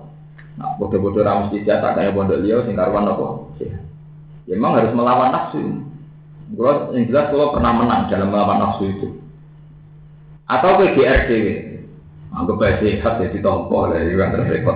Nah, 0.55 0.76
bodoh-bodoh 0.80 1.24
ramus 1.24 1.51
tidak 1.51 1.84
tak 1.84 1.95
kayak 1.99 2.16
pondok 2.16 2.39
liau 2.43 2.63
sing 2.68 2.76
karuan 2.76 3.07
apa? 3.07 3.28
Sehat. 3.59 3.84
Ya, 4.43 4.59
memang 4.59 4.76
harus 4.76 4.91
melawan 4.91 5.32
nafsu. 5.32 5.59
Kalau 6.53 6.93
yang 6.93 7.09
jelas 7.09 7.33
kalau 7.33 7.57
pernah 7.57 7.73
menang 7.73 8.01
dalam 8.05 8.29
melawan 8.29 8.61
nafsu 8.61 8.85
itu. 8.85 9.07
Atau 10.45 10.77
ke 10.77 10.93
GRDW, 10.93 11.75
Anggap 12.35 12.59
baik 12.59 12.77
sehat 12.83 13.23
jadi 13.23 13.39
tompo 13.39 13.87
lah, 13.87 13.95
itu 14.03 14.19
kan 14.19 14.35
repot. 14.35 14.75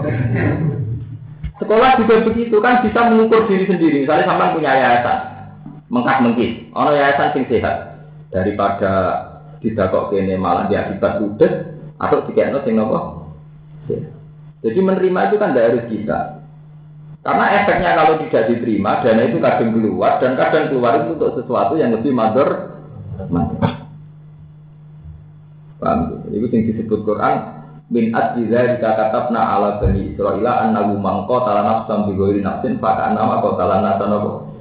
Sekolah 1.59 1.99
juga 1.99 2.23
begitu 2.23 2.55
kan 2.63 2.79
bisa 2.79 3.11
mengukur 3.11 3.51
diri 3.51 3.67
sendiri. 3.67 4.07
Misalnya 4.07 4.31
sampai 4.31 4.55
punya 4.55 4.71
yayasan, 4.79 5.19
mengkat 5.91 6.17
mengkis, 6.23 6.71
orang 6.71 6.95
yayasan 6.95 7.35
sing 7.35 7.45
sehat 7.51 8.07
daripada 8.31 8.91
tidak 9.59 9.91
kok 9.91 10.07
kene 10.07 10.39
malah 10.39 10.71
diakibat 10.71 11.19
udah 11.19 11.51
atau 11.99 12.23
tiga 12.31 12.63
sing 12.63 12.79
nopo. 12.79 13.27
Jadi 14.63 14.79
menerima 14.79 15.19
itu 15.27 15.35
kan 15.35 15.51
tidak 15.51 15.67
harus 15.67 15.85
kita. 15.91 16.38
Karena 17.19 17.45
efeknya 17.51 17.99
kalau 17.99 18.15
tidak 18.23 18.47
diterima, 18.47 19.03
dana 19.03 19.27
itu 19.27 19.43
kadang 19.43 19.75
keluar 19.75 20.23
dan 20.23 20.39
kadang 20.39 20.71
keluar 20.71 21.03
itu 21.03 21.19
untuk 21.19 21.35
sesuatu 21.35 21.75
yang 21.75 21.91
lebih 21.91 22.15
mador. 22.15 22.79
Paham? 25.79 26.23
Itu 26.31 26.47
yang 26.47 26.65
disebut 26.71 26.99
Quran 27.03 27.35
min 27.89 28.13
adzi 28.13 28.45
dzalika 28.47 28.95
katabna 28.95 29.41
ala 29.57 29.81
bani 29.81 30.13
Israil 30.13 30.45
annahu 30.45 30.95
man 31.01 31.25
qatala 31.25 31.65
nafsan 31.65 32.05
bi 32.05 32.13
ghairi 32.15 32.39
nafsin 32.45 32.77
fa 32.77 32.93
kana 32.95 33.17
ma 33.17 33.41
qatala 33.41 33.81
nafsan 33.81 34.13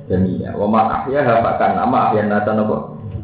jami'a 0.08 0.56
wa 0.56 0.64
ma 0.64 0.80
ahyaha 1.04 1.44
fa 1.44 1.52
kana 1.60 1.84
ma 1.84 2.08
ahyan 2.08 2.32
nafsan 2.32 2.56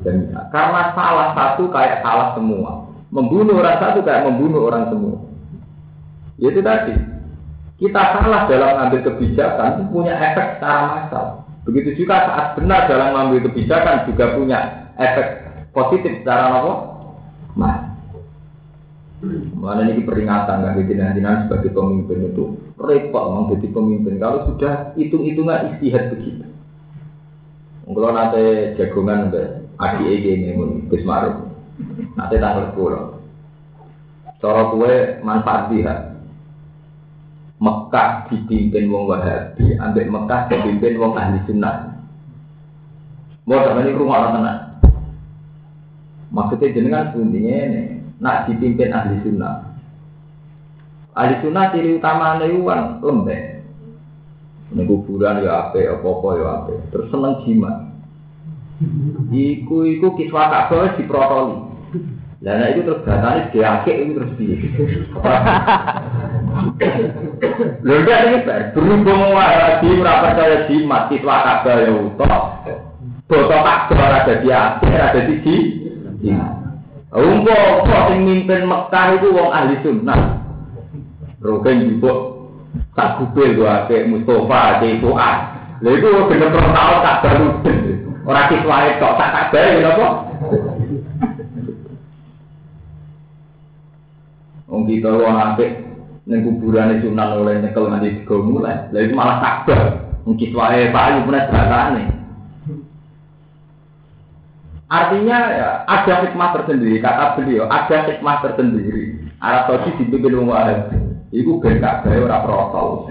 jami'a 0.04 0.40
karena 0.52 0.92
salah 0.92 1.32
satu 1.32 1.72
kayak 1.72 2.04
salah 2.04 2.36
semua. 2.36 2.84
Membunuh 3.14 3.62
orang 3.62 3.78
satu 3.78 4.02
kayak 4.02 4.26
membunuh 4.26 4.66
orang 4.68 4.90
semua. 4.90 5.16
Ya 6.36 6.50
itu 6.50 6.60
tadi 6.60 6.94
kita 7.84 8.00
salah 8.16 8.48
dalam 8.48 8.80
mengambil 8.80 9.12
kebijakan 9.12 9.68
itu 9.76 9.84
punya 9.92 10.16
efek 10.16 10.56
secara 10.56 10.80
massal 10.88 11.26
begitu 11.68 12.04
juga 12.04 12.24
saat 12.24 12.46
benar 12.56 12.88
dalam 12.88 13.12
mengambil 13.12 13.52
kebijakan 13.52 14.08
juga 14.08 14.24
punya 14.32 14.58
efek 14.96 15.44
positif 15.74 16.22
secara 16.22 16.54
apa? 16.54 16.74
Mas. 17.58 17.78
Mana 19.56 19.88
ini 19.88 20.04
peringatan 20.04 20.60
nggak 20.60 20.84
jadi 20.84 21.20
nanti 21.24 21.48
sebagai 21.48 21.72
pemimpin 21.72 22.28
itu 22.28 22.60
repot 22.76 23.24
mau 23.32 23.48
jadi 23.48 23.72
pemimpin 23.72 24.20
kalau 24.20 24.44
sudah 24.52 24.92
hitung-hitungan 25.00 25.74
istihad 25.76 26.12
begitu. 26.12 26.44
Kalau 27.84 28.12
nanti 28.12 28.76
jagongan 28.76 29.32
be 29.32 29.42
adi 29.80 30.04
ini 30.20 30.56
Gus 30.88 31.04
Maruf, 31.08 31.40
nanti 32.16 32.36
tanggal 32.36 32.72
sepuluh. 32.72 33.16
Cara 34.44 34.68
kue 34.68 35.24
manfaat 35.24 35.72
dia. 35.72 36.13
Mekah 37.62 38.26
dipimpin 38.28 38.90
wong 38.90 39.06
Wahabi, 39.06 39.78
ambil 39.78 40.06
Mekah 40.10 40.40
dipimpin 40.50 40.98
wong 40.98 41.14
ahli 41.14 41.38
sunnah. 41.46 41.94
Mau 43.46 43.60
ini 43.60 43.92
rumah 43.94 44.32
tenan. 44.32 44.58
Maksudnya 46.34 46.74
jenengan 46.74 47.12
bunyinya 47.14 47.56
ini 47.70 47.82
nak 48.18 48.50
dipimpin 48.50 48.90
ahli 48.90 49.22
sunnah. 49.22 49.78
Ahli 51.14 51.38
sunnah 51.44 51.70
ciri 51.70 52.00
utama 52.00 52.42
itu 52.42 52.66
kan 52.66 52.98
lembek. 52.98 53.62
Ini 54.74 54.82
kuburan 54.90 55.44
ya 55.44 55.70
ape, 55.70 55.86
apa-apa 55.86 56.28
ya. 56.34 56.52
Terus 56.90 57.06
seneng 57.12 57.44
jimat. 57.46 57.94
Iku 59.30 59.86
iku 59.86 60.18
kiswa 60.18 60.50
kabeh 60.50 60.98
diprotoli. 60.98 61.73
Lah 62.44 62.60
nek 62.60 62.76
itu 62.76 62.84
terus 62.84 63.00
batane 63.08 63.48
diakek 63.56 63.96
itu 64.04 64.20
terus 64.20 64.32
piye? 64.36 64.56
Lha 67.88 67.94
gak 68.04 68.20
iki 68.28 68.38
berhubung 68.76 69.32
wae 69.32 69.80
ora 69.80 70.12
percaya 70.20 70.68
jimat 70.68 71.08
kiswa 71.08 71.40
kabeh 71.40 71.88
ya 71.88 71.92
utuh. 72.04 72.40
Boto 73.24 73.56
kabeh 73.64 73.96
ora 73.96 74.28
dadi 74.28 74.48
akeh, 74.52 74.92
ora 74.92 75.16
dadi 75.16 75.34
jimat. 75.40 76.52
Umpo 77.16 77.56
kok 77.88 78.12
sing 78.12 78.28
mimpin 78.28 78.68
Mekah 78.68 79.06
itu 79.16 79.32
wong 79.32 79.48
ahli 79.48 79.80
sunnah. 79.80 80.44
Rogen 81.40 81.96
juga 81.96 82.12
tak 82.92 83.24
kupil 83.24 83.56
gua 83.56 83.88
ke 83.88 84.04
Mustafa 84.04 84.84
ke 84.84 85.00
Fuad. 85.00 85.38
Lha 85.80 85.90
iku 85.96 86.28
bener 86.28 86.52
bener 86.52 86.70
tau 86.76 86.94
tak 87.00 87.24
baru. 87.24 87.48
Ora 88.28 88.52
kiswae 88.52 89.00
kok 89.00 89.16
tak 89.16 89.32
kabar 89.32 89.80
ya 89.80 89.96
apa? 89.96 90.08
Wong 94.74 94.90
kita 94.90 95.06
wong 95.06 95.38
ning 96.24 96.40
kuburan 96.40 96.98
sunan 97.04 97.36
oleh 97.38 97.62
nyekel 97.62 97.86
nganti 97.86 98.24
digo 98.24 98.42
mulai. 98.42 98.90
Lha 98.90 99.06
itu 99.06 99.14
malah 99.14 99.38
kabar. 99.38 99.80
Wong 100.26 100.34
kiswae 100.34 100.90
payu 100.90 101.22
punya 101.22 101.46
batane. 101.46 102.02
Artinya 104.84 105.38
ya, 105.50 105.68
ada 105.88 106.22
hikmah 106.22 106.54
tersendiri, 106.54 107.02
kata 107.02 107.34
beliau, 107.40 107.66
ada 107.66 108.04
hikmah 108.04 108.36
tersendiri. 108.44 109.16
Arab 109.40 109.62
Saudi 109.66 109.90
dipimpin 109.96 110.38
wong 110.38 110.50
Arab. 110.54 110.92
Iku 111.34 111.58
ben 111.58 111.82
gak 111.82 112.06
gawe 112.06 112.18
ora 112.30 112.38
protol. 112.46 113.10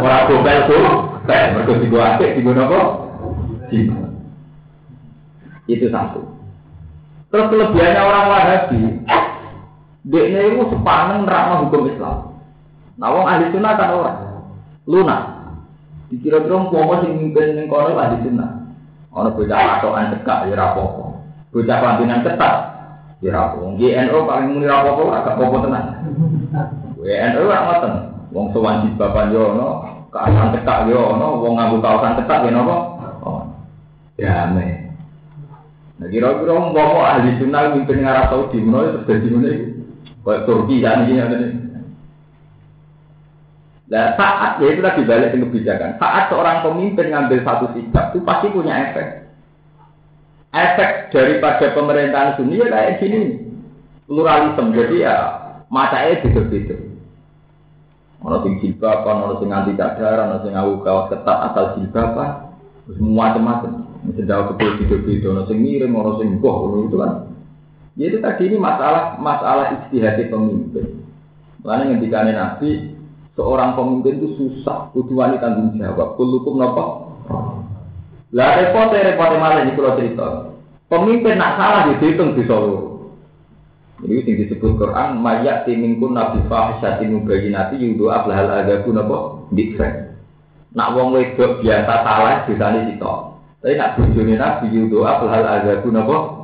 Ora 0.00 0.18
gobel 0.32 0.58
tuh, 0.64 0.84
kayak 1.28 1.60
mergo 1.60 1.76
digo 1.76 1.98
apik 2.00 2.40
digo 2.40 2.56
napa? 2.56 2.80
Itu 5.68 5.86
satu. 5.92 6.24
Terus 7.28 7.48
kelebihannya 7.52 8.00
orang 8.00 8.28
Wahabi, 8.32 8.80
dia 10.02 10.50
itu 10.50 10.66
sepaneng 10.66 11.22
nerangno 11.22 11.68
hukum 11.68 11.86
Islam. 11.86 12.34
Nah, 12.98 13.08
wong 13.14 13.24
ahli 13.26 13.54
sunnah 13.54 13.72
kan 13.78 13.94
orang 13.94 14.18
lunak. 14.90 15.22
Dikira-kira 16.10 16.58
mau 16.58 16.98
sing 17.00 17.12
mimpin 17.16 17.54
ning 17.54 17.70
kono 17.70 17.94
ahli 17.94 18.18
sunnah. 18.26 18.66
Ono 19.14 19.30
bocah 19.30 19.78
patokan 19.78 20.10
cekak 20.18 20.50
ya 20.50 20.54
ora 20.58 20.64
apa-apa. 20.74 21.04
Bocah 21.54 21.78
pampinan 21.78 22.24
ketat 22.26 22.54
ya 23.22 23.28
ora 23.30 23.40
apa. 23.52 23.56
GNO 23.78 24.18
paling 24.26 24.48
muni 24.50 24.66
ora 24.66 24.78
apa-apa 24.82 25.02
agak 25.22 25.34
apa 25.38 25.56
tenan. 25.62 25.84
GNO 26.98 27.40
ora 27.46 27.58
ngoten. 27.62 27.92
Wong 28.32 28.46
sowan 28.56 28.96
bapak 28.96 29.28
yo 29.28 29.52
ono, 29.52 29.68
kaosan 30.08 30.56
ketak 30.56 30.88
yo 30.88 31.14
ono, 31.14 31.36
wong 31.44 31.52
nganggo 31.52 31.84
kaosan 31.84 32.16
ketak 32.16 32.48
ya 32.48 32.50
napa? 32.56 32.76
Oh. 33.20 33.44
Damai. 34.16 34.88
Nah, 36.00 36.08
kira-kira 36.08 36.56
mau 36.56 37.04
ahli 37.04 37.36
sunnah 37.36 37.76
mimpin 37.76 38.02
Arab 38.08 38.32
Saudi, 38.32 38.58
menurut 38.64 39.04
terjadi 39.04 39.28
mana 39.30 39.48
itu? 39.52 39.71
Kayak 40.22 40.44
Turki 40.46 40.76
kan 40.78 41.06
ini 41.10 41.18
ada. 41.18 41.36
Nah, 43.92 44.16
saat 44.16 44.62
ya 44.62 44.72
itu 44.72 44.80
lagi 44.80 45.02
balik 45.04 45.36
ke 45.36 45.42
kebijakan. 45.42 46.00
Saat 46.00 46.32
seorang 46.32 46.64
pemimpin 46.64 47.12
ngambil 47.12 47.44
satu 47.44 47.66
sikap 47.76 48.14
itu 48.14 48.24
pasti 48.24 48.48
punya 48.48 48.72
efek. 48.88 49.28
Efek 50.48 51.12
daripada 51.12 51.76
pemerintahan 51.76 52.40
dunia 52.40 52.72
kayak 52.72 53.04
gini, 53.04 53.52
pluralisme. 54.08 54.72
Jadi 54.72 55.04
ya 55.04 55.16
matanya 55.68 56.24
beda-beda. 56.24 56.76
Ono 58.22 58.36
sing 58.46 58.62
jilbaban, 58.62 59.26
ono 59.26 59.34
sing 59.42 59.50
anti 59.50 59.74
cadar, 59.74 60.30
ono 60.30 60.46
sing 60.46 60.54
ngawu 60.54 60.86
kaos 60.86 61.10
ketat 61.10 61.38
asal 61.50 61.74
jilbaban, 61.74 62.54
semua 62.86 63.34
macam-macam. 63.34 63.72
Mesti 64.06 64.22
jauh 64.24 64.46
ke 64.54 64.54
beda-beda, 64.62 65.26
ono 65.34 65.42
sing 65.50 65.58
miring, 65.58 65.90
ono 65.90 66.22
sing 66.22 66.38
boh, 66.38 66.70
itu 66.86 66.96
kan. 66.96 67.31
Ya 67.92 68.08
itu 68.08 68.18
tadi 68.24 68.48
ini 68.48 68.56
masalah 68.56 69.20
masalah 69.20 69.76
istihad 69.76 70.16
pemimpin. 70.32 71.04
Makanya 71.60 72.00
ketika 72.00 72.24
Nabi 72.24 72.70
seorang 73.36 73.76
pemimpin 73.76 74.16
itu 74.16 74.28
susah, 74.40 74.88
kudu 74.96 75.20
wani 75.20 75.36
tanggung 75.36 75.76
jawab. 75.76 76.16
Kulukum 76.16 76.56
nopo. 76.56 76.84
Lah 78.32 78.56
repot 78.56 78.96
repot 78.96 79.30
malah 79.36 79.68
ini 79.68 79.76
kalau 79.76 79.96
cerita. 80.00 80.28
Pemimpin 80.88 81.36
nak 81.36 81.56
salah 81.60 81.82
dihitung 81.92 82.32
di 82.32 82.44
Solo. 82.48 82.92
Ini 84.02 84.18
yang 84.26 84.34
disebut 84.34 84.82
Quran, 84.82 85.22
mayak 85.22 85.62
timingkun 85.62 86.18
nabi 86.18 86.42
fahisyatin 86.50 87.22
mubayinati 87.22 87.78
yudo 87.78 88.10
ablahal 88.10 88.50
agaku 88.50 88.90
nopo 88.90 89.46
dikren. 89.54 90.18
Nak 90.74 90.98
wong 90.98 91.14
wedok 91.14 91.62
biasa 91.62 92.02
salah 92.02 92.42
di 92.42 92.58
sana 92.58 92.82
situ. 92.82 93.14
Tapi 93.62 93.78
nak 93.78 93.94
bujuni 93.94 94.34
nabi 94.34 94.74
yudo 94.74 95.06
ablahal 95.06 95.46
agaku 95.46 95.94
nopo 95.94 96.41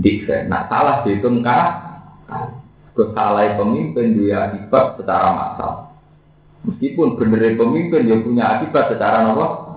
dikren. 0.00 0.48
Nak 0.48 0.68
salah 0.72 1.04
dihitung 1.04 1.44
kah? 1.44 1.92
Kesalai 2.92 3.56
pemimpin 3.56 4.20
dia 4.20 4.52
akibat 4.52 5.00
secara 5.00 5.32
massal. 5.32 5.92
Meskipun 6.68 7.16
benar 7.16 7.56
pemimpin 7.56 8.06
yang 8.06 8.20
punya 8.22 8.44
akibat 8.60 8.92
secara 8.92 9.26
nopo. 9.26 9.72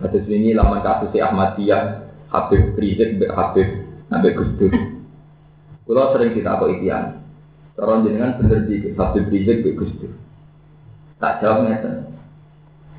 Kasus 0.00 0.26
ini 0.32 0.56
lama 0.56 0.80
kasus 0.80 1.12
Ahmadiyah, 1.12 2.08
Habib 2.32 2.72
Rizik, 2.74 3.20
Habib 3.28 3.68
Nabi 4.08 4.28
Gus 4.32 4.50
Dur. 4.56 4.72
Kalau 5.84 6.12
sering 6.16 6.32
kita 6.32 6.56
kok 6.56 6.72
ikian, 6.72 7.20
orang 7.76 8.04
jenengan 8.08 8.40
bener 8.40 8.64
di 8.64 8.90
Habib 8.96 9.28
Rizik, 9.28 9.76
Gus 9.76 9.92
Dur. 10.00 10.12
Tak 11.20 11.44
jawab 11.44 11.68
ngeten. 11.68 12.16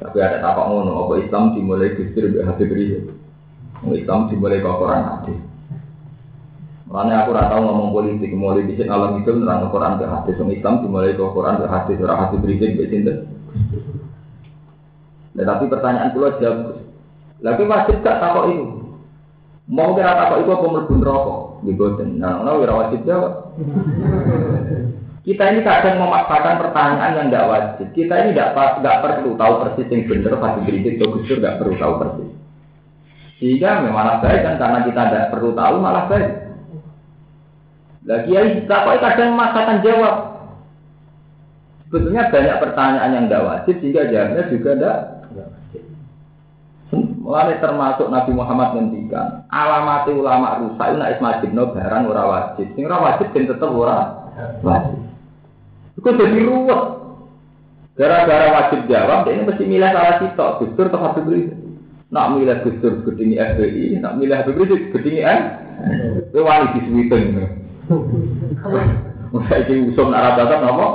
Tapi 0.02 0.18
ada 0.18 0.42
tapak 0.42 0.66
ngono, 0.70 1.06
apa 1.06 1.14
Islam 1.26 1.58
dimulai 1.58 1.98
Gus 1.98 2.14
Dur, 2.14 2.38
Habib 2.46 2.70
Rizik. 2.70 3.21
Islam 3.90 4.30
dimulai 4.30 4.62
kok 4.62 4.78
Quran 4.78 5.04
hadis. 5.10 5.40
Makanya 6.92 7.24
aku 7.24 7.32
rata 7.32 7.56
ngomong 7.56 7.96
politik, 7.96 8.36
mulai 8.36 8.68
di 8.68 8.76
alam 8.84 9.24
itu 9.24 9.32
nerang 9.32 9.72
Quran 9.72 9.96
ke 9.96 10.06
hadis, 10.06 10.36
Islam 10.36 10.84
dimulai 10.84 11.16
ke 11.16 11.24
Quran 11.24 11.56
ke 11.64 11.66
hadis, 11.72 11.98
orang 12.04 12.20
hadis 12.28 12.42
berisik 12.44 12.72
ke 12.76 12.84
sini. 12.92 13.14
Nah, 15.32 15.44
tapi 15.48 15.72
pertanyaan 15.72 16.12
pulau 16.12 16.36
jawab, 16.44 16.84
lagi 17.40 17.64
wajib 17.64 17.96
gak 18.04 18.20
takut 18.20 18.52
itu? 18.52 18.66
Mau 19.72 19.96
kira 19.96 20.20
takut 20.20 20.44
itu 20.44 20.52
apa 20.52 20.66
melebur 20.68 21.00
rokok? 21.00 21.40
Gitu, 21.64 21.84
nah, 22.20 22.44
nah, 22.44 22.60
kira 22.60 22.74
wajib 22.76 23.00
jawab. 23.08 23.56
Kita 25.22 25.44
ini 25.54 25.64
kadang 25.64 26.02
memaksakan 26.02 26.60
pertanyaan 26.60 27.16
yang 27.16 27.28
tidak 27.32 27.48
wajib. 27.48 27.88
Kita 27.96 28.14
ini 28.20 28.36
tidak 28.36 28.52
tidak 28.84 28.96
perlu 29.00 29.32
tahu 29.40 29.54
persis 29.64 29.88
yang 29.88 30.02
benar, 30.12 30.34
pasti 30.44 30.60
berisik 30.68 30.94
atau 31.00 31.14
gusur 31.16 31.38
tidak 31.40 31.58
perlu 31.62 31.76
tahu 31.80 31.94
persis. 32.04 32.41
Sehingga 33.42 33.82
malah 33.90 34.22
baik 34.22 34.46
kan 34.46 34.62
karena 34.62 34.86
kita 34.86 35.02
tidak 35.02 35.26
perlu 35.34 35.58
tahu 35.58 35.82
malah 35.82 36.06
baik. 36.06 36.30
Lah 38.06 38.22
kiai 38.30 38.70
kok 38.70 39.02
kadang 39.02 39.34
memaksakan 39.34 39.82
jawab. 39.82 40.16
Sebetulnya 41.90 42.30
banyak 42.30 42.56
pertanyaan 42.62 43.16
yang 43.18 43.26
tidak 43.26 43.46
wajib 43.50 43.76
sehingga 43.82 44.14
jawabnya 44.14 44.44
juga 44.54 44.70
tidak 44.78 44.98
wajib. 45.34 45.84
Mulai 47.18 47.58
termasuk 47.58 48.08
Nabi 48.14 48.32
Muhammad 48.38 48.70
ngendikan 48.78 49.50
alamat 49.50 50.06
ulama 50.14 50.62
rusak 50.62 50.86
itu 50.94 50.98
nak 51.02 51.12
ismajibno 51.18 51.64
barang 51.74 52.04
ora 52.14 52.24
wajib. 52.30 52.70
Sing 52.78 52.86
ora 52.86 52.98
wajib 53.10 53.26
ben 53.34 53.50
tetep 53.50 53.70
ora 53.74 54.30
wajib. 54.62 55.02
Itu 55.98 56.10
jadi 56.14 56.40
ruwet. 56.46 56.82
Gara-gara 57.98 58.48
wajib 58.54 58.88
jawab, 58.88 59.28
dia 59.28 59.36
ini 59.36 59.46
mesti 59.46 59.64
milih 59.68 59.92
salah 59.92 60.16
sitok, 60.24 60.64
atau 60.64 61.02
Habib 61.06 61.28
Rizik. 61.28 61.61
Nak 62.12 62.36
milih 62.36 62.60
Gustur 62.68 63.08
gedingi 63.08 63.40
FBI, 63.40 64.04
nak 64.04 64.20
milih 64.20 64.36
Habib 64.36 64.60
Rizik 64.60 64.92
gedingi 64.92 65.24
N. 65.24 65.40
Itu 66.28 66.44
wani 66.44 66.76
disuwiting. 66.76 67.40
Masa 69.32 69.64
ini 69.64 69.88
usum 69.96 70.12
nak 70.12 70.36
rata 70.36 70.60
apa? 70.60 70.88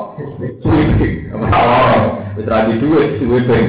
Suwing. 0.60 1.32
Oh, 1.32 2.20
wis 2.36 2.44
ra 2.44 2.68
duit 2.68 3.16
suwing. 3.16 3.66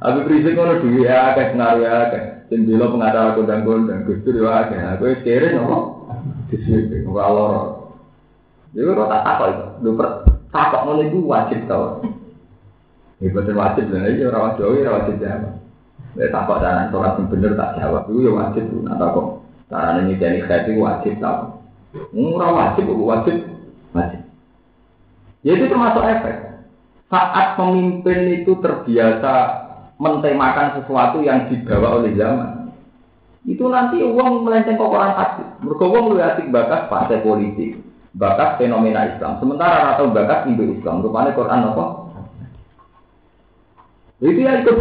Aku 0.00 0.24
prinsip 0.24 0.54
ngono 0.54 0.80
duwe 0.80 1.10
akeh 1.10 1.50
pengaruh 1.50 1.82
akeh. 1.82 2.22
Sing 2.46 2.70
bela 2.70 2.94
pengacara 2.94 3.34
kondang-kondang 3.34 4.06
Gustur 4.06 4.38
yo 4.38 4.54
akeh. 4.54 4.78
Aku 4.78 5.10
wis 5.10 5.26
kere 5.26 5.50
nopo? 5.50 6.06
Disuwing 6.46 7.10
ora 7.10 7.26
loro. 7.34 7.62
Jadi 8.70 8.86
kalau 8.86 9.10
tak 9.10 9.22
takut 9.26 9.50
itu, 9.50 9.66
lu 9.82 9.90
per 9.98 10.08
itu 11.02 11.18
wajib 11.26 11.58
tau. 11.66 12.06
Betul 13.20 13.52
wajib 13.52 13.92
lah, 13.92 14.08
ini 14.08 14.24
orang 14.24 14.44
wajib, 14.48 14.64
orang 14.64 14.96
wajib 15.04 15.14
jawab. 15.20 15.52
Ya 16.16 16.26
takut 16.32 16.58
jangan 16.64 16.88
sholat 16.88 17.12
yang 17.20 17.26
bener 17.28 17.52
tak 17.52 17.70
jawab, 17.76 18.02
itu 18.08 18.18
ya 18.24 18.32
wajib 18.32 18.64
nah 18.80 18.96
takut. 18.96 19.26
Karena 19.68 20.00
ini 20.02 20.16
jadi 20.16 20.40
itu 20.42 20.80
wajib 20.80 21.14
tahu. 21.20 21.40
Murah 22.16 22.50
wajib, 22.50 22.88
wajib, 22.90 23.36
wajib. 23.92 24.20
Ya 25.44 25.52
itu 25.52 25.64
termasuk 25.68 26.00
efek. 26.00 26.36
Saat 27.12 27.60
pemimpin 27.60 28.40
itu 28.40 28.56
terbiasa 28.62 29.34
mentemakan 30.00 30.80
sesuatu 30.80 31.20
yang 31.20 31.50
dibawa 31.52 32.00
oleh 32.00 32.16
zaman, 32.16 32.72
itu 33.44 33.64
nanti 33.68 34.00
uang 34.00 34.48
melenceng 34.48 34.80
ke 34.80 34.84
orang 34.84 35.12
hati. 35.16 35.44
Mereka 35.60 35.84
uang 35.84 36.04
lebih 36.12 36.24
asik 36.24 36.46
bakas 36.48 36.88
partai 36.88 37.20
politik, 37.20 37.80
bakas 38.16 38.56
fenomena 38.56 39.12
Islam. 39.12 39.36
Sementara 39.42 39.96
atau 39.96 40.08
bakas 40.08 40.48
Indo 40.48 40.64
Islam, 40.64 41.04
rupanya 41.04 41.36
Quran 41.36 41.68
apa? 41.72 41.86
Itu 44.20 44.40
ya 44.40 44.60
ikut 44.60 44.76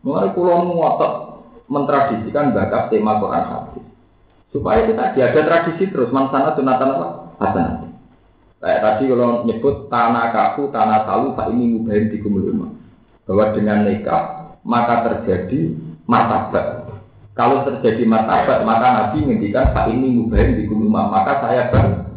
Mulai 0.00 0.32
pulau 0.32 0.64
ngotot 0.64 1.12
mentradisikan 1.68 2.56
bakat 2.56 2.88
tema 2.88 3.20
Quran 3.20 3.44
hadis. 3.46 3.84
Supaya 4.50 4.88
kita 4.88 5.14
ada 5.14 5.40
tradisi 5.46 5.86
terus 5.92 6.10
mansana 6.10 6.56
sunatan 6.56 6.90
apa? 6.96 7.08
Hasanah. 7.38 7.76
Kayak 8.60 8.80
tadi 8.84 9.02
kalau 9.08 9.46
nyebut 9.48 9.88
tanah 9.88 10.36
kaku, 10.36 10.68
tanah 10.68 11.08
salu, 11.08 11.32
pak 11.32 11.48
ini 11.54 11.78
mubahin 11.78 12.12
di 12.12 12.20
kumuluma. 12.20 12.76
Bahwa 13.24 13.56
dengan 13.56 13.88
nikah 13.88 14.52
maka 14.66 15.06
terjadi 15.06 15.72
martabat. 16.04 16.92
Kalau 17.32 17.64
terjadi 17.64 18.04
martabat, 18.04 18.66
maka 18.68 18.86
Nabi 18.90 19.24
menghentikan 19.24 19.72
pak 19.72 19.88
ini 19.88 20.12
mubahin 20.12 20.60
di 20.60 20.68
kumuluma. 20.68 21.08
Maka 21.08 21.40
saya 21.40 21.72
ber 21.72 22.09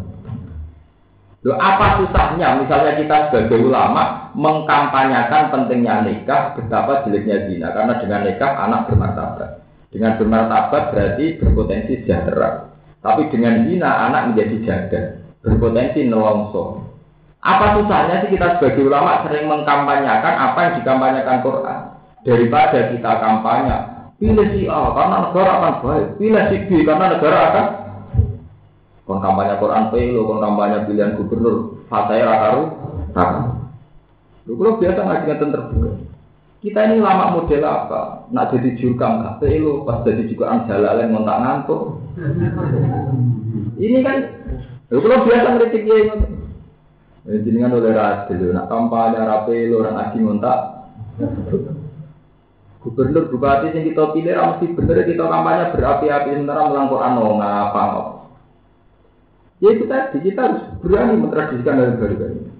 Loh, 1.43 1.59
apa 1.59 1.99
susahnya 1.99 2.55
misalnya 2.63 2.95
kita 2.95 3.27
sebagai 3.27 3.67
ulama 3.67 4.31
mengkampanyakan 4.31 5.51
pentingnya 5.51 6.07
nikah 6.07 6.55
betapa 6.55 7.03
jeleknya 7.03 7.51
zina 7.51 7.67
karena 7.75 7.99
dengan 7.99 8.21
nikah 8.23 8.51
anak 8.63 8.87
bermartabat. 8.87 9.49
Dengan 9.91 10.15
bermartabat 10.15 10.95
berarti 10.95 11.43
berpotensi 11.43 11.99
sejahtera. 12.01 12.71
Tapi 13.03 13.27
dengan 13.27 13.67
zina 13.67 14.07
anak 14.07 14.31
menjadi 14.31 14.55
jaga, 14.63 15.01
berpotensi 15.43 16.07
nelongso. 16.07 16.79
Apa 17.43 17.75
susahnya 17.75 18.23
sih 18.23 18.39
kita 18.39 18.55
sebagai 18.55 18.87
ulama 18.87 19.27
sering 19.27 19.51
mengkampanyakan 19.51 20.35
apa 20.39 20.59
yang 20.63 20.73
dikampanyakan 20.79 21.37
Quran 21.43 21.79
daripada 22.23 22.79
kita 22.87 23.11
kampanye 23.19 23.77
pilih 24.15 24.47
si 24.55 24.63
A 24.71 24.95
karena 24.95 25.27
negara 25.27 25.51
akan 25.59 25.75
baik, 25.83 26.07
pilih 26.23 26.43
si 26.47 26.57
B 26.71 26.87
karena 26.87 27.05
negara 27.11 27.39
akan 27.51 27.65
kon 29.03 29.19
kampanye 29.19 29.59
Quran 29.59 29.91
pelo, 29.91 30.21
kon 30.23 30.39
kampanye 30.39 30.87
pilihan 30.87 31.19
gubernur, 31.19 31.83
fataya 31.91 32.23
rakaru, 32.23 32.63
rakaru. 33.11 33.41
Lu 34.47 34.51
kalau 34.59 34.79
biasa 34.79 34.99
ngaji 35.03 35.31
terbuka. 35.39 35.91
Kita 36.63 36.79
ini 36.87 37.03
lama 37.03 37.35
model 37.35 37.63
apa? 37.67 38.23
Nak 38.31 38.55
jadi 38.55 38.79
jurkam 38.79 39.19
kafe 39.19 39.59
lu, 39.59 39.83
pas 39.83 39.99
jadi 40.07 40.23
juga 40.31 40.47
anjalalen 40.47 41.11
ngontak 41.11 41.39
ngantuk. 41.43 41.81
Ini 43.75 43.99
kan, 43.99 44.17
lu 44.87 44.99
kalau 45.03 45.27
biasa 45.27 45.47
ngeritik 45.59 45.83
ya, 45.83 45.95
ini 47.27 47.43
jadi 47.43 47.57
kan 47.67 47.75
oleh 47.75 47.91
radil, 47.91 48.55
nak 48.55 48.71
kampanye 48.71 49.19
rapi 49.19 49.67
lu 49.67 49.83
orang 49.83 49.99
aji 50.07 50.17
ngontak. 50.23 50.59
Gubernur 52.83 53.31
bupati 53.31 53.71
yang 53.71 53.87
kita 53.87 54.03
pilih 54.11 54.35
mesti 54.35 54.65
bener 54.75 55.07
kita 55.07 55.23
kampanye 55.23 55.71
berapi-api 55.71 56.35
sementara 56.35 56.67
melangkau 56.67 56.99
ano 56.99 57.39
ngapa 57.39 57.83
Ya 59.63 59.69
itu 59.71 59.87
tadi 59.87 60.19
kita 60.19 60.43
harus 60.43 60.61
berani 60.83 61.23
mentradisikan 61.23 61.79
dari 61.79 61.95
baru 61.95 62.35
ini. 62.35 62.51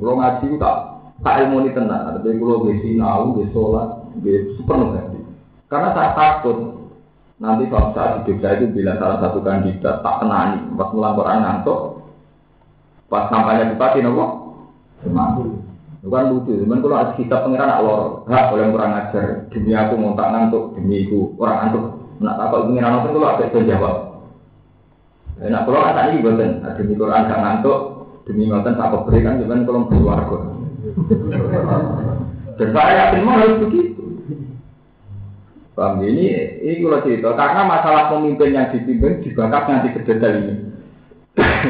Kalau 0.00 0.16
ngaji 0.16 0.44
itu 0.48 0.56
tak 0.56 0.76
tak 1.20 1.44
ilmu 1.44 1.60
ini 1.60 1.76
tenang, 1.76 2.08
tapi 2.08 2.40
kalau 2.40 2.64
besi 2.64 2.96
nau, 2.96 3.36
besi 3.36 3.52
sholat, 3.52 3.88
besi 4.24 4.56
sepenuh 4.56 4.96
hati. 4.96 5.20
Karena 5.68 5.92
saya 5.92 6.16
takut 6.16 6.88
nanti 7.36 7.68
suatu 7.68 7.92
saat 7.92 8.24
di 8.24 8.32
Jogja 8.32 8.56
itu 8.56 8.72
bila 8.72 8.96
salah 8.96 9.20
satu 9.20 9.44
kandidat 9.44 10.00
tak 10.00 10.24
kenani 10.24 10.64
pas 10.72 10.88
melangkau 10.88 11.28
ngantuk, 11.28 11.80
pas 13.12 13.28
kampanye 13.28 13.76
bupati 13.76 14.00
nopo, 14.00 14.24
mati. 15.12 15.44
Bukan 16.00 16.32
lucu, 16.32 16.64
cuman 16.64 16.84
kalau 16.84 16.96
ada 17.00 17.12
kitab 17.16 17.44
pengiran 17.44 17.64
nak 17.64 17.80
lor, 17.84 18.28
hak 18.28 18.52
oleh 18.52 18.68
kurang 18.72 18.92
ajar, 18.92 19.48
demi 19.48 19.72
aku 19.72 19.96
mau 19.96 20.12
tak 20.16 20.32
ngantuk, 20.32 20.76
demi 20.76 21.08
aku 21.08 21.32
orang 21.40 21.56
ngantuk, 21.64 21.84
nak 22.20 22.36
takut 22.40 22.60
pengiran 22.72 23.04
itu 23.04 23.08
kalau 23.12 23.28
ada 23.28 23.44
jawab. 23.52 24.13
Nah, 25.34 25.66
kalau 25.66 25.82
kata 25.82 26.14
ini 26.14 26.22
buatan, 26.22 26.62
demi 26.78 26.94
Quran 26.94 27.26
gak 27.26 27.42
ngantuk, 27.42 27.78
demi 28.22 28.46
ngoten 28.46 28.78
tak 28.78 28.94
beri 29.02 29.20
kan, 29.26 29.42
cuman 29.42 29.66
kalau 29.66 29.82
keluar 29.90 30.18
kok. 30.30 30.42
Dan 32.54 32.68
saya 32.70 32.92
yakin 33.10 33.24
mau 33.26 33.34
harus 33.42 33.58
begitu. 33.66 34.02
Paham 35.74 36.06
ini, 36.06 36.30
ini 36.62 36.86
kalau 36.86 37.02
cerita, 37.02 37.34
karena 37.34 37.66
masalah 37.66 38.14
pemimpin 38.14 38.54
yang 38.54 38.70
dipimpin 38.70 39.26
dibakar 39.26 39.66
nanti 39.66 39.90
ke 39.90 40.06
detail 40.06 40.38
ini. 40.38 40.54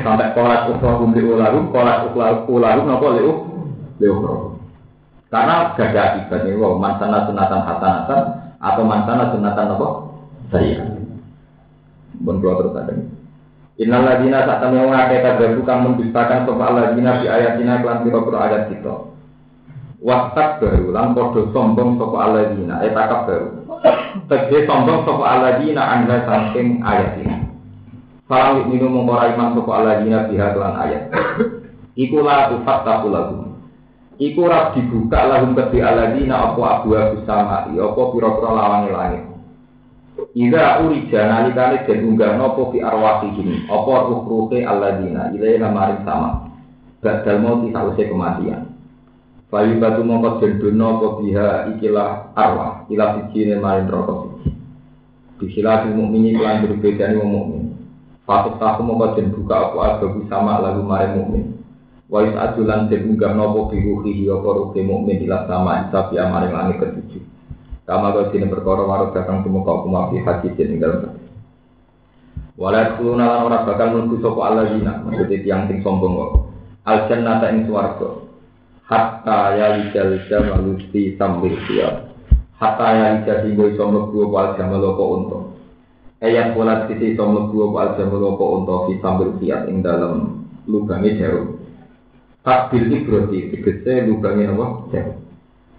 Sampai 0.04 0.36
kolat 0.36 0.68
ukhlahu 0.68 1.08
li 1.16 1.24
ulahu, 1.24 1.72
kolat 1.72 2.04
ukhlahu 2.12 2.84
nopo 2.84 3.08
li 3.16 3.22
Leokro. 3.96 4.60
Karena 5.32 5.72
gak 5.72 5.96
ada 5.96 6.02
akibatnya, 6.14 6.54
wow, 6.60 6.76
mansana 6.76 7.24
sunatan 7.26 7.64
hasanatan 7.64 8.22
atau 8.60 8.82
mansana 8.84 9.32
sunatan 9.32 9.72
apa? 9.72 9.88
Saya. 10.52 10.84
Bon 12.22 12.38
keluar 12.38 12.60
terus 12.60 12.76
ada. 12.76 12.94
Innal 13.74 14.06
ladina 14.06 14.46
saat 14.46 14.62
kami 14.62 14.86
mengakai 14.86 15.18
kagabu 15.18 15.66
kang 15.66 15.82
mendustakan 15.82 16.46
sopa 16.46 16.70
ladina 16.70 17.18
di 17.18 17.26
ayatina 17.26 17.82
kelan 17.82 18.06
piro-piro 18.06 18.38
ayat 18.38 18.70
kita. 18.70 19.10
Wastak 19.98 20.62
baru 20.62 20.94
lan 20.94 21.10
podo 21.16 21.50
sombong 21.50 21.98
sopa 21.98 22.30
aladina, 22.30 22.84
etakap 22.86 23.26
baru. 23.26 23.48
Tegde 24.30 24.68
sombong 24.70 25.02
sopa 25.02 25.26
aladina 25.26 25.82
anda 25.90 26.22
saking 26.22 26.86
ayat 26.86 27.18
ini. 27.18 27.50
Falang 28.30 28.70
minum 28.70 28.94
mengkorai 28.94 29.34
iman 29.34 29.58
sopa 29.58 29.82
aladina 29.82 30.30
biha 30.30 30.54
kelan 30.54 30.74
ayat. 30.78 31.02
Ikulah 31.98 32.54
ufat 32.54 32.78
tahu 32.86 33.10
lagu. 33.10 33.58
Iku 34.22 34.46
ora 34.46 34.70
dibuka 34.70 35.26
lahum 35.26 35.58
kedhi 35.58 35.82
aladina 35.82 36.54
apa 36.54 36.62
abu 36.78 36.94
abu 36.94 37.18
sama 37.26 37.66
apa 37.66 38.02
pira-pira 38.14 38.50
lawange 38.54 38.90
langit. 38.94 39.33
Ida 40.14 40.78
urija 40.82 41.26
nalikane 41.26 41.82
den 41.86 42.06
unggah 42.06 42.38
napa 42.38 42.70
fi 42.70 42.78
arwahihim 42.78 43.66
apa 43.66 43.94
ruh-ruhe 44.06 44.62
aladina 44.62 45.34
ilaina 45.34 45.70
maring 45.74 46.06
sama. 46.06 46.50
Badal 47.02 47.42
mau 47.42 47.58
sause 47.70 48.06
kematian. 48.06 48.70
Bayu 49.50 49.78
batu 49.82 50.06
mongko 50.06 50.38
den 50.38 50.58
dono 50.62 50.86
apa 50.98 51.06
biha 51.18 51.48
ikilah 51.74 52.34
arwah 52.34 52.86
ila 52.90 53.06
sijine 53.14 53.58
maring 53.58 53.90
neraka 53.90 54.14
siji. 54.22 54.50
Disilafi 55.42 55.90
mukmini 55.90 56.38
kelan 56.38 56.62
berbedani 56.62 57.18
wong 57.18 57.30
mukmin. 57.30 57.64
Fatut 58.22 58.58
tahu 58.62 58.86
mongko 58.86 59.18
den 59.18 59.34
buka 59.34 59.54
apa 59.70 59.98
abu 59.98 60.22
sama 60.30 60.62
lalu 60.62 60.82
maring 60.82 61.12
mukmin. 61.18 61.44
Wa 62.06 62.22
adulan 62.22 62.86
den 62.86 63.14
unggah 63.14 63.34
napa 63.34 63.66
biruhi 63.66 64.30
apa 64.30 64.48
ruhi 64.62 64.80
mukmin 64.82 65.26
ila 65.26 65.46
sama 65.50 65.90
isabi 65.90 66.22
amaring 66.22 66.54
langit 66.54 66.78
ketujuh. 66.78 67.03
Kama 67.84 68.16
kau 68.16 68.32
sini 68.32 68.48
perkara 68.48 68.80
warok 68.80 69.12
datang 69.12 69.44
semua 69.44 69.60
kau 69.60 69.84
kuma 69.84 70.08
fi 70.08 70.24
hati 70.24 70.48
ing 70.56 70.80
dalam 70.80 71.04
hati. 71.04 71.24
Walau 72.54 72.96
kuluna 72.96 73.24
lan 73.28 73.40
ora 73.50 73.66
bakal 73.66 73.92
nunggu 73.92 74.22
sopo 74.22 74.46
Allah 74.46 74.70
zina, 74.72 75.02
maksudnya 75.02 75.42
tiang 75.42 75.62
sing 75.66 75.82
sombong 75.82 76.14
kok. 76.16 76.32
Al 76.86 77.10
jannata 77.10 77.50
ing 77.50 77.66
swarga. 77.66 78.24
Hatta 78.86 79.58
ya 79.58 79.66
lijal 79.74 80.22
jamalusti 80.30 81.18
sambil 81.18 81.56
siap. 81.66 82.14
Hatta 82.56 82.86
ya 82.94 83.06
lijal 83.18 83.38
hingga 83.42 83.64
iso 83.74 83.84
mlebu 83.90 84.30
apa 84.30 84.36
al 84.38 84.50
jamal 84.54 84.84
apa 84.86 85.04
unta. 85.04 85.38
Ayat 86.22 86.56
sisi 86.88 87.18
iso 87.18 87.24
mlebu 87.26 87.74
apa 87.74 87.78
al 87.80 87.90
jamal 87.98 88.22
apa 88.22 88.44
unta 88.44 88.74
fi 88.86 88.92
sambil 89.02 89.28
siap 89.42 89.62
ing 89.66 89.82
dalam 89.82 90.46
lubange 90.70 91.16
jarum. 91.18 91.58
Takbil 92.44 92.92
ibroti, 92.92 93.50
tegese 93.50 94.04
lubangnya 94.04 94.52
apa? 94.52 94.66
Jarum. 94.92 95.23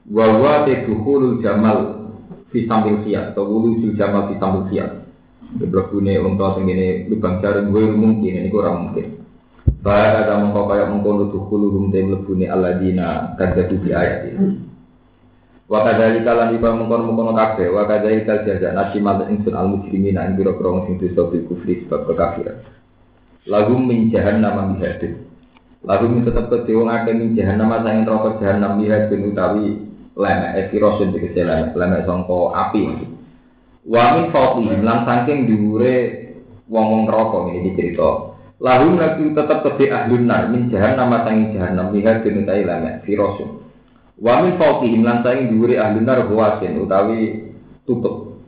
Wawa 0.05 0.69
teduhulul 0.69 1.41
jamal 1.41 2.05
fi 2.53 2.69
sambil 2.69 3.01
siap, 3.01 3.33
atau 3.33 3.49
wulu 3.49 3.97
jamal 3.97 4.29
fi 4.29 4.37
sambil 4.37 4.69
siap. 4.69 4.89
Berbune 5.55 6.19
untuk 6.21 6.61
sing 6.61 6.67
lubang 7.09 7.41
jarum 7.41 7.71
gue 7.73 7.89
mungkin 7.89 8.33
ini 8.43 8.49
kurang 8.53 8.89
mungkin. 8.91 9.23
Bahaya 9.85 10.25
kata 10.25 10.41
mengkau 10.41 10.65
kayak 10.65 10.89
mengkono 10.89 11.29
tuhulu 11.29 11.69
rumte 11.77 12.01
melebuni 12.01 12.49
aladina 12.49 13.37
kadadu 13.37 13.77
di 13.85 13.93
ayat 13.93 14.33
ini. 14.33 14.57
Wakadari 15.69 16.25
kalan 16.25 16.57
iba 16.57 16.73
mengkono 16.73 17.33
kafe, 17.37 17.69
wakadari 17.69 18.25
kal 18.25 18.41
jaza 18.45 18.73
nasi 18.73 18.97
mal 18.97 19.21
insun 19.29 19.53
al 19.53 19.69
muslimina 19.69 20.25
ing 20.25 20.41
biro 20.41 20.57
biro 20.57 20.89
sing 20.89 20.97
dosa 20.97 21.29
bil 21.29 21.45
kufri 21.45 21.85
sebab 21.85 22.09
kekafiran. 22.09 22.57
Lagu 23.45 23.77
minjahan 23.77 24.41
nama 24.41 24.65
mihadin. 24.69 25.21
Lagu 25.85 26.09
min 26.09 26.25
tetap 26.25 26.49
ke 26.49 26.73
wong 26.73 26.89
akeh 26.89 27.13
min 27.13 27.37
nama 27.37 27.85
sang 27.85 28.09
neraka 28.09 28.41
jahanam 28.41 28.81
mihadin 28.81 29.21
utawi 29.29 29.85
lemek 30.15 30.51
ekirosun 30.67 31.11
dikese 31.11 31.43
lemek 31.43 31.75
lemek 31.75 32.07
sangka 32.07 32.39
api. 32.55 32.81
Wa 33.85 34.17
min 34.17 34.33
fawqihim 34.33 34.81
lan 34.81 35.05
saking 35.05 35.45
dhuwure 35.45 35.95
wong-wong 36.71 37.05
neraka 37.05 37.37
ini 37.53 37.69
dicerita. 37.69 38.33
Lahum 38.57 38.97
nabi 38.97 39.35
tetap 39.35 39.61
kedhe 39.61 39.91
ahlun 39.91 40.25
nar 40.25 40.49
min 40.49 40.71
jahannam 40.71 41.11
sang 41.21 41.53
jahannam 41.53 41.93
lihat 41.93 42.23
den 42.23 42.41
utawi 42.41 42.63
lamek 42.65 43.03
firosun. 43.05 43.61
Wa 44.17 44.41
min 44.41 44.57
fawqihim 44.57 45.03
lan 45.05 45.21
sang 45.21 45.51
dhuwure 45.51 45.77
ahlun 45.77 46.07
nar 46.07 46.25
huwasin 46.25 46.79
utawi 46.81 47.51
tutup. 47.85 48.41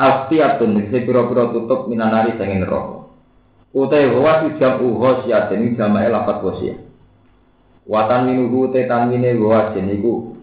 Astiatun 0.00 0.88
se 0.90 0.98
pira-pira 1.04 1.52
tutup 1.52 1.86
minanari 1.86 2.34
sang 2.40 2.50
neraka. 2.50 3.06
Utai 3.72 4.08
huwas 4.12 4.52
jam 4.60 4.84
uhosiyat 4.84 5.48
ini 5.56 5.78
jamae 5.78 6.08
lapat 6.12 6.44
wasiyah. 6.44 6.76
Watan 7.88 8.28
minuhu 8.28 8.68
te 8.68 8.84
tanmine 8.84 9.32
huwasin 9.36 9.88
iku 9.96 10.41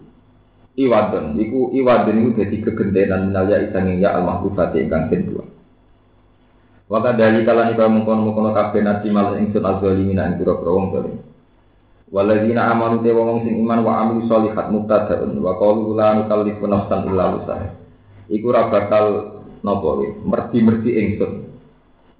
iwadon 0.78 1.38
iku 1.40 1.74
iwadon 1.74 2.16
iku 2.22 2.30
dadi 2.38 2.56
gegentenan 2.62 3.30
minalya 3.30 3.66
isanging 3.66 3.98
ya 3.98 4.14
al-mahfufati 4.14 4.86
ingkang 4.86 5.10
den 5.10 5.22
dua. 5.26 5.44
Waka 6.90 7.14
dari 7.14 7.46
kala 7.46 7.70
nika 7.70 7.86
mengkono 7.86 8.26
mengkono 8.26 8.50
kabeh 8.50 8.82
nasi 8.82 9.14
mal 9.14 9.38
ingsun 9.38 9.62
azalimin 9.62 10.18
ing 10.18 10.42
pira-pira 10.42 10.70
wong 10.74 10.86
zalim. 10.90 11.22
Waladina 12.10 12.74
amanu 12.74 12.98
te 13.06 13.14
wong 13.14 13.46
sing 13.46 13.62
iman 13.62 13.86
wa 13.86 13.92
amilu 14.02 14.26
sholihat 14.26 14.66
mubtadaun 14.74 15.38
wa 15.38 15.54
qalu 15.54 15.94
la 15.94 16.18
nukallifu 16.18 16.66
nafsan 16.66 17.06
illa 17.06 17.38
wusaha. 17.38 17.78
Iku 18.26 18.50
ora 18.50 18.66
bakal 18.66 19.06
napa 19.62 19.90
merdi-merdi 20.26 20.90
ingsun. 20.98 21.54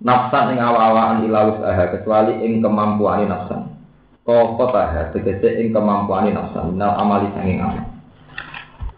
Nafsan 0.07 0.55
ing 0.55 0.63
awa-awaan 0.63 1.27
illa 1.27 1.51
wusaha 1.51 1.91
kecuali 1.91 2.39
ing 2.47 2.63
kemampuane 2.63 3.27
nafsan. 3.27 3.75
Koko 4.23 4.71
taha 4.71 5.11
tegese 5.11 5.59
ing 5.59 5.75
kemampuane 5.75 6.31
nafsan 6.31 6.79
minal 6.79 6.95
amali 6.95 7.27
sanging 7.35 7.59
amal. 7.59 8.00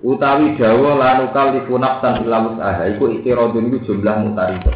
Utawi 0.03 0.59
dawa 0.59 0.99
la 0.99 1.11
nukallifu 1.23 1.79
nafsan 1.79 2.27
illa 2.27 2.43
wusaha 2.43 2.91
iku 2.91 3.07
ikiradun 3.23 3.70
iku 3.70 3.79
jumlah 3.87 4.19
mutarifah. 4.19 4.74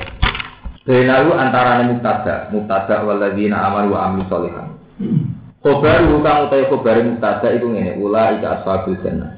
Benalu 0.87 1.35
antara 1.35 1.83
mubtada, 1.83 2.47
mubtada 2.55 3.03
waladina 3.03 3.59
amal 3.67 3.91
wa 3.91 4.07
amil 4.07 4.23
solihan. 4.31 4.79
Khobar 5.67 6.07
hukang 6.07 6.47
utai 6.47 6.71
khobar 6.71 7.03
mubtada 7.03 7.51
itu 7.51 7.67
ngene, 7.67 7.99
ula 7.99 8.39
ika 8.39 8.63
ashabul 8.63 8.95
jannah. 9.03 9.35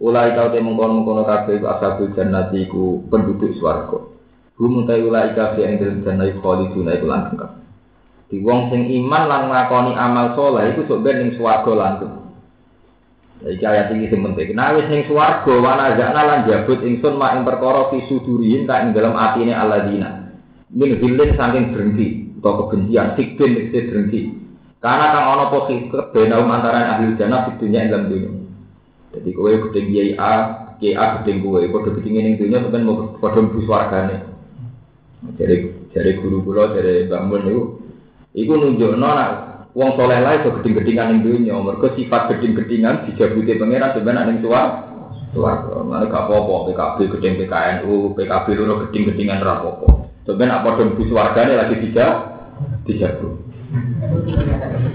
Ula 0.00 0.32
ika 0.32 0.48
utai 0.48 0.64
mengkono 0.64 1.04
mengkono 1.04 1.28
kabeh 1.28 1.60
iku 1.60 1.66
ashabul 1.76 2.08
jannah 2.16 2.48
iku 2.56 3.04
penduduk 3.12 3.52
swarga. 3.60 4.00
Hum 4.56 4.80
utai 4.80 5.04
ula 5.04 5.28
ika 5.28 5.60
fi 5.60 5.68
engdel 5.68 6.00
jannah 6.08 6.24
iku 6.24 6.40
khaliduna 6.40 6.96
iku 6.96 7.04
langgeng 7.04 7.36
kabeh. 7.36 7.60
Di 8.32 8.36
wong 8.40 8.72
sing 8.72 8.88
iman 8.88 9.22
lan 9.28 9.42
nglakoni 9.52 9.92
amal 9.92 10.32
soleh 10.32 10.72
iku 10.72 10.88
sok 10.88 11.04
ning 11.04 11.36
swarga 11.36 11.72
langgeng. 11.76 12.27
Iki 13.38 13.62
ayat 13.62 13.94
iki 13.94 14.10
sing 14.10 14.26
penting. 14.26 14.58
Nah 14.58 14.74
wis 14.74 14.90
ning 14.90 15.06
swarga 15.06 15.54
wana 15.62 15.94
zakna 15.94 16.22
lan 16.26 16.40
jabut 16.50 16.82
ingsun 16.82 17.14
mak 17.14 17.38
ing 17.38 17.42
perkara 17.46 17.86
fi 17.94 18.02
suduriyin 18.10 18.66
tak 18.66 18.82
ing 18.82 18.90
dalam 18.98 19.14
atine 19.14 19.54
alladzina. 19.54 20.34
Min 20.74 20.98
hilin 20.98 21.38
saking 21.38 21.70
berhenti 21.70 22.06
atau 22.42 22.66
kebencian. 22.66 23.14
Sikbin 23.14 23.70
itu 23.70 23.78
berhenti 23.86 24.20
karena 24.78 25.10
kang 25.10 25.26
ono 25.34 25.44
posisi 25.50 25.90
kebenaum 25.90 26.50
antara 26.54 26.98
ahli 26.98 27.18
jannah 27.18 27.50
di 27.50 27.58
dunia 27.58 27.90
dalam 27.90 28.14
dunia 28.14 28.30
Jadi 29.10 29.30
kowe 29.34 29.50
gedeng 29.50 29.86
kiai 29.90 30.14
A, 30.14 30.32
kiai 30.78 30.94
A 30.94 31.18
gedeng 31.18 31.42
kowe, 31.42 31.58
padha 31.58 31.90
gedenge 31.98 32.20
ning 32.22 32.34
dunya 32.38 32.62
sampeyan 32.62 32.86
mau 32.86 33.18
padha 33.18 33.42
mlebu 33.42 33.58
swargane. 33.66 34.16
Jadi 35.34 35.54
dari 35.90 36.12
guru 36.20 36.46
kula 36.46 36.76
dari 36.76 37.10
Mbak 37.10 37.22
Mun 37.26 37.42
niku 37.42 37.62
iku 38.38 38.52
nunjukno 38.54 39.08
nak 39.08 39.30
wong 39.76 39.90
saleh 39.96 40.20
lae 40.24 40.40
iso 40.40 40.54
gedeng-gedingan 40.60 41.06
ning 41.12 41.20
dunya, 41.24 41.56
mergo 41.56 41.92
sifat 41.92 42.32
gedeng-gedingan 42.32 43.08
dijabuti 43.08 43.60
pangeran 43.60 43.92
sampeyan 43.92 44.24
ning 44.28 44.38
suwarga. 44.40 44.86
Suwarga, 45.36 45.84
mana 45.84 46.08
gak 46.08 46.24
apa-apa, 46.24 46.72
PKB 46.72 46.96
gedeng 47.18 47.34
PKNU, 47.44 48.16
PKB 48.16 48.46
loro 48.56 48.74
gedeng-gedingan 48.88 49.44
ra 49.44 49.60
apa-apa. 49.60 49.88
Sampeyan 50.24 50.52
apa 50.52 50.76
padha 50.76 50.82
mlebu 50.88 51.02
swargane 51.08 51.52
lagi 51.56 51.76
dijak 51.84 52.12
dijabu. 52.84 53.48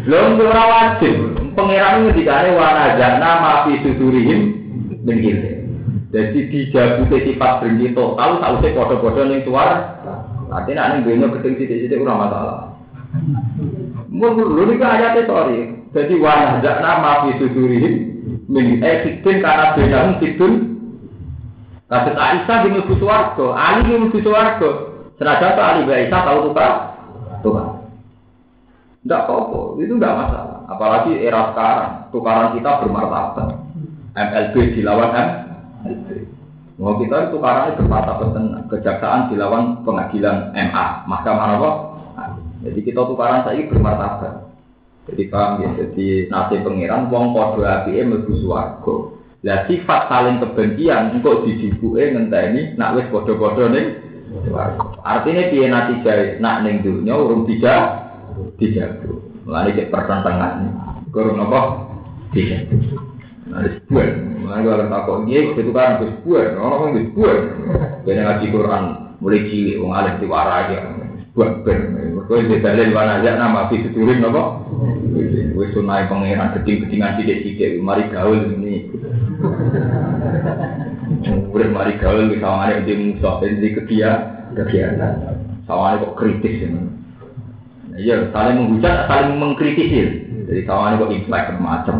Lho 0.09 0.19
ora 0.41 0.63
wajib. 0.69 1.15
Pangeran 1.53 2.09
ngendikane 2.09 2.49
wana 2.57 2.97
jana 2.97 3.31
mafi 3.41 3.81
sudurihim 3.85 4.41
min 5.05 5.17
ilmi. 5.21 5.51
Jadi 6.13 6.39
dijabuti 6.49 7.33
sifat 7.33 7.61
berhenti 7.61 7.93
total 7.97 8.41
sausé 8.41 8.73
padha-padha 8.73 9.23
ning 9.25 9.41
suar. 9.45 9.69
Artinya 10.53 10.93
ning 10.93 11.05
dunya 11.05 11.29
gedeng 11.33 11.57
sithik-sithik 11.57 12.01
ora 12.05 12.13
masalah. 12.17 12.57
Mun 14.13 14.37
lho 14.37 14.63
niku 14.69 14.85
ayate 14.85 15.25
sorry. 15.25 15.73
Jadi 15.89 16.13
wana 16.21 16.61
jana 16.61 17.01
mafi 17.01 17.41
sudurihim 17.41 17.93
min 18.45 18.77
eksidin 18.85 19.41
karena 19.41 19.73
benang 19.73 20.21
sidun. 20.21 20.53
Kasus 21.89 22.17
Aisyah 22.17 22.57
di 22.65 22.69
mlebu 22.73 22.93
swarga, 22.97 23.47
Ali 23.53 23.89
di 23.89 23.93
mlebu 23.97 24.19
swarga. 24.21 24.69
Senajan 25.17 25.57
Ali 25.57 25.81
Aisyah 25.89 26.21
tahu 26.25 26.39
tukar 26.49 26.71
Tuhan. 27.41 27.67
Tidak 29.03 29.21
apa-apa, 29.27 29.61
itu 29.83 29.93
tidak 29.99 30.15
masalah. 30.15 30.57
Apalagi 30.71 31.11
era 31.19 31.51
sekarang, 31.51 31.91
tukaran 32.15 32.55
kita 32.55 32.71
bermartabat. 32.81 33.59
MLB 34.15 34.55
dilawan 34.79 35.11
MLB. 35.11 36.07
Mau 36.79 36.95
kita 36.97 37.27
itu 37.27 37.37
tukaran 37.37 37.75
bermartabat 37.77 38.29
tenang. 38.31 38.65
Kejaksaan 38.71 39.27
dilawan 39.27 39.83
pengadilan 39.83 40.55
MA, 40.55 40.85
Mahkamah 41.05 41.49
apa? 41.59 41.71
Jadi 42.63 42.79
kita 42.79 43.03
tukaran 43.03 43.43
saya 43.43 43.67
bermartabat. 43.67 44.55
Jadi 45.03 45.23
paham 45.27 45.59
ya, 45.59 45.69
jadi 45.83 46.31
nasi 46.31 46.63
pengiran, 46.63 47.11
wong 47.11 47.35
podo 47.35 47.67
api 47.67 47.99
mlebu 47.99 48.39
swarga. 48.39 48.95
Lah 49.43 49.67
sifat 49.67 50.07
saling 50.07 50.39
kebencian 50.39 51.19
engkau 51.19 51.43
dijibuke 51.43 51.99
ngenteni 51.99 52.79
nak 52.79 52.95
wis 52.95 53.11
podo-podo 53.11 53.67
ning. 53.67 53.99
Artinya 55.03 55.51
piye 55.51 55.67
natijah 55.67 56.39
nak 56.39 56.63
ning 56.63 56.79
dunya 56.79 57.11
urung 57.19 57.43
dijak 57.43 58.07
dijago. 58.55 59.19
Mulane 59.43 59.75
cek 59.75 59.91
pertentangan. 59.91 60.71
Kurang 61.11 61.43
apa? 61.43 61.59
Dijago. 62.31 62.79
Nah, 63.51 63.67
sebuah. 63.67 64.07
Mulane 64.39 64.63
kalau 64.63 64.87
takut 64.87 65.17
dia 65.27 65.39
itu 65.51 65.71
kan 65.75 65.99
sebuah. 65.99 66.55
Orang 66.63 66.79
kan 66.79 67.03
sebuah. 67.11 67.35
Kena 68.07 68.21
ngaji 68.23 68.45
Quran 68.47 68.83
mulai 69.19 69.47
cilik, 69.51 69.79
wong 69.79 69.91
alim 69.91 70.15
diwara 70.23 70.71
ben. 71.33 71.81
Kau 72.23 72.39
itu 72.39 72.61
dalil 72.61 72.95
aja 72.95 73.31
nama 73.35 73.67
fi 73.67 73.81
seturin 73.83 74.23
apa? 74.23 74.63
Wis 75.57 75.73
sunai 75.75 76.07
pangeran 76.07 76.55
geding-gedingan 76.61 77.19
sidik-sidik. 77.19 77.81
Mari 77.81 78.07
gaul 78.13 78.53
ini. 78.57 78.87
Udah 81.51 81.69
mari 81.73 81.99
gaul 81.99 82.31
bisa 82.31 82.47
mari 82.47 82.85
di 82.85 82.93
musuh 82.95 83.41
di 83.43 83.69
kegiatan 83.75 84.33
kegiatan. 84.55 85.13
Sawane 85.65 86.03
kok 86.03 86.15
kritis 86.19 86.69
ini. 86.69 86.81
Iya, 87.93 88.33
saling 88.33 88.57
menghujat, 88.57 89.05
saling 89.05 89.37
mengkritisi. 89.37 90.01
Jadi 90.49 90.61
sawane 90.65 91.01
kok 91.01 91.13
implek 91.13 91.45
macam. 91.61 91.97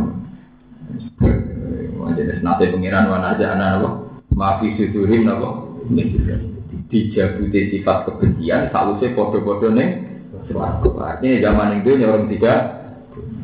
Jadi 2.14 2.44
nanti 2.46 2.70
pengiran 2.70 3.10
mana 3.10 3.34
aja 3.34 3.58
anak 3.58 3.82
apa? 3.82 3.90
Maafi 4.34 4.78
sudurin 4.78 5.30
apa? 5.30 5.50
Dijabuti 6.94 7.74
sifat 7.74 8.06
kebencian, 8.06 8.70
salusnya 8.70 9.18
podo-podo 9.18 9.74
neng. 9.74 10.14
Artinya 10.54 11.42
zaman 11.42 11.82
itu 11.82 11.98
orang 12.06 12.30
tiga. 12.30 12.54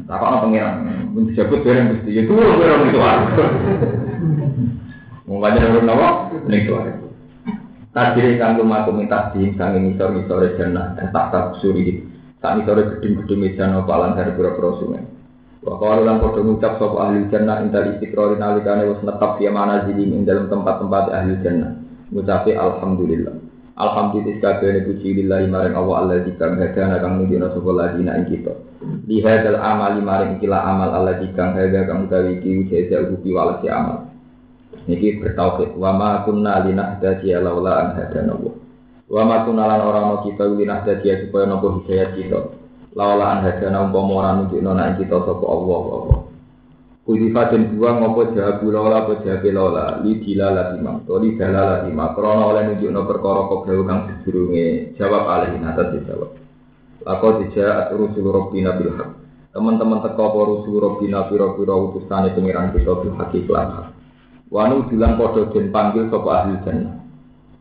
Tak 0.06 0.18
apa 0.18 0.42
pengiran, 0.42 0.90
menjabut 1.14 1.62
barang 1.62 1.86
mesti 2.02 2.12
itu 2.18 2.34
orang 2.34 2.90
itu 2.90 3.00
Mau 5.30 5.38
baca 5.38 5.62
orang 5.62 5.86
apa? 5.86 6.10
Neng 6.50 6.62
itu 6.66 6.74
Tajiri 7.90 8.38
kanggo 8.38 8.62
maku 8.62 8.94
minta 8.94 9.34
dim 9.34 9.58
kanggo 9.58 9.82
ngisor 9.82 10.14
ngisor 10.14 10.54
jannah 10.62 10.94
tak 11.10 11.34
tak 11.34 11.58
suri 11.58 12.06
tak 12.38 12.62
ngisor 12.62 12.86
gedung-gedung 12.86 13.42
mejan 13.42 13.74
apa 13.74 13.90
alam 13.90 14.14
dari 14.14 14.30
pura-pura 14.38 14.78
sungai. 14.78 15.10
Waktu 15.66 16.06
lan 16.06 16.22
podo 16.22 16.46
ngucap 16.46 16.78
sapa 16.78 16.98
ahli 17.10 17.26
jannah 17.34 17.66
intal 17.66 17.90
istiqrori 17.98 18.38
nalikane 18.38 18.94
wis 18.94 19.02
netap 19.02 19.42
ya 19.42 19.50
mana 19.50 19.90
ing 19.90 20.22
dalam 20.22 20.48
tempat-tempat 20.54 21.10
ahli 21.10 21.34
jannah. 21.42 21.82
Ngucapi 22.10 22.58
alhamdulillah. 22.58 23.36
Alhamdulillah 23.80 24.44
kabehane 24.44 24.82
puji 24.84 25.24
lillahi 25.24 25.48
maring 25.48 25.78
Allah 25.78 25.96
Allah 26.04 26.18
dikang 26.26 26.60
hadana 26.60 27.00
kang 27.00 27.22
nunjukna 27.22 27.54
sapa 27.54 27.70
ladina 27.72 28.18
ing 28.20 28.28
kita. 28.28 28.54
Li 29.08 29.24
hadzal 29.24 29.56
amali 29.56 30.02
maring 30.04 30.42
kila 30.42 30.58
amal 30.58 30.90
Allah 30.92 31.22
dikang 31.22 31.56
hadza 31.56 31.88
kang 31.88 32.10
utawi 32.10 32.42
iki 32.42 32.68
jaza 32.68 33.08
ubi 33.08 33.30
walasi 33.32 33.72
amal. 33.72 34.10
Niki 34.90 35.22
bertauhid 35.22 35.78
wa 35.78 35.96
ma 35.96 36.10
kunna 36.26 36.66
linahdadiya 36.66 37.40
laula 37.40 37.72
an 37.78 37.88
hadana 37.96 38.36
Allah. 38.36 38.54
Wa 39.08 39.22
ma 39.24 39.36
kunna 39.48 39.64
lan 39.70 39.80
ora 39.86 40.00
ana 40.02 40.18
kita 40.26 40.44
linahdadiya 40.50 41.30
supaya 41.30 41.46
nopo 41.48 41.80
hidayah 41.80 42.10
kita. 42.18 42.40
Laula 42.98 43.38
an 43.38 43.40
hadana 43.48 43.86
umpama 43.86 44.12
ora 44.18 44.30
nunjukno 44.44 44.76
nek 44.76 44.98
kita 44.98 45.24
sapa 45.24 45.46
Allah 45.46 45.82
apa. 45.88 46.29
Kudifa 47.10 47.50
den 47.50 47.74
buang 47.74 48.06
apa 48.06 48.38
jawabu 48.38 48.70
laula 48.70 49.02
apa 49.02 49.26
jawabe 49.26 49.50
laula 49.50 49.98
li 50.06 50.22
dilala 50.22 50.78
imam 50.78 51.10
to 51.10 51.18
li 51.18 51.34
dalala 51.34 51.90
imam 51.90 52.14
krana 52.14 52.54
oleh 52.54 52.70
nunjukno 52.70 53.02
perkara 53.02 53.50
kobra 53.50 53.82
kang 53.82 54.00
sedurunge 54.22 54.94
jawab 54.94 55.26
alih 55.26 55.58
atas 55.58 55.90
dijawab. 55.90 56.38
Lako 57.02 57.28
dijak 57.42 57.90
rusul 57.98 58.30
rabbina 58.30 58.78
bil 58.78 58.94
haq. 58.94 59.10
Teman-teman 59.58 60.06
teko 60.06 60.22
apa 60.22 60.40
rusul 60.54 60.78
rabbina 60.78 61.26
pira-pira 61.26 61.74
utusane 61.74 62.30
pengiran 62.38 62.78
kita 62.78 62.94
bil 63.02 63.18
haq 63.18 63.34
lan 63.50 63.90
Wanu 64.54 64.86
bilang 64.94 65.18
podo 65.18 65.50
den 65.50 65.74
panggil 65.74 66.14
sapa 66.14 66.30
ahli 66.30 66.62
jannah. 66.62 66.94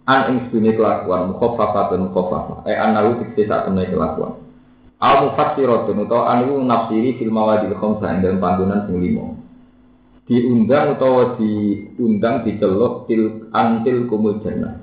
An 0.05 0.21
ing 0.29 0.37
sedune 0.53 0.77
kelakuan 0.77 1.33
mukhaffafatun 1.33 2.13
mukhaffafa. 2.13 2.69
Eh 2.69 2.77
anahu 2.77 3.25
tikse 3.25 3.49
sak 3.49 3.65
temne 3.65 3.89
kelakuan. 3.89 4.45
Al 5.01 5.25
mufassiratun 5.25 6.05
utawa 6.05 6.37
anu 6.37 6.61
nafsiri 6.69 7.17
fil 7.17 7.33
mawadil 7.33 7.73
khamsa 7.81 8.13
ing 8.13 8.21
dalam 8.21 8.45
panggonan 8.45 8.85
sing 8.85 9.01
lima. 9.01 9.38
Diundang 10.29 11.01
utawa 11.01 11.41
diundang 11.41 12.45
diceluk 12.45 13.09
til 13.09 13.49
antil 13.57 14.05
kumul 14.13 14.45
jannah. 14.45 14.77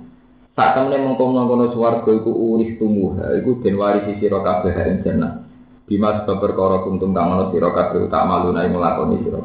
Sak 0.58 0.74
temne 0.74 0.98
mengkono-kono 0.98 1.70
swarga 1.70 2.10
iku 2.18 2.34
urip 2.34 2.82
tumuha 2.82 3.38
iku 3.38 3.62
den 3.62 3.78
warisi 3.78 4.18
sira 4.18 4.42
kabeh 4.42 5.06
jannah. 5.06 5.46
Bimas 5.86 6.26
perkara 6.26 6.82
kuntum 6.82 7.14
kang 7.14 7.38
ana 7.38 7.54
sira 7.54 7.70
kabeh 7.70 8.10
tak 8.10 8.26
maluna 8.26 8.66
ing 8.66 8.74
nglakoni 8.74 9.22
sira. 9.22 9.42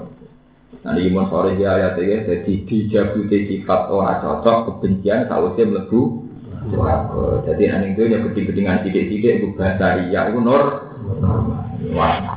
Nah, 0.80 0.96
ini 0.96 1.12
mun 1.12 1.28
sore 1.28 1.60
dia 1.60 1.76
ayat 1.76 2.00
ini, 2.00 2.24
jadi 2.24 2.52
dijabuti 2.64 3.36
sifat 3.52 3.92
orang 3.92 4.24
cocok, 4.24 4.56
kebencian, 4.64 5.28
sausnya 5.28 5.68
melebu. 5.68 6.00
Jadi, 7.44 7.62
nanti 7.68 7.88
itu 7.92 8.02
ya 8.08 8.18
geding-gedingan 8.24 8.80
sidik-sidik, 8.88 9.44
itu 9.44 9.48
bahasa 9.60 10.00
iya, 10.08 10.32
nor. 10.32 10.88
Wah. 11.92 12.32